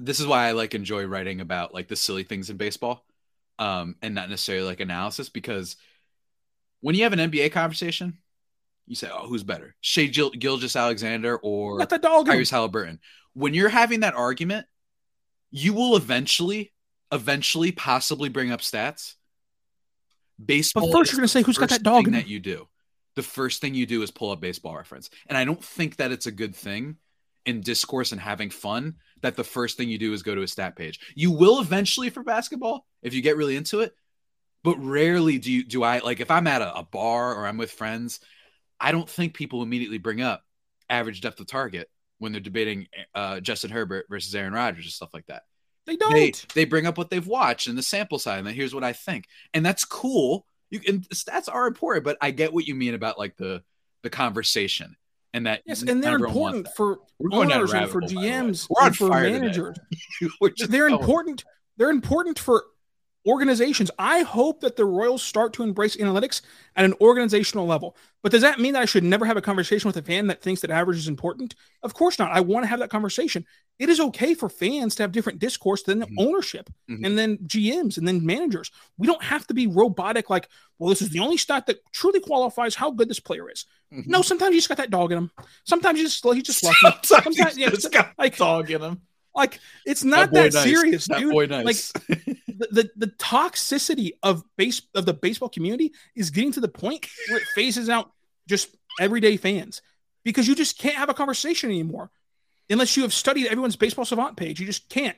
this 0.00 0.20
is 0.20 0.26
why 0.26 0.46
I 0.46 0.52
like 0.52 0.74
enjoy 0.74 1.04
writing 1.04 1.40
about 1.40 1.74
like 1.74 1.88
the 1.88 1.96
silly 1.96 2.22
things 2.22 2.48
in 2.48 2.56
baseball, 2.56 3.04
um, 3.58 3.96
and 4.02 4.14
not 4.14 4.30
necessarily 4.30 4.66
like 4.66 4.80
analysis 4.80 5.28
because 5.28 5.76
when 6.80 6.94
you 6.94 7.04
have 7.04 7.12
an 7.12 7.30
NBA 7.30 7.52
conversation, 7.52 8.18
you 8.86 8.96
say, 8.96 9.08
"Oh, 9.12 9.26
who's 9.26 9.44
better, 9.44 9.76
Shai 9.80 10.06
Gil- 10.06 10.30
Gilgeous-Alexander 10.30 11.36
or 11.36 11.78
Let 11.78 11.90
the 11.90 11.98
dog. 11.98 12.26
Tyrese 12.26 12.50
Halliburton?" 12.50 13.00
When 13.34 13.54
you're 13.54 13.68
having 13.68 14.00
that 14.00 14.14
argument, 14.14 14.66
you 15.50 15.72
will 15.72 15.96
eventually, 15.96 16.72
eventually, 17.12 17.72
possibly 17.72 18.28
bring 18.28 18.50
up 18.50 18.60
stats. 18.60 19.14
Baseball. 20.44 20.90
But 20.90 20.98
first 20.98 21.12
you're 21.12 21.18
gonna 21.18 21.28
say, 21.28 21.42
"Who's 21.42 21.58
got 21.58 21.68
that 21.68 21.82
dog 21.82 22.04
thing 22.04 22.14
that 22.14 22.28
you 22.28 22.40
do? 22.40 22.68
The 23.14 23.22
first 23.22 23.60
thing 23.60 23.74
you 23.74 23.86
do 23.86 24.02
is 24.02 24.10
pull 24.10 24.30
up 24.30 24.40
baseball 24.40 24.76
reference, 24.76 25.10
and 25.26 25.36
I 25.36 25.44
don't 25.44 25.62
think 25.62 25.96
that 25.96 26.12
it's 26.12 26.26
a 26.26 26.32
good 26.32 26.54
thing 26.54 26.96
in 27.46 27.60
discourse 27.60 28.12
and 28.12 28.20
having 28.20 28.50
fun 28.50 28.96
that 29.22 29.36
the 29.36 29.44
first 29.44 29.76
thing 29.76 29.88
you 29.88 29.98
do 29.98 30.12
is 30.12 30.22
go 30.22 30.34
to 30.34 30.42
a 30.42 30.48
stat 30.48 30.76
page. 30.76 31.00
You 31.14 31.30
will 31.30 31.60
eventually 31.60 32.10
for 32.10 32.22
basketball 32.22 32.86
if 33.02 33.14
you 33.14 33.22
get 33.22 33.36
really 33.36 33.56
into 33.56 33.80
it, 33.80 33.94
but 34.62 34.76
rarely 34.78 35.38
do 35.38 35.50
you 35.52 35.64
do 35.64 35.82
I 35.82 35.98
like 36.00 36.20
if 36.20 36.30
I'm 36.30 36.46
at 36.46 36.62
a, 36.62 36.78
a 36.78 36.82
bar 36.82 37.34
or 37.34 37.46
I'm 37.46 37.56
with 37.56 37.70
friends, 37.70 38.20
I 38.78 38.92
don't 38.92 39.08
think 39.08 39.34
people 39.34 39.62
immediately 39.62 39.98
bring 39.98 40.20
up 40.20 40.42
average 40.88 41.20
depth 41.20 41.40
of 41.40 41.46
target 41.46 41.88
when 42.18 42.32
they're 42.32 42.40
debating 42.40 42.86
uh, 43.14 43.40
Justin 43.40 43.70
Herbert 43.70 44.06
versus 44.10 44.34
Aaron 44.34 44.52
Rodgers 44.52 44.84
and 44.84 44.92
stuff 44.92 45.14
like 45.14 45.26
that 45.26 45.42
They 45.86 45.96
don't. 45.96 46.12
they 46.12 46.32
they 46.54 46.64
bring 46.64 46.86
up 46.86 46.98
what 46.98 47.10
they've 47.10 47.26
watched 47.26 47.66
and 47.68 47.78
the 47.78 47.82
sample 47.82 48.18
size 48.18 48.38
and 48.38 48.46
then 48.46 48.54
here's 48.54 48.74
what 48.74 48.84
I 48.84 48.92
think. 48.92 49.26
And 49.54 49.64
that's 49.64 49.84
cool. 49.84 50.46
You 50.70 50.80
and 50.86 51.08
stats 51.10 51.48
are 51.52 51.66
important, 51.66 52.04
but 52.04 52.18
I 52.20 52.30
get 52.30 52.52
what 52.52 52.66
you 52.66 52.74
mean 52.74 52.94
about 52.94 53.18
like 53.18 53.36
the 53.36 53.62
the 54.02 54.10
conversation 54.10 54.96
and 55.32 55.46
that 55.46 55.62
yes, 55.66 55.82
and 55.82 56.02
they're 56.02 56.16
important 56.16 56.68
for 56.76 56.98
owners 57.32 57.72
and 57.72 57.88
for 57.90 58.00
hole, 58.00 58.08
by 58.08 58.14
the 58.14 58.16
way. 58.16 58.28
GMs 58.28 58.68
and 58.80 58.96
for 58.96 59.08
managers. 59.08 59.78
that. 60.20 60.30
We're 60.40 60.50
just 60.50 60.70
they're 60.70 60.88
going. 60.88 61.00
important. 61.00 61.44
They're 61.76 61.90
important 61.90 62.38
for 62.38 62.64
organizations. 63.26 63.90
I 63.98 64.22
hope 64.22 64.60
that 64.60 64.76
the 64.76 64.84
Royals 64.84 65.22
start 65.22 65.52
to 65.54 65.62
embrace 65.62 65.96
analytics 65.96 66.40
at 66.76 66.84
an 66.84 66.94
organizational 67.00 67.66
level. 67.66 67.96
But 68.22 68.32
does 68.32 68.42
that 68.42 68.58
mean 68.60 68.74
that 68.74 68.82
I 68.82 68.86
should 68.86 69.04
never 69.04 69.24
have 69.24 69.36
a 69.36 69.42
conversation 69.42 69.88
with 69.88 69.96
a 69.96 70.02
fan 70.02 70.26
that 70.28 70.42
thinks 70.42 70.60
that 70.62 70.70
average 70.70 70.98
is 70.98 71.08
important? 71.08 71.54
Of 71.82 71.94
course 71.94 72.18
not. 72.18 72.32
I 72.32 72.40
want 72.40 72.64
to 72.64 72.68
have 72.68 72.80
that 72.80 72.90
conversation. 72.90 73.46
It 73.78 73.88
is 73.88 73.98
okay 74.00 74.34
for 74.34 74.48
fans 74.50 74.94
to 74.96 75.02
have 75.02 75.12
different 75.12 75.38
discourse 75.38 75.82
than 75.82 76.02
Mhm. 76.02 76.14
ownership 76.18 76.68
Mhm. 76.90 77.06
and 77.06 77.18
then 77.18 77.38
GMs 77.46 77.96
and 77.96 78.06
then 78.06 78.24
managers. 78.26 78.70
We 78.98 79.06
don't 79.06 79.22
have 79.22 79.46
to 79.46 79.54
be 79.54 79.66
robotic 79.66 80.28
like, 80.28 80.48
well, 80.78 80.90
this 80.90 81.00
is 81.02 81.08
the 81.10 81.20
only 81.20 81.38
stat 81.38 81.66
that 81.66 81.78
truly 81.92 82.20
qualifies 82.20 82.74
how 82.74 82.90
good 82.90 83.08
this 83.08 83.20
player 83.20 83.50
is. 83.50 83.64
Mhm. 83.92 84.06
No, 84.06 84.20
sometimes 84.22 84.52
you 84.54 84.58
just 84.58 84.68
got 84.68 84.78
that 84.78 84.90
dog 84.90 85.12
in 85.12 85.18
him. 85.18 85.30
Sometimes 85.64 85.98
you 85.98 86.04
just 86.06 86.22
he's 86.24 86.42
just 86.42 86.62
lucky. 86.62 86.76
Sometimes, 87.04 87.06
Sometimes- 87.36 87.56
he's 87.56 87.58
yeah, 87.58 87.70
just 87.70 87.90
got 87.92 88.12
like- 88.18 88.36
dog 88.36 88.70
in 88.70 88.82
him. 88.82 89.00
Like 89.40 89.60
it's 89.86 90.04
not 90.04 90.30
boy 90.30 90.44
that, 90.50 90.54
nice. 90.54 90.62
serious, 90.62 91.06
That 91.08 91.18
dude. 91.18 91.50
nice. 91.50 91.92
Like 92.08 92.16
the, 92.46 92.68
the 92.70 92.90
the 92.96 93.06
toxicity 93.18 94.12
of 94.22 94.44
base 94.56 94.82
of 94.94 95.06
the 95.06 95.14
baseball 95.14 95.48
community 95.48 95.92
is 96.14 96.30
getting 96.30 96.52
to 96.52 96.60
the 96.60 96.68
point 96.68 97.06
where 97.28 97.38
it 97.38 97.46
phases 97.54 97.88
out 97.88 98.12
just 98.48 98.74
everyday 99.00 99.36
fans 99.36 99.82
because 100.24 100.46
you 100.46 100.54
just 100.54 100.78
can't 100.78 100.96
have 100.96 101.08
a 101.08 101.14
conversation 101.14 101.70
anymore 101.70 102.10
unless 102.68 102.96
you 102.96 103.02
have 103.02 103.12
studied 103.12 103.46
everyone's 103.46 103.76
baseball 103.76 104.04
savant 104.04 104.36
page. 104.36 104.60
You 104.60 104.66
just 104.66 104.88
can't. 104.88 105.16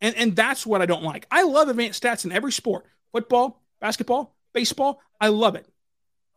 And 0.00 0.14
and 0.16 0.36
that's 0.36 0.66
what 0.66 0.80
I 0.80 0.86
don't 0.86 1.02
like. 1.02 1.26
I 1.30 1.42
love 1.42 1.68
advanced 1.68 2.02
stats 2.02 2.24
in 2.24 2.32
every 2.32 2.52
sport: 2.52 2.84
football, 3.12 3.62
basketball, 3.80 4.34
baseball. 4.54 5.00
I 5.20 5.28
love 5.28 5.54
it. 5.56 5.66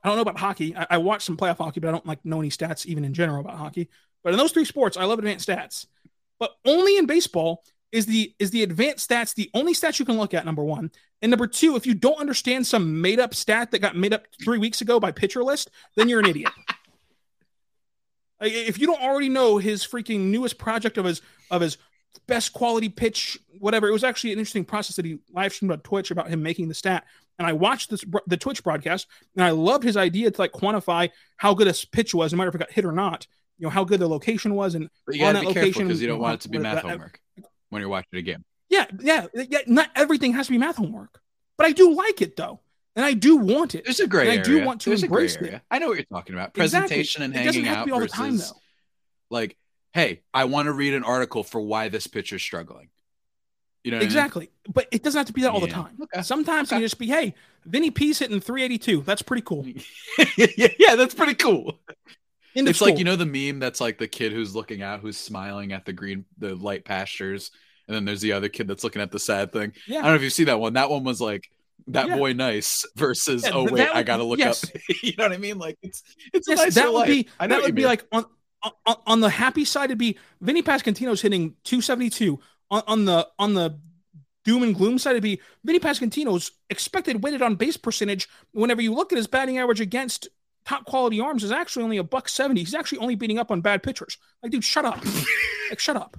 I 0.03 0.07
don't 0.07 0.17
know 0.17 0.23
about 0.23 0.39
hockey. 0.39 0.75
I, 0.75 0.87
I 0.91 0.97
watch 0.97 1.23
some 1.23 1.37
playoff 1.37 1.57
hockey, 1.57 1.79
but 1.79 1.89
I 1.89 1.91
don't 1.91 2.05
like 2.05 2.25
know 2.25 2.39
any 2.39 2.49
stats 2.49 2.85
even 2.85 3.05
in 3.05 3.13
general 3.13 3.39
about 3.41 3.57
hockey. 3.57 3.87
But 4.23 4.33
in 4.33 4.37
those 4.39 4.51
three 4.51 4.65
sports, 4.65 4.97
I 4.97 5.03
love 5.05 5.19
advanced 5.19 5.47
stats. 5.47 5.85
But 6.41 6.55
only 6.65 6.97
in 6.97 7.05
baseball 7.05 7.63
is 7.91 8.07
the 8.07 8.33
is 8.39 8.49
the 8.49 8.63
advanced 8.63 9.07
stats 9.07 9.35
the 9.35 9.51
only 9.53 9.75
stats 9.75 9.99
you 9.99 10.05
can 10.05 10.17
look 10.17 10.33
at. 10.33 10.43
Number 10.43 10.63
one, 10.63 10.89
and 11.21 11.29
number 11.29 11.45
two, 11.45 11.75
if 11.75 11.85
you 11.85 11.93
don't 11.93 12.19
understand 12.19 12.65
some 12.65 12.99
made 12.99 13.19
up 13.19 13.35
stat 13.35 13.69
that 13.69 13.79
got 13.79 13.95
made 13.95 14.11
up 14.11 14.25
three 14.43 14.57
weeks 14.57 14.81
ago 14.81 14.99
by 14.99 15.11
Pitcher 15.11 15.43
List, 15.43 15.69
then 15.95 16.09
you're 16.09 16.19
an 16.19 16.25
idiot. 16.25 16.51
If 18.43 18.79
you 18.79 18.87
don't 18.87 19.03
already 19.03 19.29
know 19.29 19.59
his 19.59 19.85
freaking 19.85 20.31
newest 20.31 20.57
project 20.57 20.97
of 20.97 21.05
his 21.05 21.21
of 21.51 21.61
his 21.61 21.77
best 22.25 22.53
quality 22.53 22.89
pitch, 22.89 23.37
whatever, 23.59 23.87
it 23.87 23.91
was 23.91 24.03
actually 24.03 24.33
an 24.33 24.39
interesting 24.39 24.65
process 24.65 24.95
that 24.95 25.05
he 25.05 25.19
live 25.31 25.53
streamed 25.53 25.71
on 25.71 25.81
Twitch 25.81 26.09
about 26.09 26.27
him 26.27 26.41
making 26.41 26.67
the 26.67 26.73
stat. 26.73 27.05
And 27.37 27.47
I 27.47 27.53
watched 27.53 27.91
this 27.91 28.03
the 28.25 28.37
Twitch 28.37 28.63
broadcast, 28.63 29.05
and 29.35 29.45
I 29.45 29.51
loved 29.51 29.83
his 29.83 29.95
idea 29.95 30.31
to 30.31 30.41
like 30.41 30.53
quantify 30.53 31.11
how 31.37 31.53
good 31.53 31.67
a 31.67 31.75
pitch 31.91 32.15
was, 32.15 32.33
no 32.33 32.37
matter 32.37 32.49
if 32.49 32.55
it 32.55 32.57
got 32.57 32.71
hit 32.71 32.83
or 32.83 32.91
not. 32.91 33.27
You 33.61 33.67
know 33.67 33.69
how 33.69 33.83
good 33.83 33.99
the 33.99 34.09
location 34.09 34.55
was, 34.55 34.73
and 34.73 34.89
But 35.05 35.13
you 35.15 35.21
gotta 35.21 35.37
on 35.37 35.43
be 35.45 35.47
that 35.49 35.53
careful 35.53 35.67
location, 35.69 35.87
because 35.87 36.01
you 36.01 36.07
don't 36.07 36.19
want 36.19 36.33
it 36.33 36.41
to 36.41 36.49
be 36.49 36.57
math 36.57 36.79
homework 36.79 37.19
when 37.69 37.79
you're 37.79 37.89
watching 37.89 38.17
a 38.17 38.21
game. 38.23 38.43
yeah, 38.69 38.87
yeah, 38.99 39.27
yeah. 39.35 39.59
Not 39.67 39.91
everything 39.95 40.33
has 40.33 40.47
to 40.47 40.51
be 40.51 40.57
math 40.57 40.77
homework, 40.77 41.21
but 41.59 41.67
I 41.67 41.71
do 41.71 41.93
like 41.93 42.23
it 42.23 42.35
though, 42.35 42.59
and 42.95 43.05
I 43.05 43.13
do 43.13 43.37
want 43.37 43.75
it. 43.75 43.83
There's 43.85 43.99
a 43.99 44.05
And 44.05 44.13
I 44.15 44.25
area. 44.37 44.43
do 44.43 44.65
want 44.65 44.81
to 44.81 44.89
There's 44.89 45.03
embrace 45.03 45.35
it. 45.35 45.43
area. 45.43 45.61
I 45.69 45.77
know 45.77 45.89
what 45.89 45.97
you're 45.97 46.05
talking 46.05 46.33
about. 46.33 46.57
Exactly. 46.57 46.87
Presentation 46.87 47.21
and 47.21 47.35
hanging 47.35 47.67
out 47.67 47.85
be 47.85 47.91
all 47.91 47.99
the 47.99 48.05
versus 48.07 48.17
time 48.17 48.37
though. 48.37 48.59
like, 49.29 49.57
hey, 49.93 50.21
I 50.33 50.45
want 50.45 50.65
to 50.65 50.71
read 50.73 50.95
an 50.95 51.03
article 51.03 51.43
for 51.43 51.61
why 51.61 51.87
this 51.89 52.07
pitcher's 52.07 52.41
struggling. 52.41 52.89
You 53.83 53.91
know 53.91 53.97
what 53.97 54.01
I 54.01 54.05
mean? 54.05 54.07
exactly. 54.07 54.49
But 54.73 54.87
it 54.91 55.03
doesn't 55.03 55.17
have 55.19 55.27
to 55.27 55.33
be 55.33 55.41
that 55.43 55.51
all 55.51 55.59
the 55.59 55.67
time. 55.67 55.97
Okay. 56.01 56.21
Sometimes 56.23 56.71
it 56.71 56.75
Okay. 56.75 56.81
can 56.81 56.85
just 56.85 56.99
be, 56.99 57.07
hey, 57.07 57.33
Vinny 57.65 57.89
P's 57.91 58.19
hitting 58.19 58.39
382. 58.39 59.01
That's 59.01 59.21
pretty 59.23 59.41
cool. 59.43 59.65
yeah, 60.37 60.67
yeah, 60.79 60.95
that's 60.95 61.13
pretty 61.15 61.33
cool. 61.35 61.79
End 62.55 62.67
it's 62.67 62.81
like 62.81 62.97
you 62.97 63.03
know 63.05 63.15
the 63.15 63.25
meme 63.25 63.59
that's 63.59 63.81
like 63.81 63.97
the 63.97 64.07
kid 64.07 64.31
who's 64.33 64.55
looking 64.55 64.81
out, 64.81 64.99
who's 64.99 65.17
smiling 65.17 65.71
at 65.73 65.85
the 65.85 65.93
green, 65.93 66.25
the 66.37 66.55
light 66.55 66.85
pastures, 66.85 67.51
and 67.87 67.95
then 67.95 68.05
there's 68.05 68.21
the 68.21 68.33
other 68.33 68.49
kid 68.49 68.67
that's 68.67 68.83
looking 68.83 69.01
at 69.01 69.11
the 69.11 69.19
sad 69.19 69.51
thing. 69.53 69.73
I 69.89 69.93
don't 69.93 70.03
know 70.03 70.15
if 70.15 70.21
you 70.21 70.29
see 70.29 70.45
that 70.45 70.59
one. 70.59 70.73
That 70.73 70.89
one 70.89 71.03
was 71.03 71.21
like 71.21 71.49
that 71.87 72.07
Yeah. 72.07 72.15
boy 72.17 72.33
nice 72.33 72.85
versus 72.95 73.43
Yeah, 73.43 73.51
oh 73.53 73.65
wait, 73.71 73.87
I 73.93 74.03
gotta 74.03 74.23
look 74.23 74.39
yes. 74.39 74.63
up. 74.63 74.69
you 75.03 75.13
know 75.17 75.25
what 75.25 75.33
I 75.33 75.37
mean? 75.37 75.57
Like 75.57 75.77
it's 75.81 76.03
it's 76.33 76.47
a 76.47 76.51
Yes, 76.51 76.59
nicer 76.59 76.79
that 76.81 76.93
would 76.93 76.99
life. 76.99 77.07
be 77.07 77.29
I 77.39 77.47
know 77.47 77.55
that 77.55 77.63
would 77.63 77.75
be 77.75 77.81
mean. 77.83 77.87
like 77.89 78.05
on, 78.11 78.25
on 78.85 78.95
on 79.07 79.19
the 79.21 79.29
happy 79.29 79.65
side 79.65 79.85
it'd 79.85 79.97
be 79.97 80.17
Vinny 80.41 80.61
Pasquantino's 80.61 81.21
hitting 81.21 81.55
272. 81.63 82.39
On, 82.69 82.83
on 82.87 83.05
the 83.05 83.27
on 83.39 83.53
the 83.53 83.79
doom 84.43 84.63
and 84.63 84.75
gloom 84.75 84.97
side 84.97 85.11
it'd 85.11 85.23
be 85.23 85.39
Vinny 85.63 85.79
Pasquantino's 85.79 86.51
expected 86.69 87.23
weighted 87.23 87.41
on 87.41 87.55
base 87.55 87.77
percentage 87.77 88.27
whenever 88.53 88.81
you 88.81 88.93
look 88.93 89.11
at 89.11 89.17
his 89.17 89.27
batting 89.27 89.57
average 89.57 89.81
against 89.81 90.27
top 90.65 90.85
quality 90.85 91.19
arms 91.19 91.43
is 91.43 91.51
actually 91.51 91.83
only 91.83 91.97
a 91.97 92.03
buck 92.03 92.29
70. 92.29 92.59
He's 92.61 92.75
actually 92.75 92.99
only 92.99 93.15
beating 93.15 93.39
up 93.39 93.51
on 93.51 93.61
bad 93.61 93.83
pitchers. 93.83 94.17
Like 94.43 94.51
dude, 94.51 94.63
shut 94.63 94.85
up. 94.85 95.03
like 95.69 95.79
shut 95.79 95.95
up. 95.97 96.17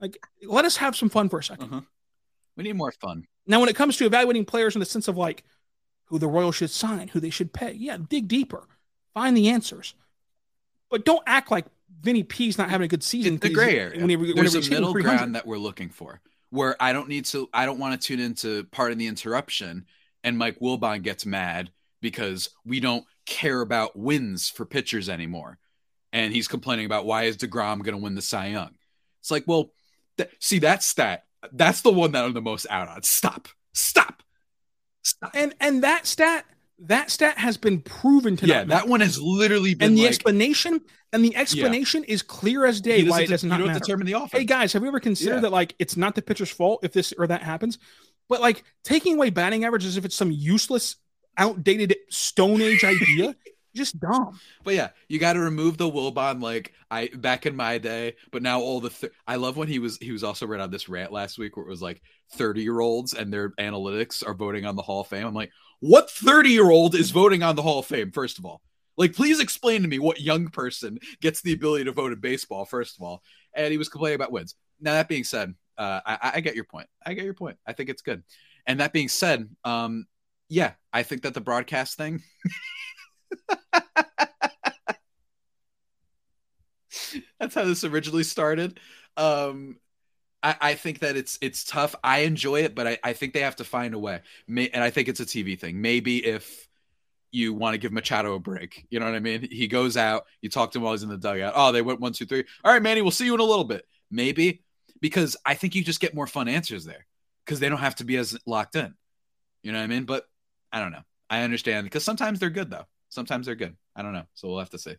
Like 0.00 0.18
let 0.46 0.64
us 0.64 0.76
have 0.78 0.96
some 0.96 1.08
fun 1.08 1.28
for 1.28 1.38
a 1.38 1.42
2nd 1.42 1.62
Uh-huh. 1.62 1.80
we 2.56 2.64
need 2.64 2.76
more 2.76 2.92
fun. 2.92 3.26
Now, 3.46 3.58
when 3.60 3.68
it 3.68 3.76
comes 3.76 3.96
to 3.96 4.06
evaluating 4.06 4.44
players 4.44 4.76
in 4.76 4.80
the 4.80 4.86
sense 4.86 5.08
of 5.08 5.16
like 5.16 5.42
who 6.06 6.18
the 6.18 6.28
Royals 6.28 6.54
should 6.56 6.70
sign, 6.70 7.08
who 7.08 7.20
they 7.20 7.30
should 7.30 7.52
pay, 7.52 7.72
yeah, 7.72 7.96
dig 8.08 8.28
deeper, 8.28 8.68
find 9.14 9.36
the 9.36 9.48
answers, 9.48 9.94
but 10.90 11.04
don't 11.04 11.22
act 11.26 11.50
like 11.50 11.66
Vinny 12.00 12.22
P's 12.22 12.58
not 12.58 12.70
having 12.70 12.84
a 12.84 12.88
good 12.88 13.02
season. 13.02 13.34
It's 13.34 13.42
the 13.42 13.50
gray 13.50 13.78
area. 13.78 14.00
Whenever, 14.00 14.24
There's 14.24 14.54
whenever 14.54 14.58
a 14.66 14.70
middle 14.70 14.92
ground 14.92 15.34
that 15.34 15.46
we're 15.46 15.58
looking 15.58 15.88
for, 15.88 16.20
where 16.50 16.76
I 16.80 16.92
don't 16.92 17.08
need 17.08 17.24
to. 17.26 17.48
I 17.52 17.64
don't 17.66 17.78
want 17.78 18.00
to 18.00 18.06
tune 18.06 18.20
into 18.20 18.64
Pardon 18.64 18.98
the 18.98 19.06
Interruption, 19.06 19.86
and 20.22 20.36
Mike 20.38 20.58
Wilbon 20.60 21.02
gets 21.02 21.24
mad 21.26 21.70
because 22.00 22.48
we 22.64 22.80
don't 22.80 23.04
care 23.26 23.60
about 23.60 23.96
wins 23.96 24.48
for 24.48 24.64
pitchers 24.64 25.08
anymore, 25.08 25.58
and 26.12 26.32
he's 26.32 26.48
complaining 26.48 26.86
about 26.86 27.06
why 27.06 27.24
is 27.24 27.36
deGrom 27.36 27.82
going 27.82 27.96
to 27.96 28.02
win 28.02 28.14
the 28.14 28.22
Cy 28.22 28.48
Young? 28.48 28.70
It's 29.20 29.30
like, 29.30 29.44
well, 29.46 29.72
th- 30.18 30.30
see 30.40 30.58
that 30.60 30.82
stat. 30.82 31.24
That's 31.52 31.80
the 31.82 31.92
one 31.92 32.12
that 32.12 32.24
I'm 32.24 32.32
the 32.34 32.40
most 32.42 32.66
out 32.70 32.88
on. 32.88 33.02
Stop. 33.02 33.48
Stop. 33.74 34.22
Stop. 35.04 35.32
and 35.34 35.54
and 35.60 35.82
that 35.82 36.06
stat, 36.06 36.44
that 36.80 37.10
stat 37.10 37.36
has 37.38 37.56
been 37.56 37.80
proven 37.80 38.36
to 38.36 38.46
Yeah, 38.46 38.62
that 38.64 38.86
one 38.86 39.00
has 39.00 39.20
literally 39.20 39.74
been 39.74 39.88
and 39.90 39.98
the 39.98 40.02
like 40.02 40.10
explanation 40.10 40.80
and 41.12 41.24
the 41.24 41.34
explanation 41.34 42.04
is 42.04 42.22
clear 42.22 42.64
as 42.64 42.80
day 42.80 43.02
why 43.08 43.22
it 43.22 43.28
does 43.28 43.42
not 43.42 43.60
matter. 43.60 43.78
determine 43.80 44.06
the 44.06 44.12
offense. 44.12 44.32
Hey 44.32 44.44
guys, 44.44 44.72
have 44.72 44.82
you 44.82 44.88
ever 44.88 45.00
considered 45.00 45.36
Yeah. 45.36 45.40
that 45.40 45.52
like 45.52 45.74
it's 45.80 45.96
not 45.96 46.14
the 46.14 46.22
pitcher's 46.22 46.50
fault 46.50 46.84
if 46.84 46.92
this 46.92 47.12
or 47.18 47.26
that 47.26 47.42
happens? 47.42 47.78
But 48.28 48.40
like 48.40 48.62
taking 48.84 49.14
away 49.14 49.30
batting 49.30 49.64
average 49.64 49.84
as 49.84 49.96
if 49.96 50.04
it's 50.04 50.14
some 50.16 50.30
useless, 50.30 50.94
outdated 51.36 51.96
Stone 52.08 52.62
Age 52.62 52.84
idea, 52.84 53.34
just 53.74 53.98
dumb. 53.98 54.38
But 54.64 54.74
yeah, 54.74 54.90
you 55.08 55.18
got 55.18 55.34
to 55.34 55.40
remove 55.40 55.78
the 55.78 55.90
Wilbon 55.90 56.42
like 56.42 56.72
I 56.90 57.08
back 57.08 57.46
in 57.46 57.56
my 57.56 57.78
day. 57.78 58.16
But 58.30 58.42
now 58.42 58.60
all 58.60 58.80
the 58.80 58.90
th- 58.90 59.12
I 59.26 59.36
love 59.36 59.56
when 59.56 59.68
he 59.68 59.78
was 59.78 59.98
he 59.98 60.12
was 60.12 60.24
also 60.24 60.46
read 60.46 60.60
on 60.60 60.70
this 60.70 60.88
rant 60.88 61.12
last 61.12 61.38
week 61.38 61.56
where 61.56 61.66
it 61.66 61.70
was 61.70 61.82
like 61.82 62.02
thirty 62.32 62.62
year 62.62 62.80
olds 62.80 63.14
and 63.14 63.32
their 63.32 63.50
analytics 63.52 64.26
are 64.26 64.34
voting 64.34 64.66
on 64.66 64.76
the 64.76 64.82
Hall 64.82 65.00
of 65.00 65.08
Fame. 65.08 65.26
I'm 65.26 65.34
like, 65.34 65.52
what 65.80 66.10
thirty 66.10 66.50
year 66.50 66.70
old 66.70 66.94
is 66.94 67.10
voting 67.10 67.42
on 67.42 67.56
the 67.56 67.62
Hall 67.62 67.78
of 67.78 67.86
Fame? 67.86 68.10
First 68.12 68.38
of 68.38 68.44
all, 68.44 68.60
like 68.96 69.14
please 69.14 69.40
explain 69.40 69.82
to 69.82 69.88
me 69.88 69.98
what 69.98 70.20
young 70.20 70.48
person 70.48 70.98
gets 71.20 71.40
the 71.40 71.52
ability 71.52 71.84
to 71.84 71.92
vote 71.92 72.12
in 72.12 72.20
baseball. 72.20 72.64
First 72.64 72.96
of 72.98 73.02
all, 73.02 73.22
and 73.54 73.70
he 73.70 73.78
was 73.78 73.88
complaining 73.88 74.16
about 74.16 74.32
wins. 74.32 74.54
Now 74.80 74.92
that 74.94 75.08
being 75.08 75.24
said, 75.24 75.54
uh, 75.78 76.00
I, 76.04 76.32
I 76.34 76.40
get 76.40 76.54
your 76.54 76.64
point. 76.64 76.88
I 77.04 77.14
get 77.14 77.24
your 77.24 77.34
point. 77.34 77.56
I 77.66 77.72
think 77.72 77.88
it's 77.88 78.02
good. 78.02 78.22
And 78.66 78.80
that 78.80 78.92
being 78.92 79.08
said, 79.08 79.48
um, 79.64 80.06
yeah, 80.52 80.72
I 80.92 81.02
think 81.02 81.22
that 81.22 81.32
the 81.32 81.40
broadcast 81.40 81.96
thing. 81.96 82.22
That's 87.40 87.54
how 87.54 87.64
this 87.64 87.84
originally 87.84 88.22
started. 88.22 88.78
Um, 89.16 89.78
I, 90.42 90.56
I 90.60 90.74
think 90.74 90.98
that 90.98 91.16
it's 91.16 91.38
it's 91.40 91.64
tough. 91.64 91.94
I 92.04 92.18
enjoy 92.20 92.64
it, 92.64 92.74
but 92.74 92.86
I, 92.86 92.98
I 93.02 93.14
think 93.14 93.32
they 93.32 93.40
have 93.40 93.56
to 93.56 93.64
find 93.64 93.94
a 93.94 93.98
way. 93.98 94.20
May, 94.46 94.68
and 94.68 94.84
I 94.84 94.90
think 94.90 95.08
it's 95.08 95.20
a 95.20 95.24
TV 95.24 95.58
thing. 95.58 95.80
Maybe 95.80 96.22
if 96.22 96.68
you 97.30 97.54
want 97.54 97.72
to 97.72 97.78
give 97.78 97.92
Machado 97.92 98.34
a 98.34 98.38
break, 98.38 98.86
you 98.90 99.00
know 99.00 99.06
what 99.06 99.14
I 99.14 99.20
mean? 99.20 99.48
He 99.50 99.68
goes 99.68 99.96
out, 99.96 100.26
you 100.42 100.50
talk 100.50 100.72
to 100.72 100.78
him 100.78 100.82
while 100.82 100.92
he's 100.92 101.02
in 101.02 101.08
the 101.08 101.16
dugout. 101.16 101.54
Oh, 101.56 101.72
they 101.72 101.80
went 101.80 102.00
one, 102.00 102.12
two, 102.12 102.26
three. 102.26 102.44
All 102.62 102.74
right, 102.74 102.82
Manny, 102.82 103.00
we'll 103.00 103.10
see 103.10 103.24
you 103.24 103.32
in 103.32 103.40
a 103.40 103.44
little 103.44 103.64
bit. 103.64 103.86
Maybe 104.10 104.62
because 105.00 105.34
I 105.46 105.54
think 105.54 105.74
you 105.74 105.82
just 105.82 106.00
get 106.00 106.14
more 106.14 106.26
fun 106.26 106.46
answers 106.46 106.84
there 106.84 107.06
because 107.46 107.58
they 107.58 107.70
don't 107.70 107.78
have 107.78 107.96
to 107.96 108.04
be 108.04 108.18
as 108.18 108.36
locked 108.44 108.76
in. 108.76 108.92
You 109.62 109.72
know 109.72 109.78
what 109.78 109.84
I 109.84 109.88
mean? 109.88 110.04
But 110.04 110.26
I 110.72 110.80
don't 110.80 110.92
know. 110.92 111.02
I 111.30 111.42
understand 111.42 111.84
because 111.84 112.04
sometimes 112.04 112.40
they're 112.40 112.50
good 112.50 112.70
though. 112.70 112.86
Sometimes 113.08 113.46
they're 113.46 113.54
good. 113.54 113.76
I 113.94 114.02
don't 114.02 114.12
know. 114.12 114.24
So 114.34 114.48
we'll 114.48 114.58
have 114.58 114.70
to 114.70 114.78
see. 114.78 114.96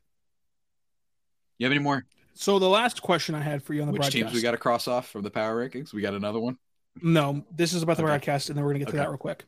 You 1.58 1.66
have 1.66 1.72
any 1.72 1.80
more? 1.84 2.06
So 2.36 2.60
the 2.60 2.70
last 2.70 3.02
question 3.02 3.36
I 3.36 3.42
had 3.42 3.62
for 3.64 3.74
you 3.74 3.82
on 3.82 3.88
the 3.88 3.94
Which 3.94 4.00
broadcast. 4.02 4.14
teams 4.14 4.34
we 4.34 4.42
got 4.42 4.52
to 4.52 4.58
cross 4.58 4.88
off 4.88 5.10
from 5.10 5.22
the 5.24 5.30
power 5.32 5.68
rankings? 5.68 5.94
We 5.94 6.02
got 6.02 6.14
another 6.14 6.40
one. 6.40 6.58
No, 7.02 7.44
this 7.56 7.74
is 7.74 7.82
about 7.84 7.98
the 7.98 8.04
Okay. 8.04 8.10
broadcast, 8.12 8.50
and 8.50 8.58
then 8.58 8.64
we're 8.64 8.72
going 8.72 8.82
to 8.82 8.86
get 8.86 8.92
to 8.92 8.98
that 8.98 9.10
real 9.10 9.18
quick. 9.18 9.46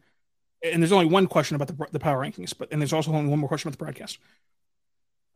And 0.64 0.82
there's 0.82 0.92
only 0.92 1.06
one 1.06 1.28
question 1.28 1.56
about 1.56 1.68
the, 1.68 1.86
the 1.92 2.00
power 2.00 2.20
rankings, 2.20 2.54
but 2.58 2.72
and 2.72 2.82
there's 2.82 2.94
also 2.94 3.12
only 3.12 3.30
one 3.30 3.40
more 3.40 3.48
question 3.48 3.68
about 3.68 3.78
the 3.78 3.84
broadcast. 3.84 4.18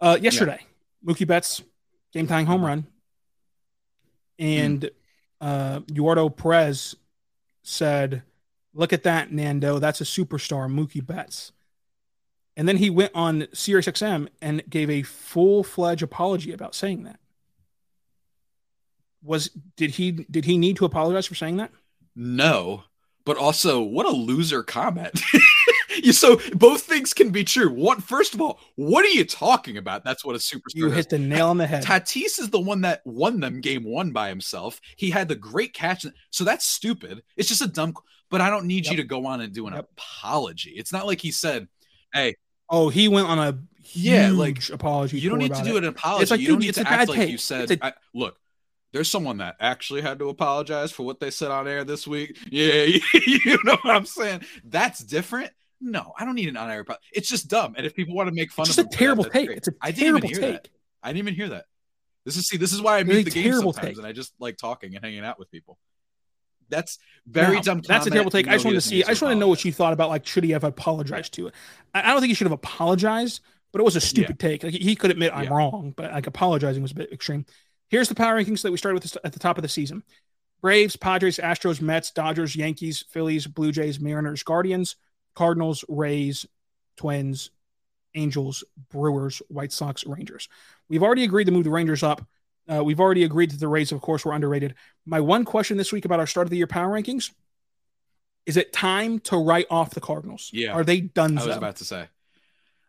Uh, 0.01 0.17
yesterday, 0.19 0.59
Mookie 1.05 1.27
Betts 1.27 1.61
game 2.13 2.25
tying 2.25 2.45
home 2.47 2.63
run, 2.65 2.87
and 4.39 4.89
uh, 5.41 5.81
Eduardo 5.89 6.29
Perez 6.29 6.95
said, 7.63 8.23
"Look 8.73 8.93
at 8.93 9.03
that, 9.03 9.31
Nando. 9.31 9.79
That's 9.79 10.01
a 10.01 10.05
superstar, 10.05 10.71
Mookie 10.71 11.05
Betts." 11.05 11.51
And 12.59 12.67
then 12.67 12.77
he 12.77 12.89
went 12.89 13.11
on 13.15 13.43
SiriusXM 13.53 14.27
and 14.41 14.69
gave 14.69 14.89
a 14.89 15.03
full 15.03 15.63
fledged 15.63 16.03
apology 16.03 16.51
about 16.51 16.75
saying 16.75 17.03
that. 17.03 17.19
Was 19.23 19.49
did 19.77 19.91
he 19.91 20.11
did 20.11 20.45
he 20.45 20.57
need 20.57 20.75
to 20.77 20.85
apologize 20.85 21.25
for 21.25 21.35
saying 21.35 21.57
that? 21.57 21.71
No, 22.15 22.83
but 23.25 23.37
also 23.37 23.81
what 23.81 24.05
a 24.05 24.09
loser 24.09 24.63
comment. 24.63 25.21
you 26.03 26.13
so 26.13 26.39
both 26.53 26.81
things 26.83 27.13
can 27.13 27.29
be 27.31 27.43
true. 27.43 27.69
What 27.73 28.03
first 28.03 28.33
of 28.33 28.41
all, 28.41 28.59
what 28.75 29.05
are 29.05 29.09
you 29.09 29.25
talking 29.25 29.77
about? 29.77 30.03
That's 30.03 30.23
what 30.25 30.35
a 30.35 30.39
superstar. 30.39 30.75
You 30.75 30.89
hit 30.91 31.09
the 31.09 31.19
nail 31.19 31.47
on 31.49 31.57
the 31.57 31.67
head. 31.67 31.83
Tatis 31.83 32.39
is 32.39 32.49
the 32.49 32.59
one 32.59 32.81
that 32.81 33.01
won 33.05 33.39
them 33.39 33.61
game 33.61 33.83
one 33.83 34.11
by 34.11 34.29
himself. 34.29 34.79
He 34.97 35.09
had 35.09 35.27
the 35.27 35.35
great 35.35 35.73
catch. 35.73 36.05
So 36.31 36.43
that's 36.43 36.65
stupid. 36.65 37.23
It's 37.37 37.47
just 37.49 37.61
a 37.61 37.67
dumb, 37.67 37.93
but 38.29 38.41
I 38.41 38.49
don't 38.49 38.65
need 38.65 38.87
you 38.87 38.97
to 38.97 39.03
go 39.03 39.25
on 39.25 39.41
and 39.41 39.53
do 39.53 39.67
an 39.67 39.73
Yep. 39.73 39.89
apology. 39.97 40.71
It's 40.71 40.91
not 40.93 41.05
like 41.07 41.21
he 41.21 41.31
said, 41.31 41.67
Hey, 42.13 42.35
Oh, 42.71 42.89
he 42.89 43.07
went 43.07 43.27
on 43.27 43.39
a 43.39 43.57
Yeah, 43.93 44.29
like, 44.31 44.69
apology. 44.69 45.19
you 45.19 45.29
don't 45.29 45.39
need 45.39 45.55
to 45.55 45.63
do 45.63 45.75
it. 45.77 45.83
an 45.83 45.89
apology. 45.89 46.21
It's 46.21 46.29
like, 46.31 46.39
you 46.39 46.49
don't 46.49 46.59
need 46.59 46.75
to 46.75 46.87
act 46.87 47.09
like 47.09 47.27
you 47.29 47.37
said, 47.39 47.71
a- 47.71 47.85
I, 47.87 47.93
look, 48.13 48.37
there's 48.93 49.09
someone 49.09 49.37
that 49.37 49.55
actually 49.59 50.01
had 50.01 50.19
to 50.19 50.29
apologize 50.29 50.91
for 50.91 51.03
what 51.03 51.19
they 51.19 51.31
said 51.31 51.49
on 51.51 51.67
air 51.67 51.83
this 51.83 52.07
week. 52.07 52.37
Yeah, 52.51 52.83
you 53.13 53.57
know 53.63 53.77
what 53.81 53.95
I'm 53.95 54.05
saying? 54.05 54.41
That's 54.63 54.99
different. 54.99 55.51
No, 55.81 56.13
I 56.17 56.25
don't 56.25 56.35
need 56.35 56.49
an 56.49 56.57
on-air 56.57 56.81
apology. 56.81 57.03
It's 57.13 57.29
just 57.29 57.47
dumb. 57.47 57.73
And 57.77 57.85
if 57.85 57.95
people 57.95 58.13
want 58.15 58.27
to 58.27 58.35
make 58.35 58.51
fun 58.51 58.67
It's 58.67 58.77
of 58.77 58.79
a 58.79 58.81
him 58.81 58.87
for 58.87 58.91
that, 58.91 58.97
terrible 58.97 59.23
that's 59.23 59.33
take. 59.33 59.47
great. 59.47 59.57
It's 59.59 59.67
a 59.69 59.71
I 59.81 59.91
didn't 59.91 59.99
even 59.99 60.21
terrible 60.21 60.29
hear 60.29 60.39
take. 60.39 60.63
that. 60.63 60.69
I 61.01 61.09
didn't 61.09 61.19
even 61.19 61.35
hear 61.35 61.49
that. 61.49 61.65
This 62.25 62.35
is 62.35 62.47
see, 62.47 62.57
this 62.57 62.73
is 62.73 62.81
why 62.81 62.97
I 62.97 62.99
It's 62.99 63.07
mute 63.07 63.23
the 63.25 63.31
game 63.31 63.53
sometimes, 63.53 63.75
take. 63.77 63.97
and 63.97 64.05
I 64.05 64.11
just 64.11 64.33
like 64.39 64.57
talking 64.57 64.95
and 64.95 65.03
hanging 65.03 65.23
out 65.23 65.39
with 65.39 65.49
people. 65.49 65.79
That's 66.69 66.99
very 67.25 67.61
dumb. 67.61 67.81
That's 67.87 68.05
a 68.05 68.11
terrible 68.11 68.29
take. 68.29 68.47
I 68.47 68.53
just 68.53 68.65
want 68.65 68.75
to 68.75 68.81
see. 68.81 69.03
I 69.03 69.07
just 69.07 69.21
want 69.21 69.33
to 69.33 69.39
know 69.39 69.47
what 69.47 69.63
you 69.65 69.71
thought 69.71 69.93
about 69.93 70.09
like 70.09 70.27
should 70.27 70.43
he 70.43 70.51
have 70.51 70.63
apologized 70.63 71.33
to 71.35 71.47
it? 71.47 71.55
I, 71.93 72.01
I 72.01 72.11
don't 72.11 72.19
think 72.19 72.29
he 72.29 72.35
should 72.35 72.45
have 72.45 72.51
apologized, 72.51 73.41
but 73.71 73.79
it 73.79 73.83
was 73.85 73.95
a 73.95 74.01
stupid 74.01 74.37
take. 74.37 74.63
Like, 74.63 74.73
he 74.73 74.95
could 74.95 75.09
admit 75.11 75.31
I'm 75.33 75.45
Yeah. 75.45 75.49
wrong, 75.49 75.93
but 75.95 76.11
like 76.11 76.27
apologizing 76.27 76.81
was 76.83 76.91
a 76.91 76.95
bit 76.95 77.11
extreme. 77.11 77.45
Here's 77.89 78.09
the 78.09 78.15
power 78.15 78.35
rankings 78.35 78.61
that 78.61 78.71
we 78.71 78.77
started 78.77 79.01
with 79.01 79.17
at 79.23 79.33
the 79.33 79.39
top 79.39 79.57
of 79.57 79.63
the 79.63 79.69
season: 79.69 80.03
Braves, 80.61 80.95
Padres, 80.95 81.37
Astros, 81.37 81.81
Mets, 81.81 82.11
Dodgers, 82.11 82.55
Yankees, 82.55 83.03
Phillies, 83.09 83.47
Blue 83.47 83.71
Jays, 83.71 83.99
Mariners, 83.99 84.43
Guardians, 84.43 84.95
Cardinals, 85.35 85.85
Rays, 85.87 86.45
Twins, 86.97 87.51
Angels, 88.15 88.63
Brewers, 88.89 89.41
White 89.47 89.71
Sox, 89.71 90.05
Rangers. 90.05 90.49
We've 90.89 91.03
already 91.03 91.23
agreed 91.23 91.45
to 91.45 91.51
move 91.51 91.63
the 91.63 91.69
Rangers 91.69 92.03
up. 92.03 92.25
Uh, 92.67 92.83
we've 92.83 92.99
already 92.99 93.23
agreed 93.23 93.51
that 93.51 93.59
the 93.59 93.67
Rays, 93.67 93.91
of 93.91 94.01
course, 94.01 94.25
were 94.25 94.33
underrated. 94.33 94.75
My 95.05 95.19
one 95.19 95.45
question 95.45 95.77
this 95.77 95.91
week 95.91 96.05
about 96.05 96.19
our 96.19 96.27
start 96.27 96.47
of 96.47 96.51
the 96.51 96.57
year 96.57 96.67
power 96.67 96.89
rankings 96.89 97.31
is 98.45 98.57
it 98.57 98.73
time 98.73 99.19
to 99.19 99.37
write 99.37 99.67
off 99.69 99.91
the 99.91 100.01
Cardinals? 100.01 100.49
Yeah. 100.51 100.71
Are 100.71 100.83
they 100.83 101.01
done? 101.01 101.37
I 101.37 101.45
was 101.45 101.55
about 101.55 101.75
to 101.77 101.85
say, 101.85 102.07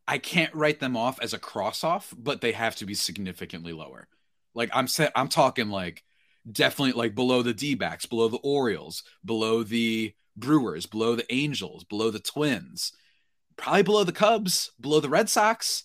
I 0.08 0.16
can't 0.16 0.54
write 0.54 0.80
them 0.80 0.96
off 0.96 1.20
as 1.20 1.34
a 1.34 1.38
cross 1.38 1.84
off, 1.84 2.14
but 2.16 2.40
they 2.40 2.52
have 2.52 2.76
to 2.76 2.86
be 2.86 2.94
significantly 2.94 3.74
lower. 3.74 4.08
Like 4.54 4.70
I'm 4.72 4.88
saying, 4.88 5.10
I'm 5.14 5.28
talking 5.28 5.68
like 5.68 6.02
definitely 6.50 6.92
like 6.92 7.14
below 7.14 7.42
the 7.42 7.52
D 7.52 7.74
backs, 7.74 8.06
below 8.06 8.28
the 8.28 8.38
Orioles, 8.38 9.02
below 9.22 9.62
the 9.62 10.14
Brewers, 10.36 10.86
below 10.86 11.14
the 11.14 11.32
Angels, 11.32 11.84
below 11.84 12.10
the 12.10 12.18
Twins, 12.18 12.92
probably 13.56 13.82
below 13.82 14.04
the 14.04 14.12
Cubs, 14.12 14.70
below 14.80 15.00
the 15.00 15.08
Red 15.08 15.28
Sox, 15.28 15.84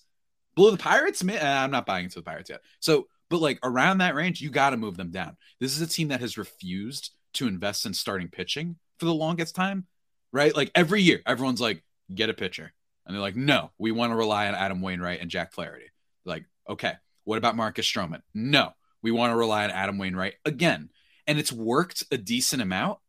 below 0.56 0.72
the 0.72 0.78
Pirates. 0.78 1.24
Eh, 1.28 1.40
I'm 1.42 1.72
not 1.72 1.86
buying 1.86 2.06
into 2.06 2.20
the 2.20 2.24
Pirates 2.24 2.50
yet. 2.50 2.62
So, 2.80 3.08
but 3.30 3.42
like 3.42 3.60
around 3.64 4.00
that 4.00 4.16
range, 4.16 4.42
you 4.42 4.50
got 4.50 4.72
to 4.72 4.78
move 4.78 4.98
them 4.98 5.12
down. 5.12 5.38
This 5.60 5.76
is 5.76 5.82
a 5.82 5.92
team 5.92 6.10
that 6.10 6.22
has 6.22 6.38
refused 6.38 7.12
to 7.34 7.48
invest 7.48 7.86
in 7.86 7.94
starting 7.94 8.30
pitching 8.30 8.78
for 9.00 9.06
the 9.06 9.14
longest 9.14 9.56
time, 9.56 9.86
right? 10.32 10.56
Like 10.56 10.72
every 10.76 11.02
year, 11.02 11.22
everyone's 11.26 11.62
like, 11.62 11.84
get 12.14 12.30
a 12.30 12.34
pitcher. 12.34 12.72
And 13.06 13.14
they're 13.14 13.22
like, 13.22 13.36
no, 13.36 13.72
we 13.78 13.92
want 13.92 14.12
to 14.12 14.16
rely 14.16 14.48
on 14.48 14.56
Adam 14.56 14.82
Wainwright 14.82 15.22
and 15.22 15.30
Jack 15.30 15.54
Flaherty. 15.54 15.92
Like, 16.24 16.46
okay, 16.70 16.94
what 17.24 17.38
about 17.38 17.56
Marcus 17.56 17.86
Stroman? 17.86 18.22
No, 18.34 18.72
we 19.02 19.12
want 19.12 19.32
to 19.32 19.36
rely 19.38 19.64
on 19.64 19.72
Adam 19.72 19.98
Wainwright 19.98 20.36
again. 20.46 20.90
And 21.28 21.38
it's 21.38 21.52
worked 21.52 22.04
a 22.12 22.18
decent 22.18 22.62
amount. 22.62 23.00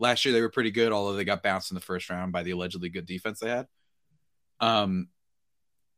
Last 0.00 0.24
year 0.24 0.34
they 0.34 0.40
were 0.40 0.50
pretty 0.50 0.72
good, 0.72 0.90
although 0.90 1.14
they 1.14 1.24
got 1.24 1.42
bounced 1.42 1.70
in 1.70 1.76
the 1.76 1.80
first 1.80 2.10
round 2.10 2.32
by 2.32 2.42
the 2.42 2.50
allegedly 2.50 2.88
good 2.88 3.06
defense 3.06 3.38
they 3.38 3.50
had. 3.50 3.68
Um, 4.58 5.08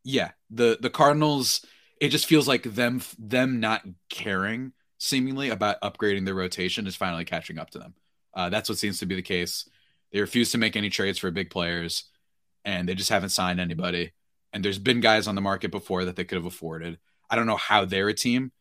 yeah, 0.05 0.33
the 0.51 0.77
the 0.81 0.91
Cardinals. 0.91 1.65
It 2.01 2.09
just 2.09 2.27
feels 2.27 2.49
like 2.49 2.65
them 2.65 3.01
them 3.19 3.61
not 3.61 3.83
caring 4.11 4.73
seemingly 4.99 5.51
about 5.51 5.81
upgrading 5.83 6.25
their 6.25 6.35
rotation 6.35 6.87
is 6.87 6.97
finally 6.97 7.25
catching 7.25 7.59
up 7.59 7.71
to 7.71 7.79
them. 7.79 7.95
Uh, 8.35 8.49
that's 8.51 8.69
what 8.69 8.79
seems 8.79 8.99
to 8.99 9.07
be 9.07 9.15
the 9.15 9.23
case. 9.23 9.69
They 10.13 10.21
refuse 10.21 10.53
to 10.53 10.59
make 10.59 10.77
any 10.77 10.91
trades 10.91 11.19
for 11.19 11.31
big 11.31 11.51
players, 11.51 12.05
and 12.65 12.89
they 12.89 12.95
just 12.95 13.11
haven't 13.11 13.31
signed 13.31 13.61
anybody. 13.61 14.13
And 14.53 14.65
there's 14.65 14.79
been 14.79 15.01
guys 15.01 15.27
on 15.27 15.35
the 15.35 15.41
market 15.41 15.71
before 15.71 16.05
that 16.05 16.17
they 16.17 16.25
could 16.25 16.37
have 16.37 16.47
afforded. 16.47 16.99
I 17.31 17.37
don't 17.37 17.47
know 17.47 17.57
how 17.57 17.85
they're 17.85 18.09
a 18.09 18.15
team 18.15 18.53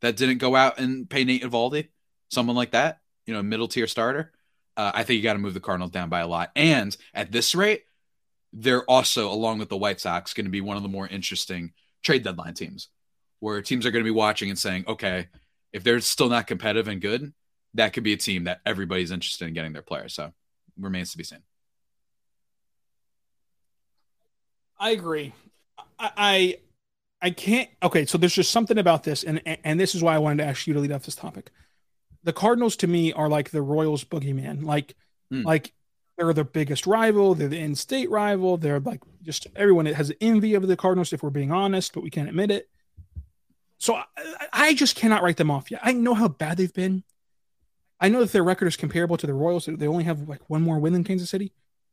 that 0.00 0.16
didn't 0.16 0.38
go 0.38 0.54
out 0.54 0.78
and 0.78 1.08
pay 1.08 1.24
Nate 1.24 1.42
Eovaldi, 1.42 1.88
someone 2.30 2.56
like 2.56 2.72
that, 2.72 2.98
you 3.26 3.34
know, 3.34 3.42
middle 3.42 3.68
tier 3.68 3.86
starter. 3.86 4.32
Uh, 4.78 4.92
I 4.94 5.02
think 5.02 5.16
you 5.16 5.22
got 5.24 5.32
to 5.32 5.40
move 5.40 5.54
the 5.54 5.60
Cardinals 5.60 5.90
down 5.90 6.08
by 6.08 6.20
a 6.20 6.28
lot. 6.28 6.52
And 6.54 6.96
at 7.12 7.32
this 7.32 7.54
rate, 7.56 7.82
they're 8.52 8.84
also, 8.84 9.30
along 9.30 9.58
with 9.58 9.68
the 9.68 9.76
White 9.76 10.00
Sox, 10.00 10.32
going 10.32 10.46
to 10.46 10.50
be 10.50 10.60
one 10.60 10.76
of 10.76 10.84
the 10.84 10.88
more 10.88 11.08
interesting 11.08 11.72
trade 12.02 12.22
deadline 12.22 12.54
teams 12.54 12.88
where 13.40 13.60
teams 13.60 13.84
are 13.84 13.90
going 13.90 14.04
to 14.04 14.08
be 14.08 14.14
watching 14.14 14.50
and 14.50 14.58
saying, 14.58 14.84
okay, 14.86 15.26
if 15.72 15.82
they're 15.82 16.00
still 16.00 16.28
not 16.28 16.46
competitive 16.46 16.86
and 16.86 17.00
good, 17.00 17.32
that 17.74 17.92
could 17.92 18.04
be 18.04 18.12
a 18.12 18.16
team 18.16 18.44
that 18.44 18.60
everybody's 18.64 19.10
interested 19.10 19.48
in 19.48 19.54
getting 19.54 19.72
their 19.72 19.82
players. 19.82 20.14
So 20.14 20.32
remains 20.78 21.10
to 21.10 21.18
be 21.18 21.24
seen. 21.24 21.40
I 24.78 24.90
agree. 24.90 25.34
I, 25.98 26.10
I, 26.16 26.56
I 27.20 27.30
can't. 27.30 27.68
Okay, 27.82 28.06
so 28.06 28.16
there's 28.16 28.32
just 28.32 28.52
something 28.52 28.78
about 28.78 29.02
this, 29.02 29.24
and 29.24 29.42
and 29.64 29.78
this 29.80 29.96
is 29.96 30.04
why 30.04 30.14
I 30.14 30.18
wanted 30.18 30.44
to 30.44 30.48
ask 30.48 30.68
you 30.68 30.74
to 30.74 30.80
lead 30.80 30.92
off 30.92 31.04
this 31.04 31.16
topic. 31.16 31.50
The 32.24 32.32
Cardinals 32.32 32.76
to 32.76 32.86
me 32.86 33.12
are 33.12 33.28
like 33.28 33.50
the 33.50 33.62
Royals 33.62 34.04
boogeyman. 34.04 34.64
Like, 34.64 34.94
mm. 35.32 35.44
like 35.44 35.72
they're 36.16 36.32
the 36.32 36.44
biggest 36.44 36.86
rival. 36.86 37.34
They're 37.34 37.48
the 37.48 37.58
in-state 37.58 38.10
rival. 38.10 38.56
They're 38.56 38.80
like 38.80 39.00
just 39.22 39.46
everyone 39.54 39.86
has 39.86 40.12
envy 40.20 40.54
of 40.54 40.66
the 40.66 40.76
Cardinals 40.76 41.12
if 41.12 41.22
we're 41.22 41.30
being 41.30 41.52
honest, 41.52 41.92
but 41.92 42.02
we 42.02 42.10
can't 42.10 42.28
admit 42.28 42.50
it. 42.50 42.68
So 43.78 43.94
I, 43.94 44.04
I 44.52 44.74
just 44.74 44.96
cannot 44.96 45.22
write 45.22 45.36
them 45.36 45.50
off 45.50 45.70
yet. 45.70 45.80
I 45.84 45.92
know 45.92 46.14
how 46.14 46.28
bad 46.28 46.56
they've 46.56 46.72
been. 46.72 47.04
I 48.00 48.08
know 48.08 48.20
that 48.20 48.32
their 48.32 48.44
record 48.44 48.66
is 48.66 48.76
comparable 48.76 49.16
to 49.16 49.26
the 49.26 49.34
Royals. 49.34 49.66
They 49.66 49.86
only 49.86 50.04
have 50.04 50.28
like 50.28 50.48
one 50.48 50.62
more 50.62 50.78
win 50.78 50.92
than 50.92 51.04
Kansas 51.04 51.30
City. 51.30 51.52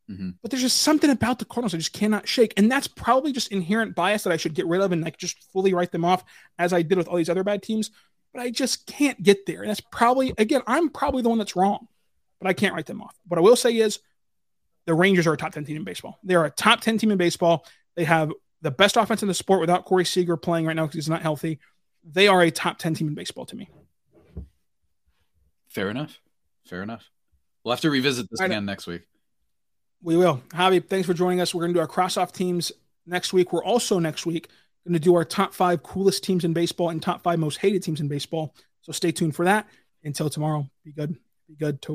Mm-hmm. 0.09 0.31
But 0.41 0.51
there's 0.51 0.61
just 0.61 0.81
something 0.81 1.09
about 1.09 1.39
the 1.39 1.45
Cardinals 1.45 1.73
I 1.73 1.77
just 1.77 1.93
cannot 1.93 2.27
shake. 2.27 2.53
And 2.57 2.71
that's 2.71 2.87
probably 2.87 3.31
just 3.31 3.51
inherent 3.51 3.95
bias 3.95 4.23
that 4.23 4.33
I 4.33 4.37
should 4.37 4.53
get 4.53 4.67
rid 4.67 4.81
of 4.81 4.91
and 4.91 5.03
like 5.03 5.17
just 5.17 5.51
fully 5.51 5.73
write 5.73 5.91
them 5.91 6.05
off 6.05 6.23
as 6.59 6.73
I 6.73 6.83
did 6.83 6.97
with 6.97 7.07
all 7.07 7.17
these 7.17 7.29
other 7.29 7.43
bad 7.43 7.63
teams. 7.63 7.91
But 8.35 8.41
I 8.41 8.51
just 8.51 8.85
can't 8.85 9.21
get 9.23 9.45
there. 9.45 9.61
And 9.61 9.69
that's 9.69 9.79
probably, 9.79 10.33
again, 10.37 10.61
I'm 10.67 10.89
probably 10.89 11.21
the 11.21 11.29
one 11.29 11.37
that's 11.37 11.55
wrong, 11.55 11.87
but 12.41 12.49
I 12.49 12.53
can't 12.53 12.75
write 12.75 12.85
them 12.85 13.01
off. 13.01 13.15
What 13.27 13.37
I 13.37 13.41
will 13.41 13.55
say 13.55 13.77
is 13.77 13.99
the 14.85 14.93
Rangers 14.93 15.25
are 15.25 15.31
a 15.31 15.37
top 15.37 15.53
10 15.53 15.63
team 15.63 15.77
in 15.77 15.85
baseball. 15.85 16.19
They 16.21 16.35
are 16.35 16.43
a 16.43 16.49
top 16.49 16.81
10 16.81 16.97
team 16.97 17.11
in 17.11 17.17
baseball. 17.17 17.65
They 17.95 18.03
have 18.03 18.33
the 18.61 18.71
best 18.71 18.97
offense 18.97 19.21
in 19.21 19.29
the 19.29 19.33
sport 19.33 19.61
without 19.61 19.85
Corey 19.85 20.03
Seager 20.03 20.35
playing 20.35 20.65
right 20.65 20.75
now 20.75 20.83
because 20.83 20.95
he's 20.95 21.09
not 21.09 21.21
healthy. 21.21 21.59
They 22.03 22.27
are 22.27 22.41
a 22.41 22.51
top 22.51 22.77
10 22.77 22.95
team 22.95 23.07
in 23.07 23.15
baseball 23.15 23.45
to 23.45 23.55
me. 23.55 23.69
Fair 25.69 25.89
enough. 25.89 26.19
Fair 26.65 26.83
enough. 26.83 27.09
We'll 27.63 27.71
have 27.73 27.81
to 27.81 27.89
revisit 27.89 28.27
this 28.29 28.41
again 28.41 28.65
next 28.65 28.85
week. 28.85 29.03
We 30.03 30.17
will. 30.17 30.43
Javi, 30.49 30.85
thanks 30.85 31.07
for 31.07 31.13
joining 31.13 31.39
us. 31.39 31.55
We're 31.55 31.61
going 31.61 31.73
to 31.73 31.77
do 31.77 31.81
our 31.81 31.87
cross 31.87 32.17
off 32.17 32.33
teams 32.33 32.73
next 33.05 33.31
week. 33.31 33.53
We're 33.53 33.63
also 33.63 33.97
next 33.97 34.25
week 34.25 34.49
going 34.85 34.93
to 34.93 34.99
do 34.99 35.15
our 35.15 35.25
top 35.25 35.53
five 35.53 35.83
coolest 35.83 36.23
teams 36.23 36.43
in 36.43 36.53
baseball 36.53 36.89
and 36.89 37.01
top 37.01 37.23
five 37.23 37.39
most 37.39 37.57
hated 37.57 37.83
teams 37.83 37.99
in 38.01 38.07
baseball. 38.07 38.55
So 38.81 38.91
stay 38.91 39.11
tuned 39.11 39.35
for 39.35 39.45
that. 39.45 39.67
Until 40.03 40.29
tomorrow, 40.29 40.69
be 40.83 40.91
good. 40.91 41.17
Be 41.47 41.55
good 41.55 41.81
to 41.83 41.93